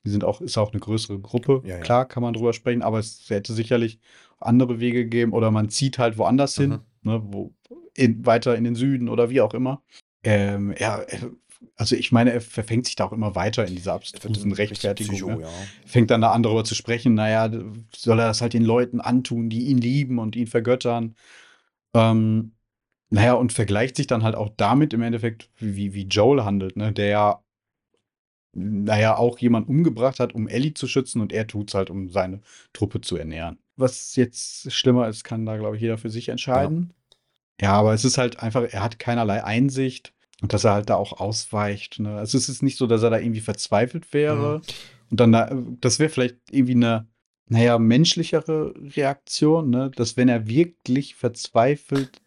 [0.04, 1.62] Die sind auch, ist auch eine größere Gruppe.
[1.64, 1.80] Ja, ja.
[1.80, 3.98] Klar kann man drüber sprechen, aber es hätte sicherlich
[4.40, 7.10] andere Wege gegeben oder man zieht halt woanders hin, Mhm.
[7.10, 7.52] ne, wo
[7.94, 9.82] in, weiter in den Süden oder wie auch immer.
[10.24, 11.30] Ähm, ja, er-
[11.76, 15.14] also ich meine, er verfängt sich da auch immer weiter in dieser abstrusen Rechtfertigung.
[15.14, 15.42] Psycho, ne?
[15.42, 15.48] ja.
[15.86, 17.48] Fängt dann da an, darüber zu sprechen, naja,
[17.94, 21.14] soll er das halt den Leuten antun, die ihn lieben und ihn vergöttern.
[21.94, 22.52] Ähm,
[23.10, 26.92] naja, und vergleicht sich dann halt auch damit im Endeffekt, wie, wie Joel handelt, ne?
[26.92, 27.44] Der ja,
[28.54, 32.40] naja, auch jemand umgebracht hat, um Ellie zu schützen und er tut's halt, um seine
[32.72, 33.58] Truppe zu ernähren.
[33.76, 36.92] Was jetzt schlimmer ist, kann da, glaube ich, jeder für sich entscheiden.
[37.60, 37.74] Ja.
[37.74, 40.12] aber es ist halt einfach, er hat keinerlei Einsicht.
[40.42, 42.00] Und dass er halt da auch ausweicht.
[42.00, 42.16] Ne?
[42.16, 44.58] Also es ist nicht so, dass er da irgendwie verzweifelt wäre.
[44.58, 44.62] Mhm.
[45.10, 47.06] Und dann, da, das wäre vielleicht irgendwie eine,
[47.48, 49.90] naja, menschlichere Reaktion, ne?
[49.94, 52.20] Dass wenn er wirklich verzweifelt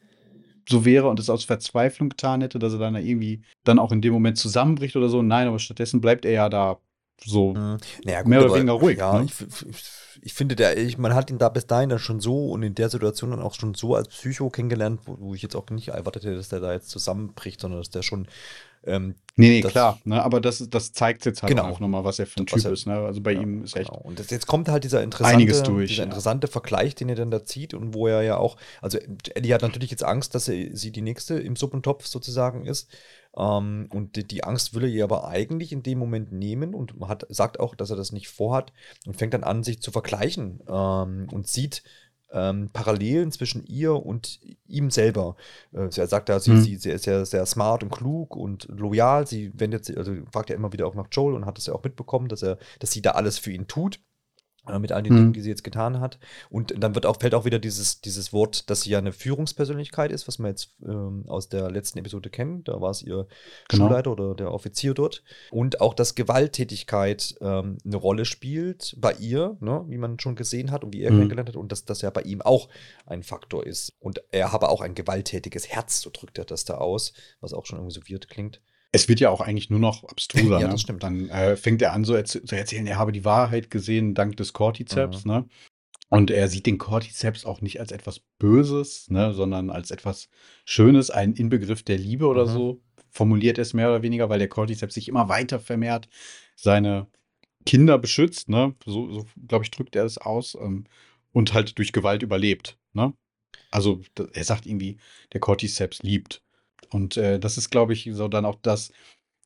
[0.67, 4.01] so wäre und es aus Verzweiflung getan hätte, dass er dann irgendwie dann auch in
[4.01, 5.21] dem Moment zusammenbricht oder so.
[5.21, 6.79] Nein, aber stattdessen bleibt er ja da
[7.23, 7.77] so Mhm.
[8.03, 8.97] Naja, gut, mehr oder aber- weniger ruhig.
[8.97, 9.25] Ja, ne?
[9.25, 9.33] ich,
[10.21, 12.75] ich finde, der, ich, man hat ihn da bis dahin dann schon so und in
[12.75, 15.89] der Situation dann auch schon so als Psycho kennengelernt, wo, wo ich jetzt auch nicht
[15.89, 18.27] erwartet hätte, dass der da jetzt zusammenbricht, sondern dass der schon
[18.85, 19.99] ähm, Nee, nee, klar.
[20.05, 20.23] Ne?
[20.23, 21.65] Aber das, das zeigt jetzt halt Genau.
[21.67, 22.87] auch nochmal, was er für ein Typ er- ist.
[22.87, 22.93] Ne?
[22.93, 23.89] Also bei Ja, ihm ist echt.
[23.89, 23.99] Genau.
[24.01, 26.05] Und jetzt kommt halt dieser interessante, durch, dieser ja.
[26.05, 28.97] interessante Vergleich, den er dann da zieht und wo er ja auch, also
[29.33, 32.89] Ellie hat natürlich jetzt Angst, dass er, sie die nächste im Suppentopf sozusagen ist.
[33.37, 36.93] Ähm, und die, die Angst will er ihr aber eigentlich in dem Moment nehmen und
[37.05, 38.71] hat, sagt auch, dass er das nicht vorhat
[39.05, 41.83] und fängt dann an, sich zu vergleichen ähm, und sieht
[42.35, 45.35] ähm, Parallelen zwischen ihr und ihm selber.
[45.73, 46.61] Äh, er sagt da, sie, Mhm.
[46.61, 49.25] sie, sie ist sehr, sehr smart und klug und loyal.
[49.25, 51.73] Sie wendet sich, also fragt ja immer wieder auch nach Joel und hat es ja
[51.73, 53.99] auch mitbekommen, dass er, dass sie da alles für ihn tut.
[54.69, 55.17] Äh, Mit all den Mhm.
[55.17, 56.19] Dingen, die sie jetzt getan hat.
[56.49, 60.11] Und dann wird auch, fällt auch wieder dieses, dieses Wort, dass sie ja eine Führungspersönlichkeit
[60.11, 62.63] ist, was wir jetzt ähm, aus der letzten Episode kennen.
[62.63, 63.27] Da war es ihr
[63.69, 63.87] Genau.
[63.87, 65.23] Schulleiter oder der Offizier dort.
[65.51, 70.71] Und auch, dass Gewalttätigkeit ähm, eine Rolle spielt bei ihr, ne, wie man schon gesehen
[70.71, 71.15] hat und wie er Mhm.
[71.17, 71.55] kennengelernt hat.
[71.55, 72.69] Und dass das ja bei ihm auch
[73.05, 73.93] ein Faktor ist.
[73.99, 77.65] Und er habe auch ein gewalttätiges Herz, so drückt er das da aus, was auch
[77.65, 78.61] schon irgendwie so weird klingt.
[78.95, 80.59] Es wird ja auch eigentlich nur noch abstruser.
[80.59, 80.73] Ja, ne?
[80.73, 81.03] das stimmt.
[81.03, 84.53] Dann äh, fängt er an, so zu erzählen, er habe die Wahrheit gesehen dank des
[84.53, 85.25] Cordyceps.
[85.25, 85.31] Mhm.
[85.31, 85.45] Ne?
[86.09, 89.33] Und er sieht den Cordyceps auch nicht als etwas Böses, ne?
[89.33, 90.29] sondern als etwas
[90.63, 92.51] Schönes, ein Inbegriff der Liebe oder Mhm.
[92.51, 92.81] so.
[93.09, 96.09] Formuliert er es mehr oder weniger, weil der Cordyceps sich immer weiter vermehrt,
[96.55, 97.07] seine
[97.65, 98.49] Kinder beschützt.
[98.49, 98.75] Ne?
[98.85, 100.55] So, so glaube ich, drückt er es aus.
[100.55, 100.85] Ähm,
[101.31, 102.77] und halt durch Gewalt überlebt.
[102.93, 103.13] Ne?
[103.71, 104.01] Also
[104.33, 104.97] er sagt irgendwie,
[105.33, 106.41] der Cordyceps liebt.
[106.89, 108.91] Und äh, das ist, glaube ich, so dann auch das,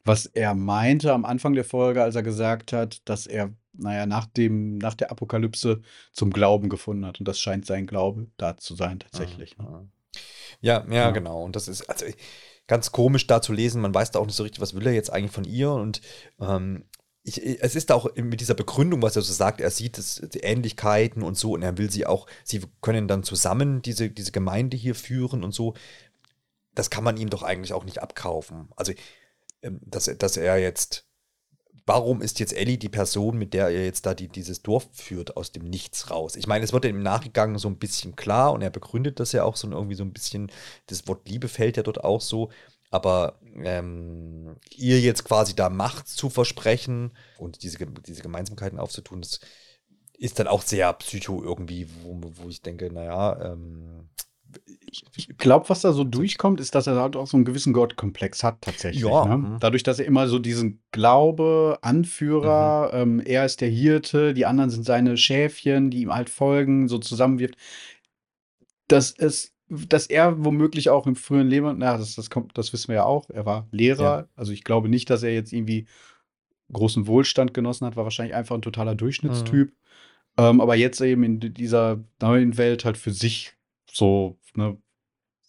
[0.06, 4.26] was er meinte am Anfang der Folge, als er gesagt hat, dass er, naja, nach
[4.26, 5.82] dem, nach der Apokalypse
[6.14, 7.20] zum Glauben gefunden hat.
[7.20, 9.58] Und das scheint sein Glaube da zu sein, tatsächlich.
[9.58, 9.92] Mhm.
[10.62, 11.12] Ja, ja, Ja.
[11.12, 11.44] genau.
[11.44, 12.06] Und das ist also
[12.68, 13.82] ganz komisch da zu lesen.
[13.82, 15.72] Man weiß da auch nicht so richtig, was will er jetzt eigentlich von ihr.
[15.72, 16.02] Und
[16.40, 16.86] ähm,
[17.24, 20.40] ich, es ist auch mit dieser Begründung, was er so sagt, er sieht es, die
[20.40, 24.78] Ähnlichkeiten und so und er will sie auch, sie können dann zusammen diese, diese Gemeinde
[24.78, 25.74] hier führen und so.
[26.76, 28.70] Das kann man ihm doch eigentlich auch nicht abkaufen.
[28.76, 28.94] Also,
[29.64, 31.06] ähm, dass, er- dass er jetzt,
[31.86, 35.38] warum ist jetzt Ellie die Person, mit der er jetzt da die, dieses Dorf führt,
[35.38, 36.36] aus dem Nichts raus?
[36.36, 39.44] Ich meine, es wird im Nachgang so ein bisschen klar und er begründet das ja
[39.44, 40.52] auch so irgendwie so ein bisschen,
[40.88, 42.52] das Wort Liebe fällt ja dort auch so,
[42.92, 49.40] aber ähm, ihr jetzt quasi da Macht zu versprechen und diese, diese Gemeinsamkeiten aufzutun, das
[50.18, 54.10] ist dann auch sehr psycho irgendwie, wo, wo ich denke, naja, ähm,
[55.16, 58.44] Ich glaube, was da so durchkommt, ist, dass er halt auch so einen gewissen Gottkomplex
[58.44, 59.04] hat, tatsächlich.
[59.04, 59.38] Ja, Ne?
[59.38, 59.58] mhm.
[59.60, 64.70] Dadurch, dass er immer so diesen Glaube, Anführer, ähm, er ist der Hirte, die anderen
[64.72, 67.56] sind seine Schäfchen, die ihm halt folgen, so zusammenwirft.
[68.88, 72.88] Dass es, dass er womöglich auch im frühen Leben, na, das, das kommt, das wissen
[72.88, 74.22] wir ja auch, er war Lehrer.
[74.22, 74.28] Ja.
[74.36, 75.86] Also ich glaube nicht, dass er jetzt irgendwie
[76.72, 79.72] großen Wohlstand genossen hat, war wahrscheinlich einfach ein totaler Durchschnittstyp.
[80.38, 83.54] Ähm, aber jetzt eben in dieser neuen Welt halt für sich
[83.92, 84.78] so, ne,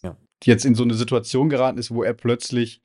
[0.03, 0.17] Ja.
[0.43, 2.81] jetzt in so eine Situation geraten ist, wo er plötzlich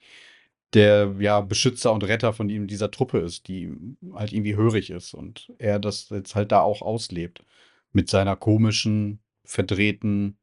[0.75, 3.73] der ja, Beschützer und Retter von ihm dieser Truppe ist, die
[4.15, 7.45] halt irgendwie hörig ist und er das jetzt halt da auch auslebt.
[7.93, 10.37] Mit seiner komischen, verdrehten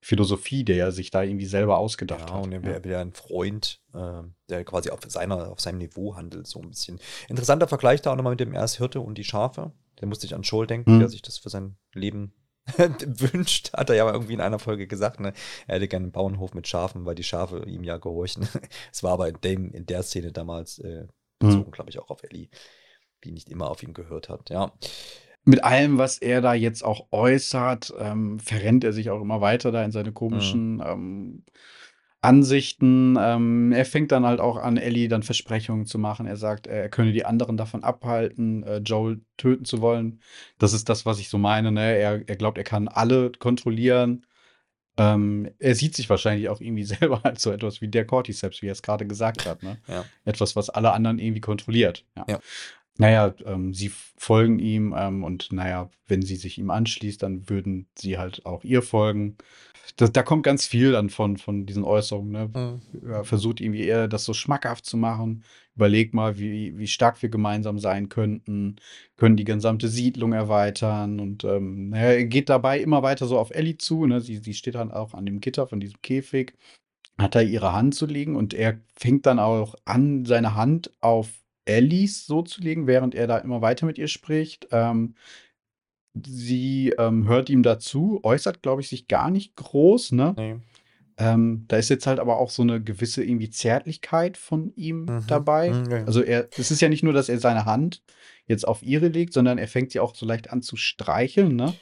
[0.00, 2.44] Philosophie, der er sich da irgendwie selber ausgedacht Ja, hat.
[2.44, 6.46] und er wäre wär ein Freund, äh, der quasi auf, seiner, auf seinem Niveau handelt,
[6.46, 7.00] so ein bisschen.
[7.28, 9.72] Interessanter Vergleich da auch nochmal mit dem Ersthirte und die Schafe.
[10.00, 10.98] Der musste ich an Joel denken, Mhm.
[11.00, 12.32] der sich das für sein Leben
[12.78, 15.20] wünscht, hat er ja mal irgendwie in einer Folge gesagt.
[15.20, 15.32] Ne?
[15.66, 18.48] Er hätte gerne einen Bauernhof mit Schafen, weil die Schafe ihm ja gehorchen.
[18.92, 21.06] Es war aber in, dem, in der Szene damals äh,
[21.38, 22.48] bezogen, glaube ich, auch auf Ellie,
[23.24, 24.50] die nicht immer auf ihn gehört hat.
[24.50, 24.72] Ja,
[25.44, 29.72] Mit allem, was er da jetzt auch äußert, ähm, verrennt er sich auch immer weiter
[29.72, 31.44] da in seine komischen ähm,
[32.20, 33.16] Ansichten.
[33.18, 36.26] Ähm, er fängt dann halt auch an, Ellie dann Versprechungen zu machen.
[36.26, 40.20] Er sagt, er könne die anderen davon abhalten, äh, Joel töten zu wollen.
[40.58, 41.70] Das ist das, was ich so meine.
[41.70, 41.96] Ne?
[41.96, 44.26] Er, er glaubt, er kann alle kontrollieren.
[44.96, 48.66] Ähm, er sieht sich wahrscheinlich auch irgendwie selber als so etwas wie der Cordyceps, wie
[48.66, 49.62] er es gerade gesagt hat.
[49.62, 49.78] Ne?
[49.86, 50.04] ja.
[50.24, 52.04] Etwas, was alle anderen irgendwie kontrolliert.
[52.16, 52.24] Ja.
[52.28, 52.40] Ja.
[53.00, 57.86] Naja, ähm, sie folgen ihm ähm, und naja, wenn sie sich ihm anschließt, dann würden
[57.96, 59.36] sie halt auch ihr folgen.
[59.96, 62.32] Das, da kommt ganz viel dann von, von diesen Äußerungen.
[62.32, 62.50] Ne?
[62.54, 63.10] Mhm.
[63.10, 65.44] Er versucht irgendwie eher das so schmackhaft zu machen.
[65.74, 68.76] Überleg mal, wie, wie stark wir gemeinsam sein könnten,
[69.16, 73.78] können die gesamte Siedlung erweitern und ähm, er geht dabei immer weiter so auf Ellie
[73.78, 74.06] zu.
[74.06, 74.20] Ne?
[74.20, 76.54] Sie, sie steht dann auch an dem Gitter von diesem Käfig
[77.18, 81.28] hat er ihre Hand zu legen und er fängt dann auch an, seine Hand auf
[81.64, 84.68] Ellies so zu legen, während er da immer weiter mit ihr spricht.
[84.70, 85.14] Ähm,
[86.26, 90.34] sie ähm, hört ihm dazu, äußert, glaube ich, sich gar nicht groß, ne?
[90.36, 90.56] Nee.
[91.20, 95.24] Ähm, da ist jetzt halt aber auch so eine gewisse irgendwie Zärtlichkeit von ihm Mhm.
[95.26, 95.70] dabei.
[95.70, 96.04] Mhm.
[96.06, 98.02] Also er, es ist ja nicht nur, dass er seine Hand
[98.46, 101.74] jetzt auf ihre legt, sondern er fängt sie auch so leicht an zu streicheln, ne?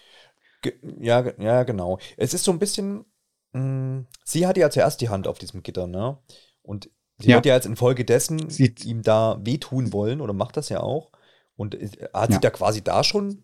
[0.63, 1.99] Ge ja, ja, genau.
[2.17, 3.05] Es ist so ein bisschen,
[3.53, 6.17] mh, sie hatte ja zuerst die Hand auf diesem Gitter, ne?
[6.63, 6.89] Und
[7.19, 7.37] sie Ja.
[7.37, 11.11] wird ja jetzt infolgedessen Sie- ihm da wehtun wollen oder macht das ja auch.
[11.57, 11.75] Und
[12.15, 12.37] hat Ja.
[12.37, 13.43] sie da quasi da schon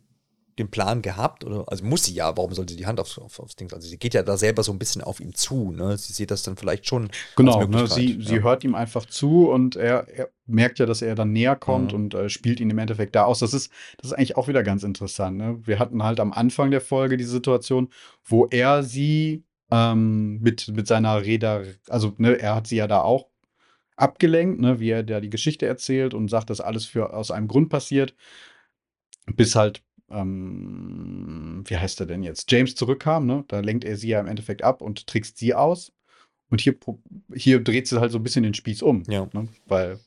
[0.59, 1.45] den Plan gehabt?
[1.45, 3.73] Oder, also muss sie ja, warum soll sie die Hand aufs, auf, aufs Ding?
[3.73, 5.97] Also sie geht ja da selber so ein bisschen auf ihn zu, ne?
[5.99, 8.43] Sie sieht das dann vielleicht schon Genau, ne, sie, sie ja.
[8.43, 11.99] hört ihm einfach zu und er, er merkt ja, dass er dann näher kommt Mhm.
[11.99, 13.39] und äh, spielt ihn im Endeffekt da aus.
[13.39, 15.37] Das ist, das ist eigentlich auch wieder ganz interessant.
[15.39, 15.61] Ne?
[15.65, 17.89] Wir hatten halt am Anfang der Folge die Situation,
[18.25, 23.01] wo er sie ähm, mit, mit seiner Räder, also ne, er hat sie ja da
[23.01, 23.29] auch
[23.97, 27.49] abgelenkt, ne, wie er da die Geschichte erzählt und sagt, dass alles für, aus einem
[27.49, 28.15] Grund passiert,
[29.37, 29.83] bis halt,
[30.13, 33.45] ähm, wie heißt er denn jetzt, James zurückkam, ne?
[33.49, 35.93] Da lenkt er sie ja im Endeffekt ab und trickst sie aus.
[36.51, 36.75] Und hier,
[37.35, 39.05] hier dreht sie halt so ein bisschen den Spieß um.
[39.09, 39.27] Ja.
[39.33, 39.49] Ne?
[39.67, 39.99] Weil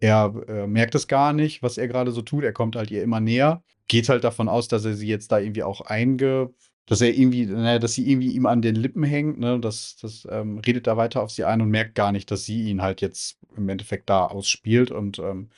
[0.00, 2.42] er äh, merkt es gar nicht, was er gerade so tut.
[2.42, 3.62] Er kommt halt ihr immer näher.
[3.86, 6.54] Geht halt davon aus, dass er sie jetzt da irgendwie auch einge.
[6.86, 9.60] Dass er irgendwie, naja, dass sie irgendwie ihm an den Lippen hängt, ne?
[9.60, 12.70] Das, das ähm, redet da weiter auf sie ein und merkt gar nicht, dass sie
[12.70, 15.50] ihn halt jetzt im Endeffekt da ausspielt und ähm,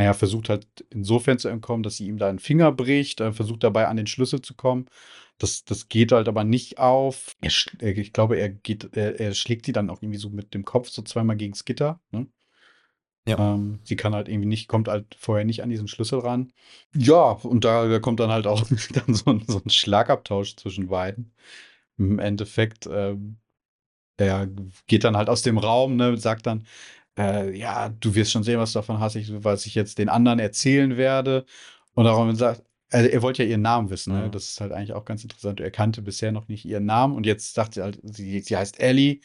[0.00, 3.62] naja, versucht halt insofern zu entkommen, dass sie ihm da einen Finger bricht, äh, versucht
[3.62, 4.86] dabei an den Schlüssel zu kommen.
[5.36, 7.36] Das, das geht halt aber nicht auf.
[7.42, 10.54] Er, er, ich glaube, er geht, er, er schlägt sie dann auch irgendwie so mit
[10.54, 12.00] dem Kopf so zweimal gegens Gitter.
[12.12, 12.26] Ne?
[13.28, 13.52] Ja.
[13.52, 16.50] Ähm, sie kann halt irgendwie nicht, kommt halt vorher nicht an diesen Schlüssel ran.
[16.94, 18.64] Ja, und da, da kommt dann halt auch
[18.94, 21.34] dann so ein, so ein Schlagabtausch zwischen beiden.
[21.98, 23.36] Im Endeffekt, ähm,
[24.16, 24.48] er
[24.86, 26.66] geht dann halt aus dem Raum, ne, sagt dann,
[27.20, 30.08] äh, ja, du wirst schon sehen, was du davon hast, ich, was ich jetzt den
[30.08, 31.44] anderen erzählen werde.
[31.94, 34.26] Und darum sagt, also er wollte ja ihren Namen wissen, ne?
[34.26, 34.32] Mhm.
[34.32, 35.60] Das ist halt eigentlich auch ganz interessant.
[35.60, 38.80] Er kannte bisher noch nicht ihren Namen und jetzt sagt sie halt, sie, sie heißt
[38.80, 39.20] Ellie.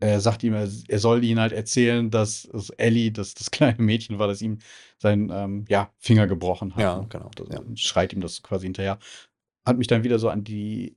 [0.00, 3.80] Er sagt ihm, er, er soll ihnen halt erzählen, dass es Ellie das, das kleine
[3.82, 4.58] Mädchen war, das ihm
[4.98, 6.82] seinen ähm, ja, Finger gebrochen hat.
[6.82, 7.06] Ja, ne?
[7.08, 7.60] genau, Das, ja.
[7.76, 8.98] Schreit ihm das quasi hinterher.
[9.66, 10.96] Hat mich dann wieder so an die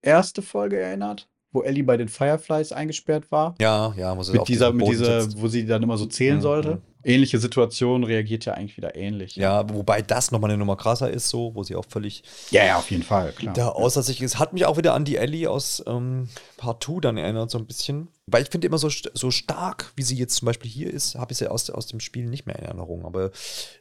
[0.00, 3.54] erste Folge erinnert, wo Ellie bei den Fireflies eingesperrt war.
[3.60, 6.80] Ja, ja, muss Mit dieser, mit dieser, wo sie dann immer so zählen Mhm, sollte.
[7.04, 7.10] Mhm.
[7.10, 9.36] Ähnliche Situation reagiert ja eigentlich wieder ähnlich.
[9.36, 12.76] Ja, wobei das nochmal eine Nummer krasser ist, so, wo sie auch völlig ja, ja,
[12.78, 13.54] auf jeden Fall, klar.
[13.54, 14.38] da außer sich ist.
[14.38, 17.66] Hat mich auch wieder an die Ellie aus ähm, Part 2 dann erinnert, so ein
[17.66, 18.08] bisschen.
[18.26, 21.32] Weil ich finde immer so, so stark, wie sie jetzt zum Beispiel hier ist, habe
[21.32, 23.04] ich sie aus, aus dem Spiel nicht mehr in Erinnerung.
[23.04, 23.32] Aber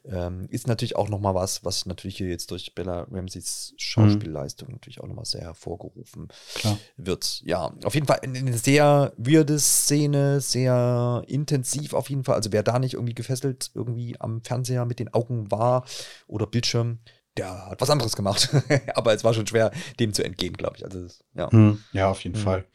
[0.03, 4.99] ähm, ist natürlich auch nochmal was, was natürlich hier jetzt durch Bella Ramseys Schauspielleistung natürlich
[4.99, 6.79] auch nochmal sehr hervorgerufen Klar.
[6.97, 7.41] wird.
[7.45, 12.35] Ja, auf jeden Fall eine eine sehr weirde Szene, sehr intensiv auf jeden Fall.
[12.35, 15.85] Also wer da nicht irgendwie gefesselt irgendwie am Fernseher mit den Augen war
[16.27, 16.99] oder Bildschirm,
[17.37, 18.49] der hat was anderes gemacht.
[18.95, 20.83] Aber es war schon schwer, dem zu entgehen, glaube ich.
[20.85, 21.05] Also
[21.35, 21.49] ja.
[21.51, 21.81] Hm.
[21.93, 22.43] Ja, auf jeden Mhm.
[22.43, 22.65] Fall.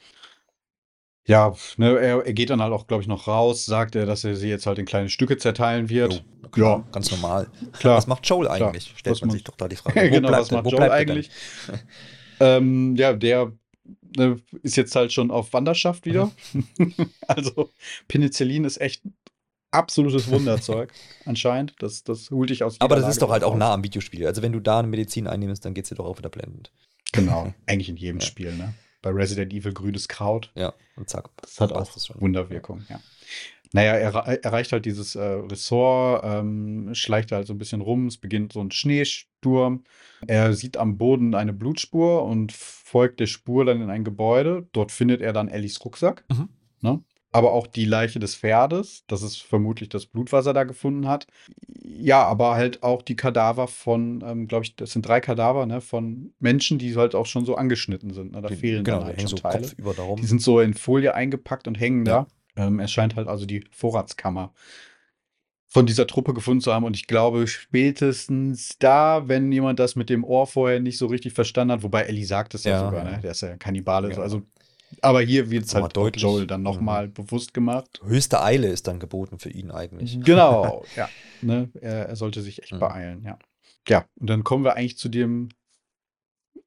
[1.29, 4.23] Ja, ne, er, er geht dann halt auch, glaube ich, noch raus, sagt er, dass
[4.23, 6.13] er sie jetzt halt in kleine Stücke zerteilen wird.
[6.45, 6.85] Jo, klar, Ja.
[6.93, 7.49] ganz normal.
[7.73, 7.97] Klar.
[7.97, 8.93] Was macht Joel eigentlich?
[8.97, 10.01] Stellt Was man sich doch da die Frage.
[10.09, 10.55] Wo genau, bleibt was er?
[10.59, 10.93] macht Wo Joel denn?
[10.93, 11.31] eigentlich?
[12.41, 13.51] ähm, ja, der
[14.17, 16.31] ne, ist jetzt halt schon auf Wanderschaft wieder.
[17.27, 17.71] also
[18.07, 19.15] Penicillin ist echt ein
[19.77, 20.93] absolutes Wunderzeug
[21.25, 21.75] anscheinend.
[21.79, 24.27] Das, das holt dich aus Aber das Lage ist doch halt auch nah am Videospiel.
[24.27, 26.73] Also wenn du da eine Medizin einnimmst, dann geht es dir doch auch wieder blendend.
[27.13, 28.27] Genau, eigentlich in jedem Ja.
[28.27, 28.75] Spiel, ne?
[29.03, 30.51] Bei Resident Evil grünes Kraut.
[30.57, 31.29] Ja, und zack.
[31.41, 32.21] Das hat auch das schon.
[32.21, 33.01] Wunderwirkung, ja.
[33.73, 38.07] Naja, er er erreicht halt dieses äh, Ressort, ähm, schleicht halt so ein bisschen rum,
[38.07, 39.85] es beginnt so ein Schneesturm.
[40.27, 44.67] Er sieht am Boden eine Blutspur und folgt der Spur dann in ein Gebäude.
[44.73, 46.25] Dort findet er dann Ellis Rucksack.
[46.31, 46.49] Mhm.
[46.81, 47.01] Ne?
[47.37, 51.07] Aber auch die Leiche des Pferdes, das ist vermutlich das Blut, was er da gefunden
[51.09, 51.27] hat.
[51.83, 55.81] Ja, aber halt auch die Kadaver von, ähm, glaube ich, das sind drei Kadaver, ne,
[55.81, 58.33] von Menschen, die halt auch schon so angeschnitten sind.
[58.33, 58.43] Ne?
[58.43, 59.61] Da fehlen genau, dann die halt schon so Teile.
[59.69, 60.21] kopfüber darum.
[60.21, 62.27] Die sind so in Folie eingepackt und hängen Ja.
[62.57, 62.67] da.
[62.67, 64.53] Ähm, es scheint halt also die Vorratskammer
[65.69, 66.85] von dieser Truppe gefunden zu haben.
[66.85, 71.35] Und ich glaube, spätestens da, wenn jemand das mit dem Ohr vorher nicht so richtig
[71.35, 73.21] verstanden hat, wobei Ellie sagt es ja, Ja, sogar, ne?
[73.23, 74.11] Der ist ja Kannibale.
[74.11, 74.19] Ja.
[74.19, 74.43] Also,
[75.03, 76.23] aber hier wird es halt deutlich.
[76.23, 76.65] Joel dann Mhm.
[76.65, 78.01] nochmal bewusst gemacht.
[78.05, 80.19] Höchste Eile ist dann geboten für ihn eigentlich.
[80.23, 81.09] Genau, ja.
[81.43, 81.71] Ne?
[81.81, 82.79] Er, er sollte sich echt Mhm.
[82.81, 83.39] beeilen, ja.
[83.89, 85.49] Ja, und dann kommen wir eigentlich zu dem,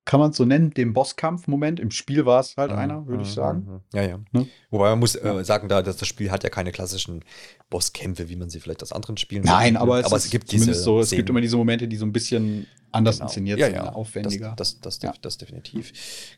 [0.06, 1.80] kann man es so nennen, dem Bosskampf-Moment.
[1.80, 3.60] Im Spiel war es halt Mhm, einer, würde ich mhm, sagen.
[3.66, 3.80] mhm.
[3.94, 4.20] Ja, ja.
[4.32, 4.48] Ne?
[4.72, 7.24] Wobei man muss äh, sagen, da, dass das Spiel hat ja keine klassischen
[7.70, 9.78] Bosskämpfe, wie man sie vielleicht aus anderen Spielen Nein, kennt.
[9.78, 11.18] aber es, aber ist es gibt zumindest diese so, es Szenen.
[11.20, 13.26] gibt immer diese Momente, die so ein bisschen anders Genau.
[13.28, 13.94] inszeniert ja, sind, ja.
[13.94, 14.54] aufwendiger.
[14.58, 15.14] Das, das, das, Ja.
[15.22, 15.92] das definitiv.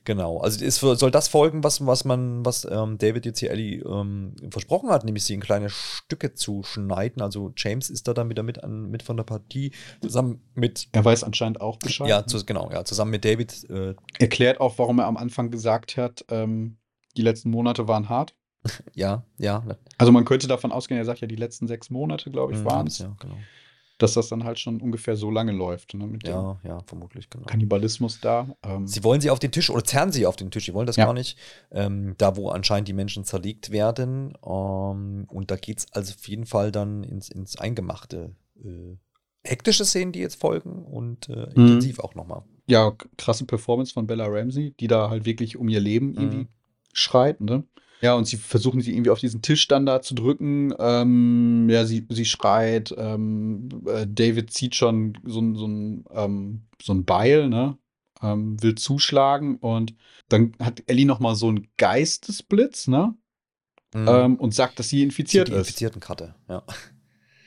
[0.03, 0.39] Genau.
[0.39, 4.35] Also es soll das folgen, was, was man, was ähm, David jetzt hier Ellie ähm,
[4.49, 7.21] versprochen hat, nämlich sie in kleine Stücke zu schneiden.
[7.21, 9.71] Also James ist da dann wieder mit, an, mit von der Partie,
[10.01, 12.07] zusammen mit er weiß anscheinend auch Bescheid.
[12.07, 13.69] ja, zu, genau, ja, zusammen mit David.
[13.69, 16.77] Äh, Erklärt auch, warum er am Anfang gesagt hat, ähm,
[17.17, 18.35] die letzten Monate waren hart.
[18.93, 19.63] ja, ja.
[19.97, 22.65] Also man könnte davon ausgehen, er sagt ja, die letzten sechs Monate, glaube ich, Mhm,
[22.65, 23.37] waren es, Ja, genau.
[24.01, 25.93] Dass das dann halt schon ungefähr so lange läuft.
[25.93, 27.45] Ne, mit dem Ja, ja, vermutlich, genau.
[27.45, 28.55] Kannibalismus da.
[28.63, 30.87] Ähm, Sie wollen sie auf den Tisch oder zerren sie auf den Tisch, sie wollen
[30.87, 31.05] das Ja.
[31.05, 31.37] gar nicht.
[31.71, 34.33] Ähm, da, wo anscheinend die Menschen zerlegt werden.
[34.45, 38.35] Ähm, und da geht es also auf jeden Fall dann ins, ins Eingemachte.
[38.63, 38.97] Äh,
[39.43, 41.67] hektische Szenen, die jetzt folgen und äh, Mhm.
[41.67, 42.43] intensiv auch nochmal.
[42.67, 46.47] ja, krasse Performance von Bella Ramsey, die da halt wirklich um ihr Leben irgendwie Mhm.
[46.93, 47.63] schreit, ne?
[48.01, 50.73] Ja, und sie versuchen sie irgendwie auf diesen Tisch dann da zu drücken.
[50.79, 52.93] Ähm, ja, sie, sie schreit.
[52.97, 57.77] Ähm, äh, David zieht schon so, ein- so, ein, ähm, so ein Beil, ne?
[58.23, 59.95] Ähm, will zuschlagen und
[60.29, 63.15] dann hat Ellie noch mal so einen Geistesblitz, ne?
[63.93, 64.07] Mhm.
[64.07, 65.59] Ähm, und sagt, dass sie infiziert die ist.
[65.59, 66.63] Infiziertenkarte, ja.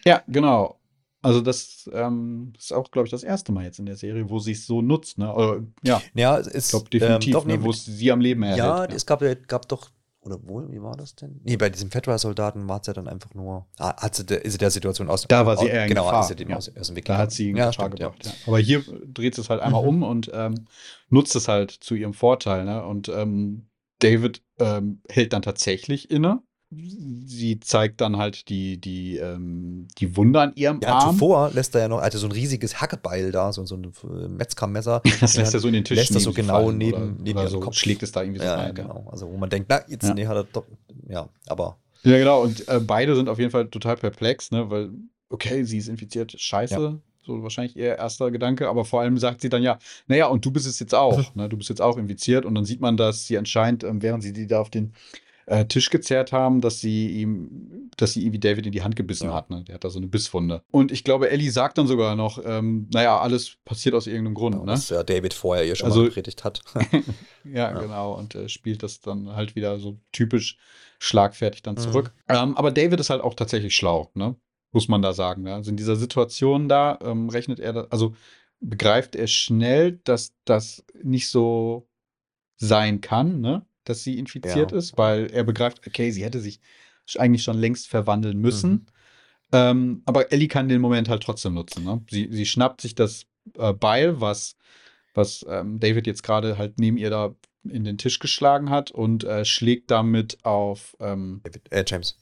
[0.06, 0.78] Ja, genau.
[1.22, 4.38] Also das ähm, ist auch, glaube ich, das erste Mal jetzt in der Serie, wo
[4.38, 5.32] sie es so nutzt, ne?
[5.34, 7.62] Oder, ja, Ja, es ich ist glaube definitiv, ähm, doch, ne?
[7.62, 8.58] wo es sie am Leben erhält.
[8.58, 9.90] Ja, es gab, ja- gab doch,
[10.24, 11.40] oder wohl, wie war das denn?
[11.44, 14.52] Nee, bei diesem Fetra-Soldaten war es ja dann einfach nur, ah, hat sie der, ist
[14.52, 16.56] sie der Situation aus Da war sie eher in Genau, Gefahr, dem ja.
[16.56, 18.24] aus, aus dem Weg Da hat sie in ja, Gefahr stimmt, gebracht.
[18.24, 18.30] Ja.
[18.30, 18.36] Ja.
[18.46, 19.88] Aber hier dreht sie es halt einmal Mhm.
[19.88, 20.66] um und ähm,
[21.08, 22.64] nutzt es halt zu ihrem Vorteil.
[22.64, 22.84] Ne?
[22.84, 23.68] Und ähm,
[24.00, 26.42] David ähm, hält dann tatsächlich inne.
[27.26, 31.12] Sie zeigt dann halt die, die, ähm, die Wunde an ihrem Ja, Arm.
[31.12, 33.84] zuvor lässt er ja noch, er hatte so ein riesiges Hackebeil da, so, so ein
[33.84, 35.02] äh, Metzgermesser.
[35.20, 37.12] Das lässt Ja, er so in den Tisch lässt das so genau fallen neben- oder,
[37.22, 37.74] neben oder so Kopf.
[37.76, 38.74] schlägt es da irgendwie so Ja, rein.
[38.74, 39.06] genau.
[39.10, 40.14] Also, wo man denkt, na, jetzt, Ja.
[40.14, 40.64] nee, hat er doch,
[41.08, 42.42] ja, aber, Ja, genau.
[42.42, 44.68] Und äh, beide sind auf jeden Fall total perplex, ne?
[44.70, 44.90] weil,
[45.30, 47.00] okay, sie ist infiziert, scheiße.
[47.26, 49.78] So wahrscheinlich ihr erster Gedanke, aber vor allem sagt sie dann ja,
[50.08, 51.48] naja, und du bist es jetzt auch, ne?
[51.48, 52.44] du bist jetzt auch infiziert.
[52.44, 54.92] Und dann sieht man, dass sie anscheinend, ähm, während sie die da auf den
[55.46, 59.26] äh, Tisch gezerrt haben, dass sie ihm, dass sie irgendwie David in die Hand gebissen
[59.28, 59.34] Ja.
[59.34, 59.50] hat.
[59.50, 59.62] Ne?
[59.64, 60.62] Der hat da so eine Bisswunde.
[60.70, 64.56] Und ich glaube, Ellie sagt dann sogar noch, ähm, naja, alles passiert aus irgendeinem Grund.
[64.56, 64.66] ne?
[64.72, 66.60] was ja David vorher ihr schon Also- mal gepredigt hat.
[67.44, 67.78] Ja, Ja.
[67.78, 68.14] genau.
[68.14, 70.56] Und äh, spielt das dann halt wieder so typisch
[70.98, 71.78] schlagfertig dann Mhm.
[71.80, 72.12] zurück.
[72.28, 74.36] Ähm, aber David ist halt auch tatsächlich schlau, ne?
[74.72, 75.42] Muss man da sagen.
[75.42, 75.54] Ne?
[75.54, 78.14] Also in dieser Situation da ähm, rechnet er, da, also
[78.60, 81.86] begreift er schnell, dass das nicht so
[82.56, 83.66] sein kann, ne?
[83.84, 84.78] Dass sie infiziert Ja.
[84.78, 86.60] ist, weil er begreift, okay, sie hätte sich
[87.16, 88.70] eigentlich schon längst verwandeln müssen.
[88.70, 88.86] Mhm.
[89.52, 91.84] Ähm, aber Ellie kann den Moment halt trotzdem nutzen.
[91.84, 92.02] Ne?
[92.10, 93.26] Sie, sie schnappt sich das
[93.58, 94.56] äh, Beil, was,
[95.12, 99.24] was ähm, David jetzt gerade halt neben ihr da in den Tisch geschlagen hat und
[99.24, 102.16] äh, schlägt damit auf, ähm, David, äh, James.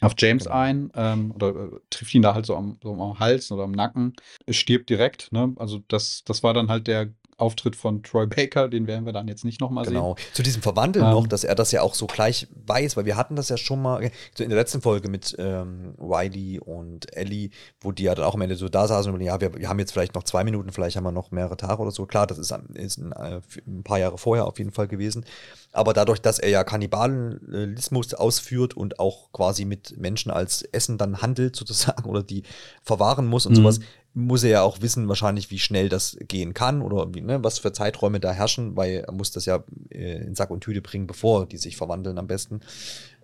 [0.00, 0.56] auf James Genau.
[0.56, 3.72] ein ähm, oder äh, trifft ihn da halt so am, so am Hals oder am
[3.72, 4.14] Nacken.
[4.46, 5.30] Es stirbt direkt.
[5.32, 5.52] Ne?
[5.56, 9.28] Also das, das war dann halt der Auftritt von Troy Baker, den werden wir dann
[9.28, 9.94] jetzt nicht nochmal sehen.
[9.94, 10.16] Genau.
[10.32, 11.10] Zu diesem Verwandeln Ähm.
[11.12, 13.80] noch, dass er das ja auch so gleich weiß, weil wir hatten das ja schon
[13.82, 14.10] mal in
[14.48, 17.50] der letzten Folge mit ähm, Riley und Ellie,
[17.80, 19.78] wo die ja dann auch am Ende so da saßen und ja, wir, wir haben
[19.78, 22.06] jetzt vielleicht noch zwei Minuten, vielleicht haben wir noch mehrere Tage oder so.
[22.06, 25.24] Klar, das ist, ist ein, äh, ein paar Jahre vorher auf jeden Fall gewesen.
[25.72, 31.22] Aber dadurch, dass er ja Kannibalismus ausführt und auch quasi mit Menschen als Essen dann
[31.22, 32.42] handelt, sozusagen, oder die
[32.82, 33.56] verwahren muss und Mhm.
[33.56, 33.80] sowas,
[34.12, 37.58] muss er ja auch wissen, wahrscheinlich, wie schnell das gehen kann oder wie, ne, was
[37.60, 41.06] für Zeiträume da herrschen, weil er muss das ja äh, in Sack und Tüte bringen,
[41.06, 42.60] bevor die sich verwandeln am besten.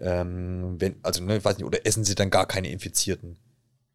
[0.00, 3.36] Ähm, wenn, also, ne, ich weiß nicht, oder essen sie dann gar keine Infizierten?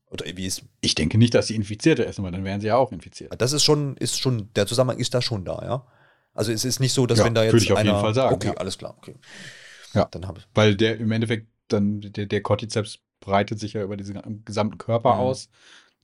[0.10, 0.64] Oder wie ist.
[0.82, 3.34] Ich denke nicht, dass sie Infizierte essen, weil dann wären sie ja auch infiziert.
[3.42, 5.88] Das ist schon, ist schon, der Zusammenhang ist da schon da, ja.
[6.34, 8.02] Also es ist nicht so, dass Ja, wenn da jetzt würde ich auf jeden einer,
[8.02, 8.54] Fall sagen, Okay, ja.
[8.56, 9.16] alles klar, okay.
[9.94, 10.06] Ja.
[10.12, 10.48] Dann habe ich.
[10.54, 15.14] Weil der im Endeffekt dann, der, der Cordyceps breitet sich ja über diesen gesamten Körper
[15.14, 15.20] Mhm.
[15.22, 15.50] aus.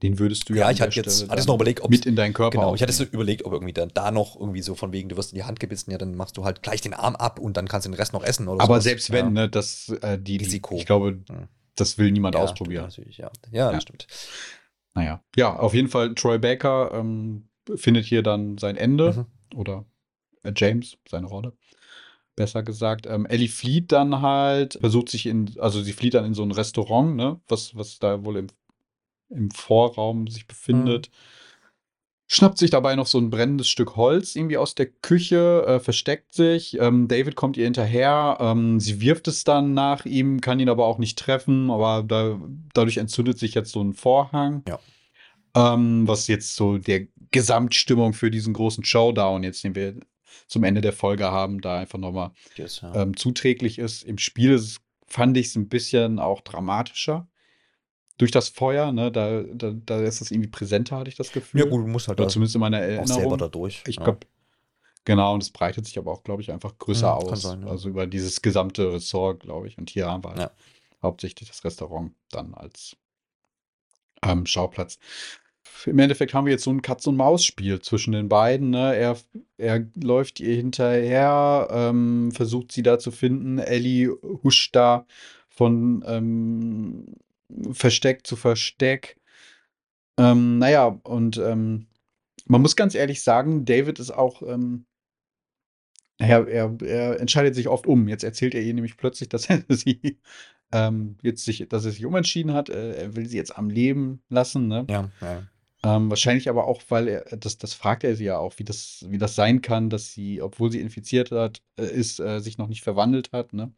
[0.02, 2.32] Den würdest du ja, Ja, ich hatte jetzt, hatte noch überlegt, ob mit in deinen
[2.32, 5.08] Körper Genau, ich hatte so überlegt, ob irgendwie dann da noch irgendwie so von wegen,
[5.08, 7.38] du wirst in die Hand gebissen, ja, dann machst du halt gleich den Arm ab
[7.40, 8.84] und dann kannst du den Rest noch essen oder Aber sowas.
[8.84, 9.30] selbst wenn, ja.
[9.30, 10.76] ne, das, äh, die, Risiko.
[10.76, 11.48] ich glaube, Hm.
[11.74, 12.90] das will niemand ja, ausprobieren.
[12.90, 13.30] Stimmt, natürlich, ja.
[13.50, 13.72] Ja, Ja.
[13.72, 14.06] das stimmt.
[14.94, 15.22] Naja.
[15.36, 19.26] Ja, auf jeden Fall, Troy Baker ähm, findet hier dann sein Ende.
[19.52, 19.58] Mhm.
[19.58, 19.84] Oder
[20.44, 21.54] äh, James, seine Rolle.
[22.36, 23.06] Besser gesagt.
[23.06, 26.52] Ähm, Ellie flieht dann halt, versucht sich in, also sie flieht dann in so ein
[26.52, 28.46] Restaurant, ne, was, was da wohl im,
[29.30, 31.10] im Vorraum sich befindet.
[32.30, 36.34] Schnappt sich dabei noch so ein brennendes Stück Holz irgendwie aus der Küche, äh, versteckt
[36.34, 36.78] sich.
[36.78, 38.36] Ähm, David kommt ihr hinterher.
[38.38, 41.70] Ähm, sie wirft es dann nach ihm, kann ihn aber auch nicht treffen.
[41.70, 42.38] Aber da,
[42.74, 44.62] dadurch entzündet sich jetzt so ein Vorhang.
[44.68, 44.78] Ja.
[45.54, 49.94] Ähm, was jetzt so der Gesamtstimmung für diesen großen Showdown, jetzt den wir
[50.48, 52.94] zum Ende der Folge haben, da einfach nochmal Yes, ja.
[52.94, 54.02] ähm, zuträglich ist.
[54.02, 57.27] Im Spiel ist, fand ich es ein bisschen auch dramatischer.
[58.18, 61.60] Durch das Feuer, ne, da, da, da ist das irgendwie präsenter, hatte ich das Gefühl.
[61.60, 63.06] Ja, gut, du musst halt Oder zumindest in meiner auch Erinnerung.
[63.06, 63.82] selber dadurch.
[63.86, 64.04] Ich ja.
[64.04, 64.20] glaube,
[65.04, 67.42] genau, und es breitet sich aber auch, glaube ich, einfach größer Ja, kann aus.
[67.42, 67.68] sein, ja.
[67.68, 69.78] Also über dieses gesamte Ressort, glaube ich.
[69.78, 70.50] Und hier haben wir halt
[71.00, 72.96] hauptsächlich das Restaurant dann als
[74.22, 74.98] ähm, Schauplatz.
[75.86, 78.70] Im Endeffekt haben wir jetzt so ein Katz-und-Maus-Spiel zwischen den beiden.
[78.70, 78.96] Ne?
[78.96, 79.16] Er,
[79.58, 83.58] er läuft ihr hinterher, ähm, versucht sie da zu finden.
[83.58, 84.10] Ellie
[84.42, 85.06] huscht da
[85.48, 87.14] von ähm,
[87.72, 89.18] Versteck zu Versteck.
[90.18, 91.86] Ähm, naja, und ähm,
[92.46, 94.86] man muss ganz ehrlich sagen, David ist auch, ähm,
[96.18, 98.08] naja, er, er entscheidet sich oft um.
[98.08, 100.18] Jetzt erzählt er ihr nämlich plötzlich, dass er sie
[100.72, 102.68] ähm, jetzt sich, dass er sich umentschieden hat.
[102.68, 104.86] Äh, er will sie jetzt am Leben lassen, ne?
[104.90, 105.42] Ja, ja.
[105.84, 109.06] Ähm, wahrscheinlich aber auch, weil er, das, das fragt er sie ja auch, wie das,
[109.08, 112.66] wie das sein kann, dass sie, obwohl sie infiziert hat, äh, ist, äh, sich noch
[112.66, 113.72] nicht verwandelt hat, ne?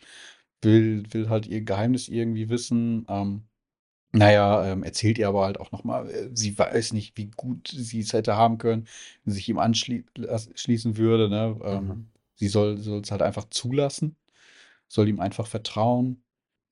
[0.63, 3.07] Will, will halt ihr Geheimnis irgendwie wissen.
[3.09, 3.45] Ähm,
[4.13, 8.01] naja, ähm, erzählt ihr aber halt auch nochmal, äh, sie weiß nicht, wie gut sie
[8.01, 8.87] es hätte haben können,
[9.25, 11.59] wenn sie sich ihm anschließen würde, ne?
[11.65, 12.07] Ähm, Mhm.
[12.37, 14.17] Sie soll es halt einfach zulassen,
[14.89, 16.23] soll ihm einfach vertrauen.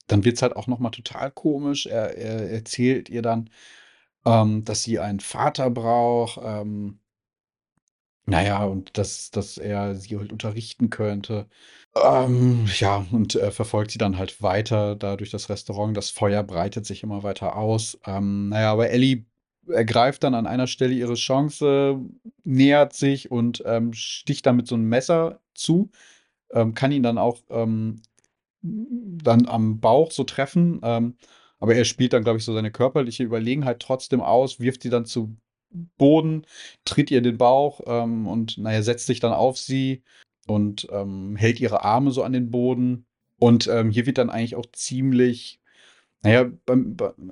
[0.08, 1.86] Dann wird es halt auch nochmal total komisch.
[1.86, 3.50] Er, er erzählt ihr dann,
[4.26, 6.40] ähm, dass sie einen Vater braucht.
[6.42, 7.00] Ähm,
[8.28, 11.46] naja, und dass, dass er sie halt unterrichten könnte.
[11.96, 15.96] Ähm, ja, und er verfolgt sie dann halt weiter da durch das Restaurant.
[15.96, 17.98] Das Feuer breitet sich immer weiter aus.
[18.06, 19.24] Ähm, naja, aber Ellie
[19.66, 22.00] ergreift dann an einer Stelle ihre Chance,
[22.44, 25.90] nähert sich und ähm, sticht dann mit so einem Messer zu.
[26.52, 28.02] Ähm, kann ihn dann auch ähm,
[28.62, 30.80] dann am Bauch so treffen.
[30.82, 31.16] Ähm,
[31.60, 35.06] aber er spielt dann, glaube ich, so seine körperliche Überlegenheit trotzdem aus, wirft sie dann
[35.06, 35.36] zu
[35.70, 36.46] Boden,
[36.84, 40.02] tritt ihr den Bauch ähm, und naja, setzt sich dann auf sie
[40.46, 43.06] und ähm, hält ihre Arme so an den Boden.
[43.38, 45.60] Und ähm, hier wird dann eigentlich auch ziemlich,
[46.22, 46.50] naja,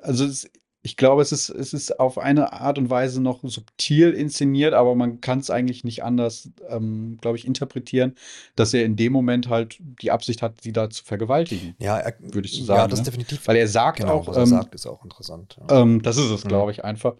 [0.03, 0.49] also es,
[0.83, 4.95] ich glaube, es ist, es ist auf eine Art und Weise noch subtil inszeniert, aber
[4.95, 8.15] man kann es eigentlich nicht anders, ähm, glaube ich, interpretieren,
[8.55, 11.75] dass er in dem Moment halt die Absicht hat, sie da zu vergewaltigen.
[11.81, 13.07] Ja, er, Würde ich so Ja, sagen, das ne?
[13.07, 13.49] definitiv.
[13.49, 15.59] Weil er sagt genau, auch, was er ähm, sagt, ist auch interessant.
[15.69, 15.83] Ja.
[15.83, 16.49] ähm, das ist es, Mhm.
[16.51, 17.17] glaube ich, einfach.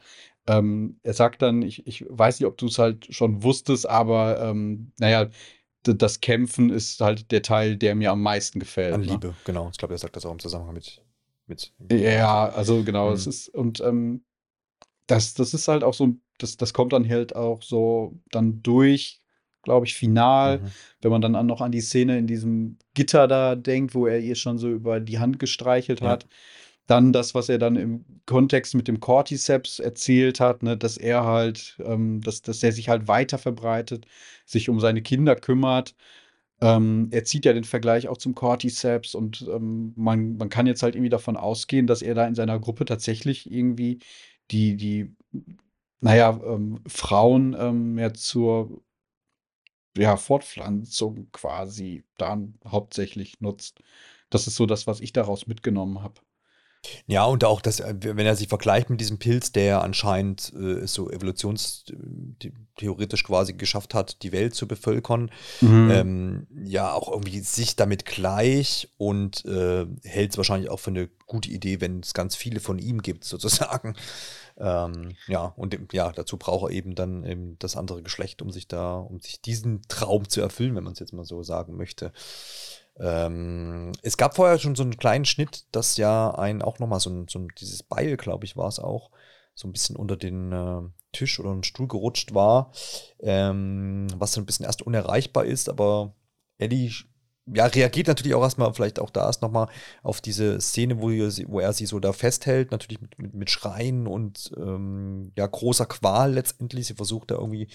[0.47, 4.41] Ähm, er sagt dann, ich, ich weiß nicht, ob du es halt schon wusstest, aber
[4.41, 5.29] ähm, naja,
[5.83, 8.95] das Kämpfen ist halt der Teil, der mir am meisten gefällt.
[8.95, 9.07] An ne?
[9.07, 9.69] Liebe, genau.
[9.71, 11.03] Ich glaube, er sagt das auch im Zusammenhang mit.
[11.47, 13.31] mit Ja, also genau, es Mhm.
[13.31, 14.25] ist, und ähm,
[15.07, 19.21] das, das ist halt auch so, das, das kommt dann halt auch so dann durch,
[19.63, 20.71] glaube ich, final, Mhm.
[21.03, 24.19] wenn man dann an, noch an die Szene in diesem Gitter da denkt, wo er
[24.21, 26.11] ihr schon so über die Hand gestreichelt Ja.
[26.11, 26.27] hat.
[26.87, 31.25] Dann das, was er dann im Kontext mit dem Cordyceps erzählt hat, ne, dass er
[31.25, 34.07] halt, ähm, dass, dass er sich halt weiter verbreitet,
[34.45, 35.95] sich um seine Kinder kümmert.
[36.61, 40.83] Ähm, er zieht ja den Vergleich auch zum Cordyceps und ähm, man, man kann jetzt
[40.83, 43.99] halt irgendwie davon ausgehen, dass er da in seiner Gruppe tatsächlich irgendwie
[44.51, 45.15] die, die,
[46.01, 48.83] naja, ähm, Frauen ähm, mehr zur
[49.97, 53.81] ja, Fortpflanzung quasi dann hauptsächlich nutzt.
[54.31, 56.21] Das ist so das, was ich daraus mitgenommen habe.
[57.07, 60.81] Ja, und auch, dass, äh, wenn er sich vergleicht mit diesem Pilz, der anscheinend äh,
[60.81, 65.31] es so evolutionstheoretisch quasi geschafft hat, die Welt zu bevölkern,
[65.61, 65.91] Mhm.
[65.91, 71.09] ähm, ja, auch irgendwie sich damit gleich und äh, hält es wahrscheinlich auch für eine
[71.27, 73.95] gute Idee, wenn es ganz viele von ihm gibt, sozusagen.
[74.59, 78.69] Ähm, ja, und ja, dazu braucht er eben dann eben das andere Geschlecht, um sich
[78.69, 82.13] da, um sich diesen Traum zu erfüllen, wenn man es jetzt mal so sagen möchte.
[82.99, 87.11] Ähm, es gab vorher schon so einen kleinen Schnitt, dass ja ein auch nochmal so
[87.11, 89.11] ein, so dieses Beil, glaube ich, war es auch,
[89.55, 90.83] so ein bisschen unter den äh,
[91.13, 92.73] Tisch oder einen Stuhl gerutscht war,
[93.21, 96.15] ähm, was so ein bisschen erst unerreichbar ist, aber
[96.59, 96.93] Ellie
[97.47, 99.69] ja, reagiert natürlich auch erstmal, vielleicht auch da erst nochmal
[100.03, 104.07] auf diese Szene, wo, wo er sie so da festhält, natürlich mit, mit, mit Schreien
[104.07, 106.89] und ähm, ja, großer Qual letztendlich.
[106.89, 107.69] Sie versucht da irgendwie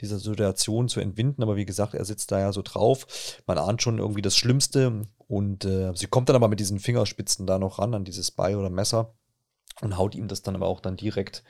[0.00, 3.06] dieser Situation zu entwinden, aber wie gesagt, er sitzt da ja so drauf.
[3.46, 7.46] Man ahnt schon irgendwie das Schlimmste und äh, sie kommt dann aber mit diesen Fingerspitzen
[7.46, 9.14] da noch ran an dieses Beil oder Messer
[9.82, 11.44] und haut ihm das dann aber auch dann direkt,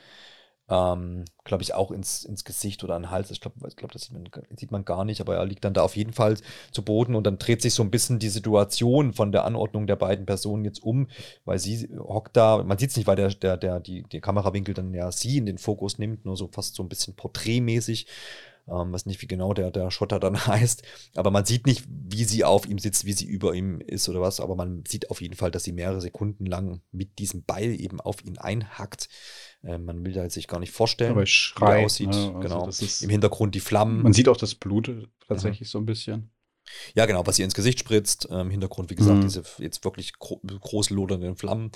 [0.71, 3.31] ähm, glaube ich, auch ins, ins Gesicht oder an den Hals.
[3.31, 5.73] Ich glaube, ich glaub, das sieht man, sieht man gar nicht, aber er liegt dann
[5.73, 6.37] da auf jeden Fall
[6.73, 9.97] zu Boden und dann dreht sich so ein bisschen die Situation von der Anordnung der
[9.97, 11.09] beiden Personen jetzt um,
[11.45, 14.75] weil sie hockt da, man sieht es nicht, weil der, der, der, die, der Kamerawinkel
[14.75, 18.07] dann ja sie in den Fokus nimmt, nur so fast so ein bisschen porträtmäßig.
[18.71, 20.83] Ähm, weiß nicht, wie genau der, der Schotter dann heißt.
[21.17, 24.21] Aber man sieht nicht, wie sie auf ihm sitzt, wie sie über ihm ist oder
[24.21, 24.41] was.
[24.41, 28.01] Aber man sieht auf jeden Fall, dass sie mehrere Sekunden lang mit diesem Beil eben
[28.01, 29.09] auf ihn einhackt.
[29.65, 31.85] Äh, man will da sich gar nicht vorstellen, Aber wie es er schreit.
[31.85, 32.11] aussieht.
[32.11, 32.17] ne?
[32.17, 32.69] Also genau.
[32.69, 34.03] ist, Im Hintergrund die Flammen.
[34.03, 34.91] man sieht auch das Blut
[35.27, 36.31] tatsächlich so ein bisschen.
[36.95, 38.29] Ja, genau, was ihr ins Gesicht spritzt.
[38.31, 39.23] äh, Im Hintergrund, wie gesagt, Mhm.
[39.23, 41.73] diese jetzt wirklich gro groß lodernden Flammen.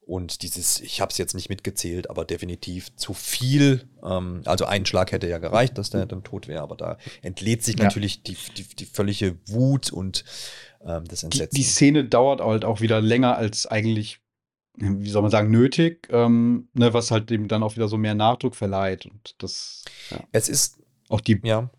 [0.00, 3.88] Und dieses, ich habe es jetzt nicht mitgezählt, aber definitiv zu viel.
[4.04, 7.64] Ähm, also ein Schlag hätte ja gereicht, dass der dann tot wäre, aber da entlädt
[7.64, 7.84] sich ja.
[7.86, 10.24] natürlich die, die, die völlige Wut und
[10.86, 11.56] ähm, das Entsetzen.
[11.56, 14.20] Die, die, Szene dauert halt auch wieder länger als eigentlich,
[14.76, 18.14] wie soll man sagen, nötig, ähm, ne, was halt dem dann auch wieder so mehr
[18.14, 19.06] Nachdruck verleiht.
[19.06, 19.84] Und das.
[20.10, 20.18] Ja.
[20.32, 20.78] Es ist.
[21.08, 21.70] Auch die, ja.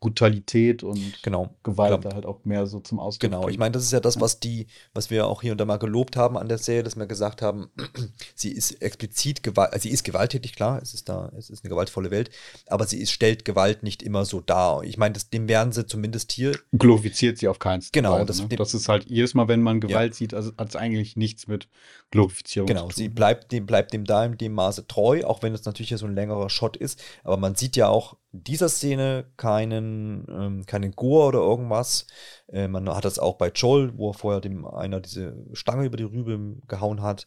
[0.00, 1.54] Brutalität und genau.
[1.62, 3.30] Gewalt da halt auch mehr so zum Ausdruck.
[3.30, 5.64] Genau, ich meine, das ist ja das, was die, was wir auch hier und da
[5.64, 7.70] mal gelobt haben an der Serie, dass wir gesagt haben,
[8.34, 11.70] sie ist explizit Gewalt, also sie ist gewalttätig, klar, es ist da, es ist eine
[11.70, 12.30] gewaltvolle Welt,
[12.66, 14.82] aber sie ist, stellt Gewalt nicht immer so dar.
[14.84, 16.52] Ich meine, das, dem werden sie zumindest hier.
[16.72, 17.90] Glorifiziert sie auf keinen Fall.
[17.92, 18.48] Genau, das, ne?
[18.48, 20.16] das ist halt jedes Mal, wenn man Gewalt ja.
[20.16, 21.68] sieht, also hat es eigentlich nichts mit
[22.10, 22.94] Glorifizierung genau, zu tun.
[22.94, 25.88] Genau, sie bleibt dem, bleibt dem da in dem Maße treu, auch wenn es natürlich
[25.88, 29.87] hier so ein längerer Shot ist, aber man sieht ja auch in dieser Szene keinen,
[30.28, 32.06] ähm, keinen Gore oder irgendwas.
[32.48, 35.96] Äh, man hat das auch bei Joel, wo er vorher dem einer diese Stange über
[35.96, 37.26] die Rübe gehauen hat.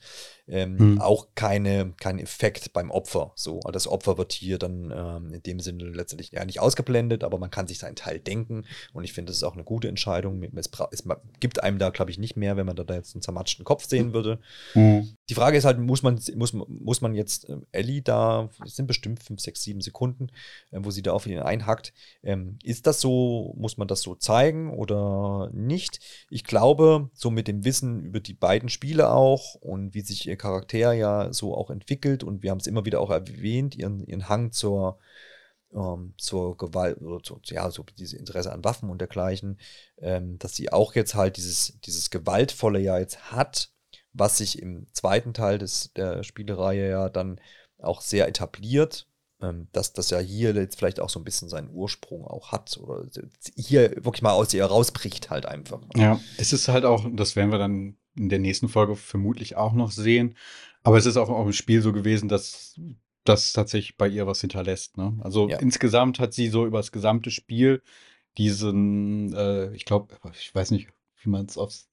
[0.51, 1.01] Ähm, hm.
[1.01, 3.31] Auch keine, kein Effekt beim Opfer.
[3.35, 7.23] So, also das Opfer wird hier dann ähm, in dem Sinne letztendlich ja nicht ausgeblendet,
[7.23, 8.65] aber man kann sich seinen Teil denken.
[8.91, 10.43] Und ich finde, das ist auch eine gute Entscheidung.
[10.55, 11.03] Es, es
[11.39, 14.13] gibt einem da, glaube ich, nicht mehr, wenn man da jetzt einen zermatschten Kopf sehen
[14.13, 14.39] würde.
[14.73, 15.15] Hm.
[15.29, 18.87] Die Frage ist halt, muss man, muss, muss man jetzt äh, Ellie da, es sind
[18.87, 20.27] bestimmt fünf, sechs, sieben Sekunden,
[20.71, 21.93] äh, wo sie da auf ihn einhackt.
[22.23, 25.99] Ähm, ist das so, muss man das so zeigen oder nicht?
[26.29, 30.40] Ich glaube, so mit dem Wissen über die beiden Spiele auch und wie sich ihr
[30.41, 34.27] Charakter ja so auch entwickelt und wir haben es immer wieder auch erwähnt, ihren, ihren
[34.27, 34.99] Hang zur,
[35.73, 39.59] ähm, zur Gewalt oder zu, ja, so dieses Interesse an Waffen und dergleichen,
[39.97, 43.71] ähm, dass sie auch jetzt halt dieses, dieses Gewaltvolle ja jetzt hat,
[44.13, 47.39] was sich im zweiten Teil des, der Spielereihe ja dann
[47.77, 49.07] auch sehr etabliert
[49.41, 52.77] ähm, dass das ja hier jetzt vielleicht auch so ein bisschen seinen Ursprung auch hat
[52.77, 53.05] oder
[53.55, 55.81] hier wirklich mal aus ihr rausbricht halt einfach.
[55.95, 59.73] Ja, es ist halt auch, das werden wir dann in der nächsten Folge vermutlich auch
[59.73, 60.35] noch sehen,
[60.83, 62.79] aber es ist auch, auch im Spiel so gewesen, dass
[63.23, 64.97] das tatsächlich bei ihr was hinterlässt.
[64.97, 65.17] Ne?
[65.21, 65.57] Also ja.
[65.59, 67.81] insgesamt hat sie so über das gesamte Spiel
[68.37, 70.89] diesen, äh, ich glaube, ich weiß nicht,
[71.21, 71.87] wie man es aufs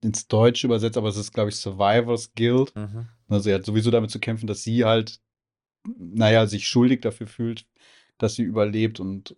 [0.00, 2.74] ins Deutsche übersetzt, aber es ist, glaube ich, Survivors Guild.
[2.74, 3.06] Mhm.
[3.28, 5.20] Also er hat sowieso damit zu kämpfen, dass sie halt
[5.84, 7.66] naja, sich schuldig dafür fühlt,
[8.18, 9.36] dass sie überlebt und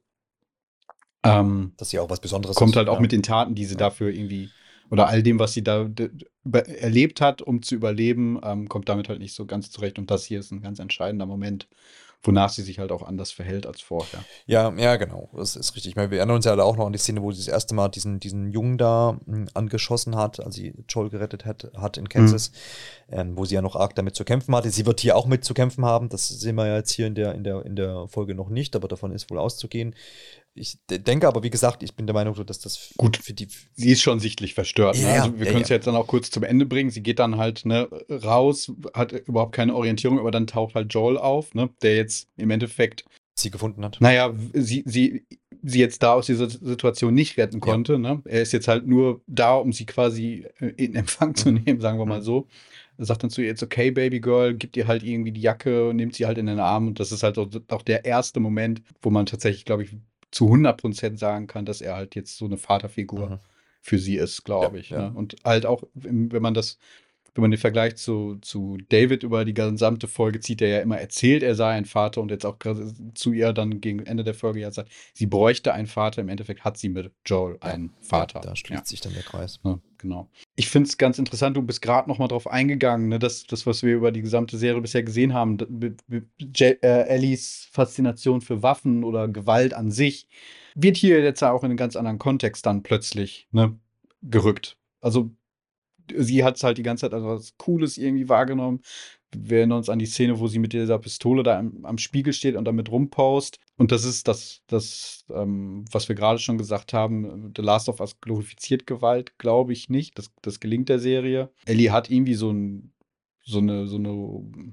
[1.22, 3.00] ähm, dass sie auch was Besonderes kommt ist, halt auch ja.
[3.00, 3.78] mit den Taten, die sie ja.
[3.78, 4.50] dafür irgendwie
[4.90, 5.88] oder all dem, was sie da
[6.52, 9.98] erlebt hat, um zu überleben, ähm, kommt damit halt nicht so ganz zurecht.
[9.98, 11.68] Und das hier ist ein ganz entscheidender Moment,
[12.22, 14.24] wonach sie sich halt auch anders verhält als vorher.
[14.46, 15.28] Ja, ja, genau.
[15.34, 15.96] Das ist richtig.
[15.96, 17.88] Meine, wir erinnern uns ja auch noch an die Szene, wo sie das erste Mal
[17.88, 22.08] diesen, diesen Jungen da mh, hm, angeschossen hat, als sie Joel gerettet hat, hat in
[22.08, 22.52] Kansas,
[23.08, 23.18] mhm.
[23.18, 24.70] ähm, wo sie ja noch arg damit zu kämpfen hatte.
[24.70, 26.08] Sie wird hier auch mit zu kämpfen haben.
[26.08, 28.74] Das sehen wir ja jetzt hier in der, in der, in der Folge noch nicht,
[28.76, 29.94] aber davon ist wohl auszugehen.
[30.56, 33.48] Ich denke aber, wie gesagt, ich bin der Meinung, dass das gut für die.
[33.74, 34.96] Sie ist schon sichtlich verstört.
[34.98, 35.08] Ne?
[35.08, 35.76] also wir ja, können es ja.
[35.76, 36.90] jetzt dann auch kurz zum Ende bringen.
[36.90, 41.18] Sie geht dann halt ne, raus, hat überhaupt keine Orientierung, aber dann taucht halt Joel
[41.18, 43.04] auf, ne, der jetzt im Endeffekt
[43.34, 44.00] sie gefunden hat.
[44.00, 45.26] Naja, sie, sie,
[45.62, 47.98] sie jetzt da aus dieser Situation nicht retten konnte.
[47.98, 48.22] Ne?
[48.24, 52.06] Er ist jetzt halt nur da, um sie quasi in Empfang zu nehmen, sagen wir
[52.06, 52.24] mal mhm.
[52.24, 52.46] so.
[52.96, 55.88] Er sagt dann zu ihr, jetzt okay, Baby Girl, gibt ihr halt irgendwie die Jacke
[55.88, 56.86] und nimmt sie halt in den Arm.
[56.86, 59.96] Und das ist halt auch, auch der erste Moment, wo man tatsächlich, glaube ich,
[60.34, 63.38] zu 100% sagen kann, dass er halt jetzt so eine Vaterfigur mhm.
[63.80, 64.90] für sie ist, glaube ja, ich.
[64.90, 65.10] Ja.
[65.10, 65.12] Ne?
[65.16, 66.78] Und halt auch, wenn man das
[67.34, 70.98] wenn man den Vergleich zu, zu David über die gesamte Folge zieht, der ja immer
[70.98, 72.56] erzählt, er sei ein Vater und jetzt auch
[73.14, 76.20] zu ihr dann gegen Ende der Folge ja sagt, sie bräuchte einen Vater.
[76.20, 78.40] Im Endeffekt hat sie mit Joel einen Vater.
[78.40, 78.84] Ja, da schließt ja.
[78.84, 79.58] sich dann der Kreis.
[79.64, 80.30] Ja, genau.
[80.54, 83.66] Ich finde es ganz interessant, du bist gerade noch mal drauf eingegangen, ne, dass das,
[83.66, 89.26] was wir über die gesamte Serie bisher gesehen haben, äh, Ellies Faszination für Waffen oder
[89.26, 90.28] Gewalt an sich,
[90.76, 93.76] wird hier jetzt auch in einen ganz anderen Kontext dann plötzlich ne,
[94.22, 94.76] gerückt.
[95.00, 95.30] Also
[96.16, 98.80] sie hat es halt die ganze Zeit als was Cooles irgendwie wahrgenommen.
[99.36, 102.32] Wir erinnern uns an die Szene, wo sie mit dieser Pistole da am, am Spiegel
[102.32, 103.58] steht und damit rumpost.
[103.76, 107.52] Und das ist das, das ähm, was wir gerade schon gesagt haben.
[107.56, 110.18] The Last of Us glorifiziert Gewalt, glaube ich nicht.
[110.18, 111.50] Das, das gelingt der Serie.
[111.66, 112.92] Ellie hat irgendwie so, ein,
[113.44, 114.72] so eine, so eine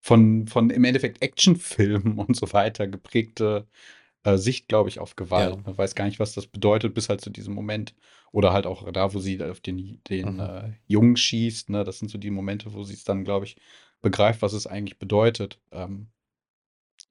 [0.00, 3.68] von, von im Endeffekt Actionfilmen und so weiter geprägte
[4.28, 5.56] äh, Sicht, glaube ich, auf Gewalt.
[5.56, 5.62] Ja.
[5.64, 7.94] Man weiß gar nicht, was das bedeutet, bis halt zu diesem Moment.
[8.30, 10.40] Oder halt auch da, wo sie auf den, den mhm.
[10.40, 11.70] äh, Jungen schießt.
[11.70, 11.84] Ne?
[11.84, 13.56] Das sind so die Momente, wo sie es dann, glaube ich,
[14.02, 15.58] begreift, was es eigentlich bedeutet.
[15.72, 16.08] Ähm,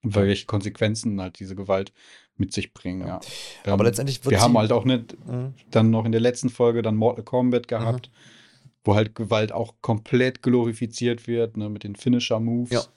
[0.03, 1.91] welche Konsequenzen halt diese Gewalt
[2.35, 3.07] mit sich bringen.
[3.07, 3.19] Ja.
[3.65, 5.53] Ähm, Aber letztendlich wird Wir haben halt auch nicht mhm.
[5.72, 8.69] dann noch in der letzten Folge dann Mortal Kombat gehabt, mhm.
[8.84, 12.89] wo halt Gewalt auch komplett glorifiziert wird, ne, mit den Finisher-Moves.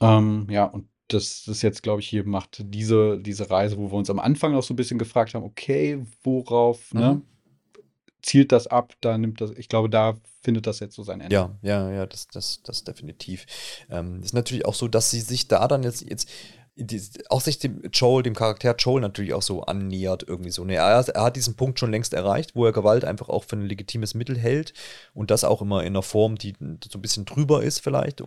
[0.00, 0.18] Ja.
[0.18, 3.96] Ähm, ja, und das ist jetzt, glaube ich, hier macht diese, diese Reise, wo wir
[3.96, 7.00] uns am Anfang auch so ein bisschen gefragt haben, okay, worauf, ne?
[7.00, 7.06] mhm.
[7.06, 7.22] ne?
[8.22, 11.34] zielt das ab, da nimmt das, ich glaube, da findet das jetzt so sein Ende.
[11.34, 13.46] Ja, ja, ja, das, das, das definitiv.
[13.88, 16.28] Ähm, ist natürlich auch so, dass sie sich da dann jetzt, jetzt
[16.78, 20.62] die, auch sich dem Joel, dem Charakter Joel natürlich auch so annähert irgendwie so.
[20.62, 23.56] Ne, er, er, hat diesen Punkt schon längst erreicht, wo er Gewalt einfach auch für
[23.56, 24.74] ein legitimes Mittel hält
[25.14, 28.22] und das auch immer in einer Form, die so ein bisschen drüber ist vielleicht,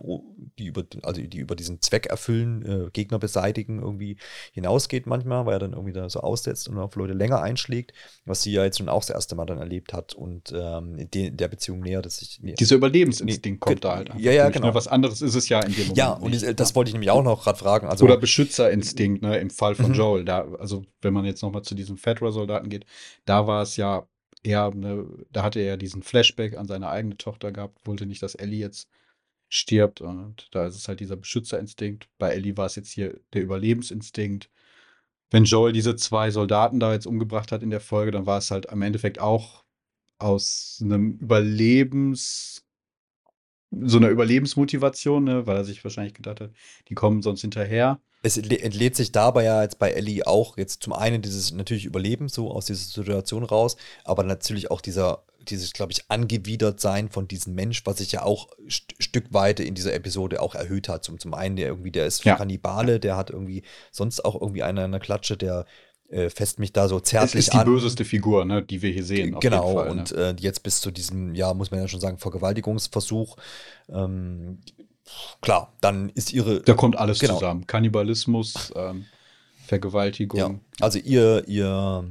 [0.58, 4.16] die über, also die über diesen Zweck erfüllen, äh, Gegner beseitigen irgendwie
[4.52, 7.92] hinausgeht manchmal, weil er dann irgendwie da so aussetzt und auf Leute länger einschlägt,
[8.24, 11.36] was sie ja jetzt schon auch das erste Mal dann erlebt hat und ähm, in,
[11.36, 12.40] der Beziehung nähert es sich.
[12.42, 14.10] Dieser Überlebensinstinkt nee, kommt da halt.
[14.18, 14.74] Ja, ja, genau.
[14.74, 15.98] Was anderes ist es ja in dem Moment.
[15.98, 17.86] Ja, und nicht, das wollte ich nämlich auch noch gerade fragen.
[17.86, 19.94] Also, Oder Beschützerinstinkt, ne, im Fall von mhm.
[19.94, 20.24] Joel.
[20.24, 22.86] Da, also, wenn man jetzt nochmal zu diesem Fedra-Soldaten geht,
[23.24, 24.06] da war es ja
[24.42, 28.22] eher, ne, da hatte er ja diesen Flashback an seine eigene Tochter gehabt, wollte nicht,
[28.22, 28.88] dass Ellie jetzt
[29.48, 30.00] stirbt.
[30.00, 32.08] Und da ist es halt dieser Beschützerinstinkt.
[32.18, 34.50] Bei Ellie war es jetzt hier der Überlebensinstinkt.
[35.30, 38.50] Wenn Joel diese zwei Soldaten da jetzt umgebracht hat in der Folge, dann war es
[38.50, 39.64] halt am Endeffekt auch
[40.18, 42.64] aus einem Überlebens
[43.70, 46.50] so einer Überlebensmotivation, ne, weil er sich wahrscheinlich gedacht hat,
[46.88, 48.00] die kommen sonst hinterher.
[48.22, 52.28] Es entlädt sich dabei ja jetzt bei Ellie auch jetzt zum einen dieses natürlich Überleben
[52.28, 57.26] so aus dieser Situation raus, aber natürlich auch dieser dieses, glaube ich, angewidert sein von
[57.26, 61.04] diesem Mensch, was sich ja auch st Stück weit in dieser Episode auch erhöht hat.
[61.04, 62.36] Zum, zum einen, der irgendwie, der ist ja.
[62.36, 65.66] Kannibale, der hat irgendwie sonst auch irgendwie eine in der Klatsche, der
[66.10, 67.38] äh, fest mich da so zärtlich an.
[67.38, 67.64] Es ist die an.
[67.66, 69.38] böseste Figur, ne, die wir hier sehen.
[69.40, 69.90] Genau, Fall, ne?
[69.90, 73.36] und äh, jetzt bis zu diesem, ja, muss man ja schon sagen, Vergewaltigungsversuch.
[73.88, 74.58] Ähm,
[75.40, 76.60] klar, dann ist ihre.
[76.60, 77.34] Da kommt alles genau.
[77.34, 77.66] zusammen.
[77.66, 79.06] Kannibalismus, ähm,
[79.66, 80.38] Vergewaltigung.
[80.38, 82.04] Ja, also ihr, ihr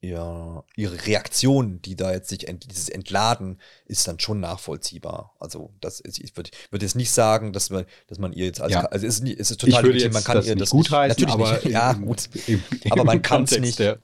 [0.00, 5.34] ihr, ihre Reaktion, die da jetzt sich, ent, dieses Entladen, ist dann schon nachvollziehbar.
[5.38, 8.60] Also, das ist, ich würde würd jetzt nicht sagen, dass man, dass man ihr jetzt
[8.60, 8.84] als, ja.
[8.86, 11.34] also es ist, es ist total legitim, man kann das ihr das gut heißen, natürlich
[11.34, 11.64] aber nicht.
[11.66, 12.28] ja, gut.
[12.46, 13.78] Im, im, aber man kann es nicht.
[13.78, 13.98] Der,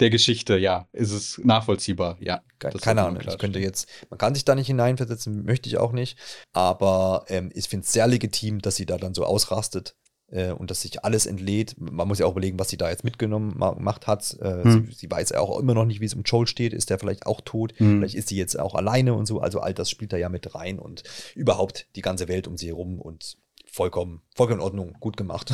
[0.00, 2.42] der, Geschichte, ja, ist es nachvollziehbar, ja.
[2.80, 6.16] Keine Ahnung, ich könnte jetzt, man kann sich da nicht hineinversetzen, möchte ich auch nicht,
[6.52, 9.94] aber ähm, ich finde es sehr legitim, dass sie da dann so ausrastet
[10.30, 11.76] äh, und dass sich alles entlädt.
[11.78, 14.36] Man muss ja auch überlegen, was sie da jetzt mitgenommen gemacht hat.
[14.40, 14.86] Äh, hm.
[14.86, 16.72] sie, sie, weiß ja auch immer noch nicht, wie es um Joel steht.
[16.72, 17.74] Ist der vielleicht auch tot?
[17.76, 17.98] Hm.
[17.98, 19.40] Vielleicht ist sie jetzt auch alleine und so.
[19.40, 21.02] Also all das spielt da ja mit rein und
[21.34, 23.36] überhaupt die ganze Welt um sie herum und
[23.66, 25.52] vollkommen, vollkommen in Ordnung, gut gemacht.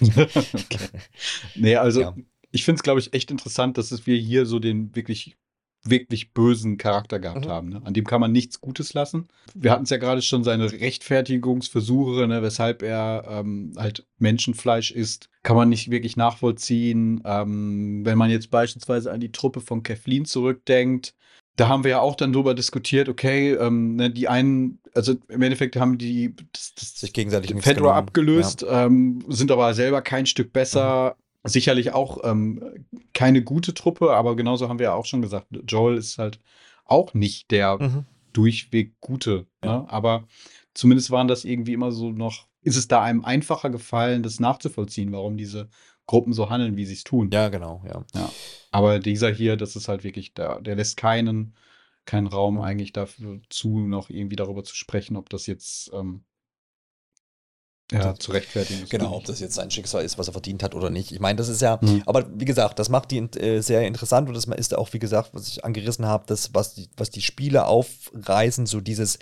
[0.00, 0.88] okay.
[1.54, 2.16] Nee, also ja.
[2.50, 5.36] ich finde es, glaube ich, echt interessant, dass wir hier so den wirklich
[5.90, 7.50] wirklich bösen Charakter gehabt mhm.
[7.50, 7.68] haben.
[7.70, 7.82] Ne?
[7.84, 9.28] An dem kann man nichts Gutes lassen.
[9.54, 15.28] Wir hatten es ja gerade schon seine Rechtfertigungsversuche, ne, weshalb er ähm, halt Menschenfleisch isst,
[15.42, 17.22] kann man nicht wirklich nachvollziehen.
[17.24, 21.14] Ähm, wenn man jetzt beispielsweise an die Truppe von Kathleen zurückdenkt,
[21.56, 25.42] da haben wir ja auch dann drüber diskutiert, okay, ähm, ne, die einen, also im
[25.42, 28.86] Endeffekt haben die das, das sich gegenseitig Fedra abgelöst, ja.
[28.86, 31.14] ähm, sind aber selber kein Stück besser.
[31.16, 35.48] Mhm sicherlich auch ähm, keine gute Truppe, aber genauso haben wir ja auch schon gesagt,
[35.66, 36.40] Joel ist halt
[36.84, 38.04] auch nicht der mhm.
[38.32, 39.46] durchweg gute.
[39.64, 39.78] Ja.
[39.78, 39.90] Ne?
[39.90, 40.26] Aber
[40.74, 45.12] zumindest waren das irgendwie immer so noch, ist es da einem einfacher gefallen, das nachzuvollziehen,
[45.12, 45.68] warum diese
[46.06, 47.30] Gruppen so handeln, wie sie es tun.
[47.32, 48.04] Ja, genau, ja.
[48.14, 48.30] ja.
[48.70, 51.54] Aber dieser hier, das ist halt wirklich, der, der lässt keinen,
[52.04, 56.22] keinen Raum eigentlich dafür zu, noch irgendwie darüber zu sprechen, ob das jetzt ähm,
[57.92, 58.86] ja, zu rechtfertigen.
[58.88, 61.12] Genau, ob das jetzt sein Schicksal ist, was er verdient hat oder nicht.
[61.12, 62.02] Ich meine, das ist ja, mhm.
[62.06, 65.30] aber wie gesagt, das macht die äh, sehr interessant und das ist auch, wie gesagt,
[65.32, 69.18] was ich angerissen habe, das, was die, was die Spiele aufreißen, so dieses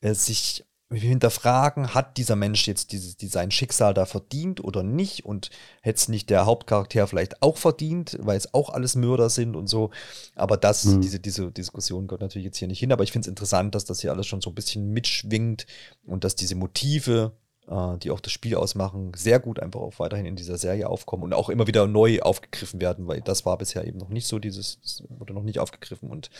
[0.00, 5.24] äh, sich hinterfragen, hat dieser Mensch jetzt dieses, die sein Schicksal da verdient oder nicht
[5.24, 5.50] und
[5.82, 9.66] hätte es nicht der Hauptcharakter vielleicht auch verdient, weil es auch alles Mörder sind und
[9.66, 9.90] so.
[10.36, 11.00] Aber das, mhm.
[11.00, 13.84] diese, diese Diskussion gehört natürlich jetzt hier nicht hin, aber ich finde es interessant, dass
[13.84, 15.66] das hier alles schon so ein bisschen mitschwingt
[16.04, 17.32] und dass diese Motive
[17.68, 21.34] die auch das Spiel ausmachen, sehr gut einfach auch weiterhin in dieser Serie aufkommen und
[21.34, 25.04] auch immer wieder neu aufgegriffen werden, weil das war bisher eben noch nicht so, dieses
[25.08, 26.30] wurde noch nicht aufgegriffen und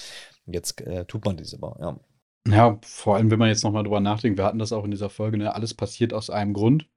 [0.46, 2.00] jetzt äh, tut man diese aber, ja.
[2.48, 5.10] Ja, vor allem, wenn man jetzt nochmal drüber nachdenkt, wir hatten das auch in dieser
[5.10, 5.52] Folge, ne?
[5.52, 6.88] alles passiert aus einem Grund.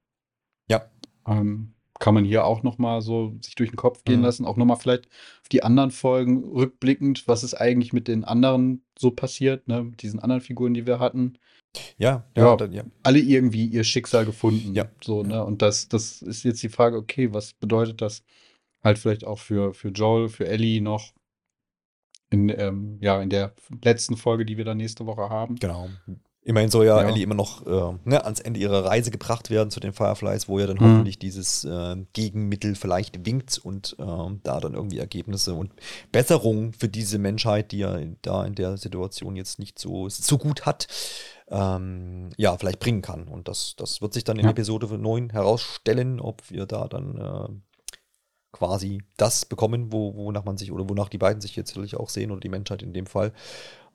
[0.69, 0.91] Ja.
[1.27, 4.25] Ähm, kann man hier auch nochmal so sich durch den Kopf gehen mhm.
[4.25, 5.07] lassen, auch nochmal vielleicht
[5.41, 9.83] auf die anderen Folgen rückblickend, was ist eigentlich mit den anderen so passiert, ne?
[9.83, 11.39] mit diesen anderen Figuren, die wir hatten.
[11.97, 14.73] Ja, ja, ja, dann, ja, alle irgendwie ihr Schicksal gefunden.
[14.73, 14.89] Ja.
[15.03, 15.43] So, ne?
[15.43, 18.23] Und das, das ist jetzt die Frage, okay, was bedeutet das
[18.83, 21.13] halt vielleicht auch für, für Joel, für Ellie noch
[22.29, 25.55] in, ähm, ja, in der letzten Folge, die wir dann nächste Woche haben.
[25.55, 25.89] Genau.
[26.41, 27.09] Immerhin soll ja, ja.
[27.09, 30.57] Ellie immer noch äh, ne, ans Ende ihrer Reise gebracht werden zu den Fireflies, wo
[30.57, 30.83] ja dann mhm.
[30.83, 34.03] hoffentlich dieses äh, Gegenmittel vielleicht winkt und äh,
[34.43, 35.73] da dann irgendwie Ergebnisse und
[36.11, 40.65] Besserung für diese Menschheit, die ja da in der Situation jetzt nicht so, so gut
[40.65, 40.87] hat,
[41.49, 43.27] ähm, ja, vielleicht bringen kann.
[43.27, 44.51] Und das, das wird sich dann in ja.
[44.51, 47.49] Episode 9 herausstellen, ob wir da dann äh,
[48.51, 52.09] quasi das bekommen, wo, wonach man sich oder wonach die beiden sich jetzt natürlich auch
[52.09, 53.33] sehen oder die Menschheit in dem Fall.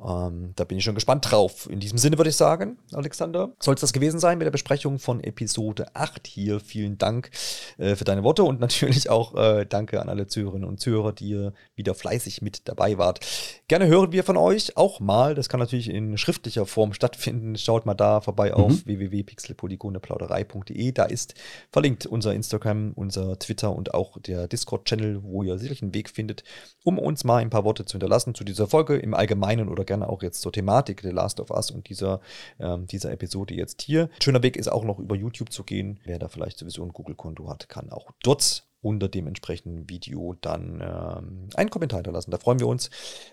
[0.03, 1.69] Ähm, da bin ich schon gespannt drauf.
[1.71, 4.99] In diesem Sinne würde ich sagen, Alexander, soll es das gewesen sein mit der Besprechung
[4.99, 6.61] von Episode 8 hier.
[6.61, 7.31] Vielen Dank
[7.79, 11.29] äh, für deine Worte und natürlich auch äh, danke an alle Zuhörerinnen und Zuhörer, die
[11.29, 13.21] ihr wieder fleißig mit dabei wart.
[13.69, 15.35] Gerne hören wir von euch auch mal.
[15.35, 17.57] Das kann natürlich in schriftlicher Form stattfinden.
[17.57, 18.55] Schaut mal da vorbei mhm.
[18.55, 20.93] auf www.pixelpolygoneplauderei.de.
[20.93, 21.35] Da ist
[21.71, 26.45] verlinkt unser Instagram, unser Twitter und auch der Discord-Channel, wo ihr sicherlich einen Weg findet,
[26.83, 30.09] um uns mal ein paar Worte zu hinterlassen zu dieser Folge im Allgemeinen oder gerne
[30.09, 32.21] auch jetzt zur Thematik The Last of Us und dieser,
[32.59, 34.09] ähm, dieser Episode jetzt hier.
[34.23, 36.01] Schöner Weg ist auch noch über YouTube zu gehen.
[36.05, 40.83] Wer da vielleicht sowieso ein Google-Konto hat, kann auch dort unter dem entsprechenden Video dann
[40.83, 42.31] ähm, einen Kommentar hinterlassen.
[42.31, 42.91] Da freuen wir uns.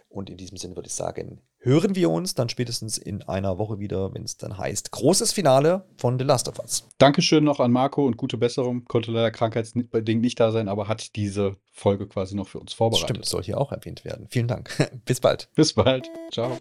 [0.07, 3.79] Und in diesem Sinne würde ich sagen, hören wir uns dann spätestens in einer Woche
[3.79, 6.87] wieder, wenn es dann heißt, großes Finale von The Last of Us.
[6.97, 8.85] Dankeschön noch an Marco und gute Besserung.
[8.85, 13.09] Konnte leider krankheitsbedingt nicht da sein, aber hat diese Folge quasi noch für uns vorbereitet.
[13.09, 14.27] Stimmt, soll hier auch erwähnt werden.
[14.29, 14.71] Vielen Dank.
[15.05, 15.49] Bis bald.
[15.53, 16.09] Bis bald.
[16.31, 16.57] Ciao.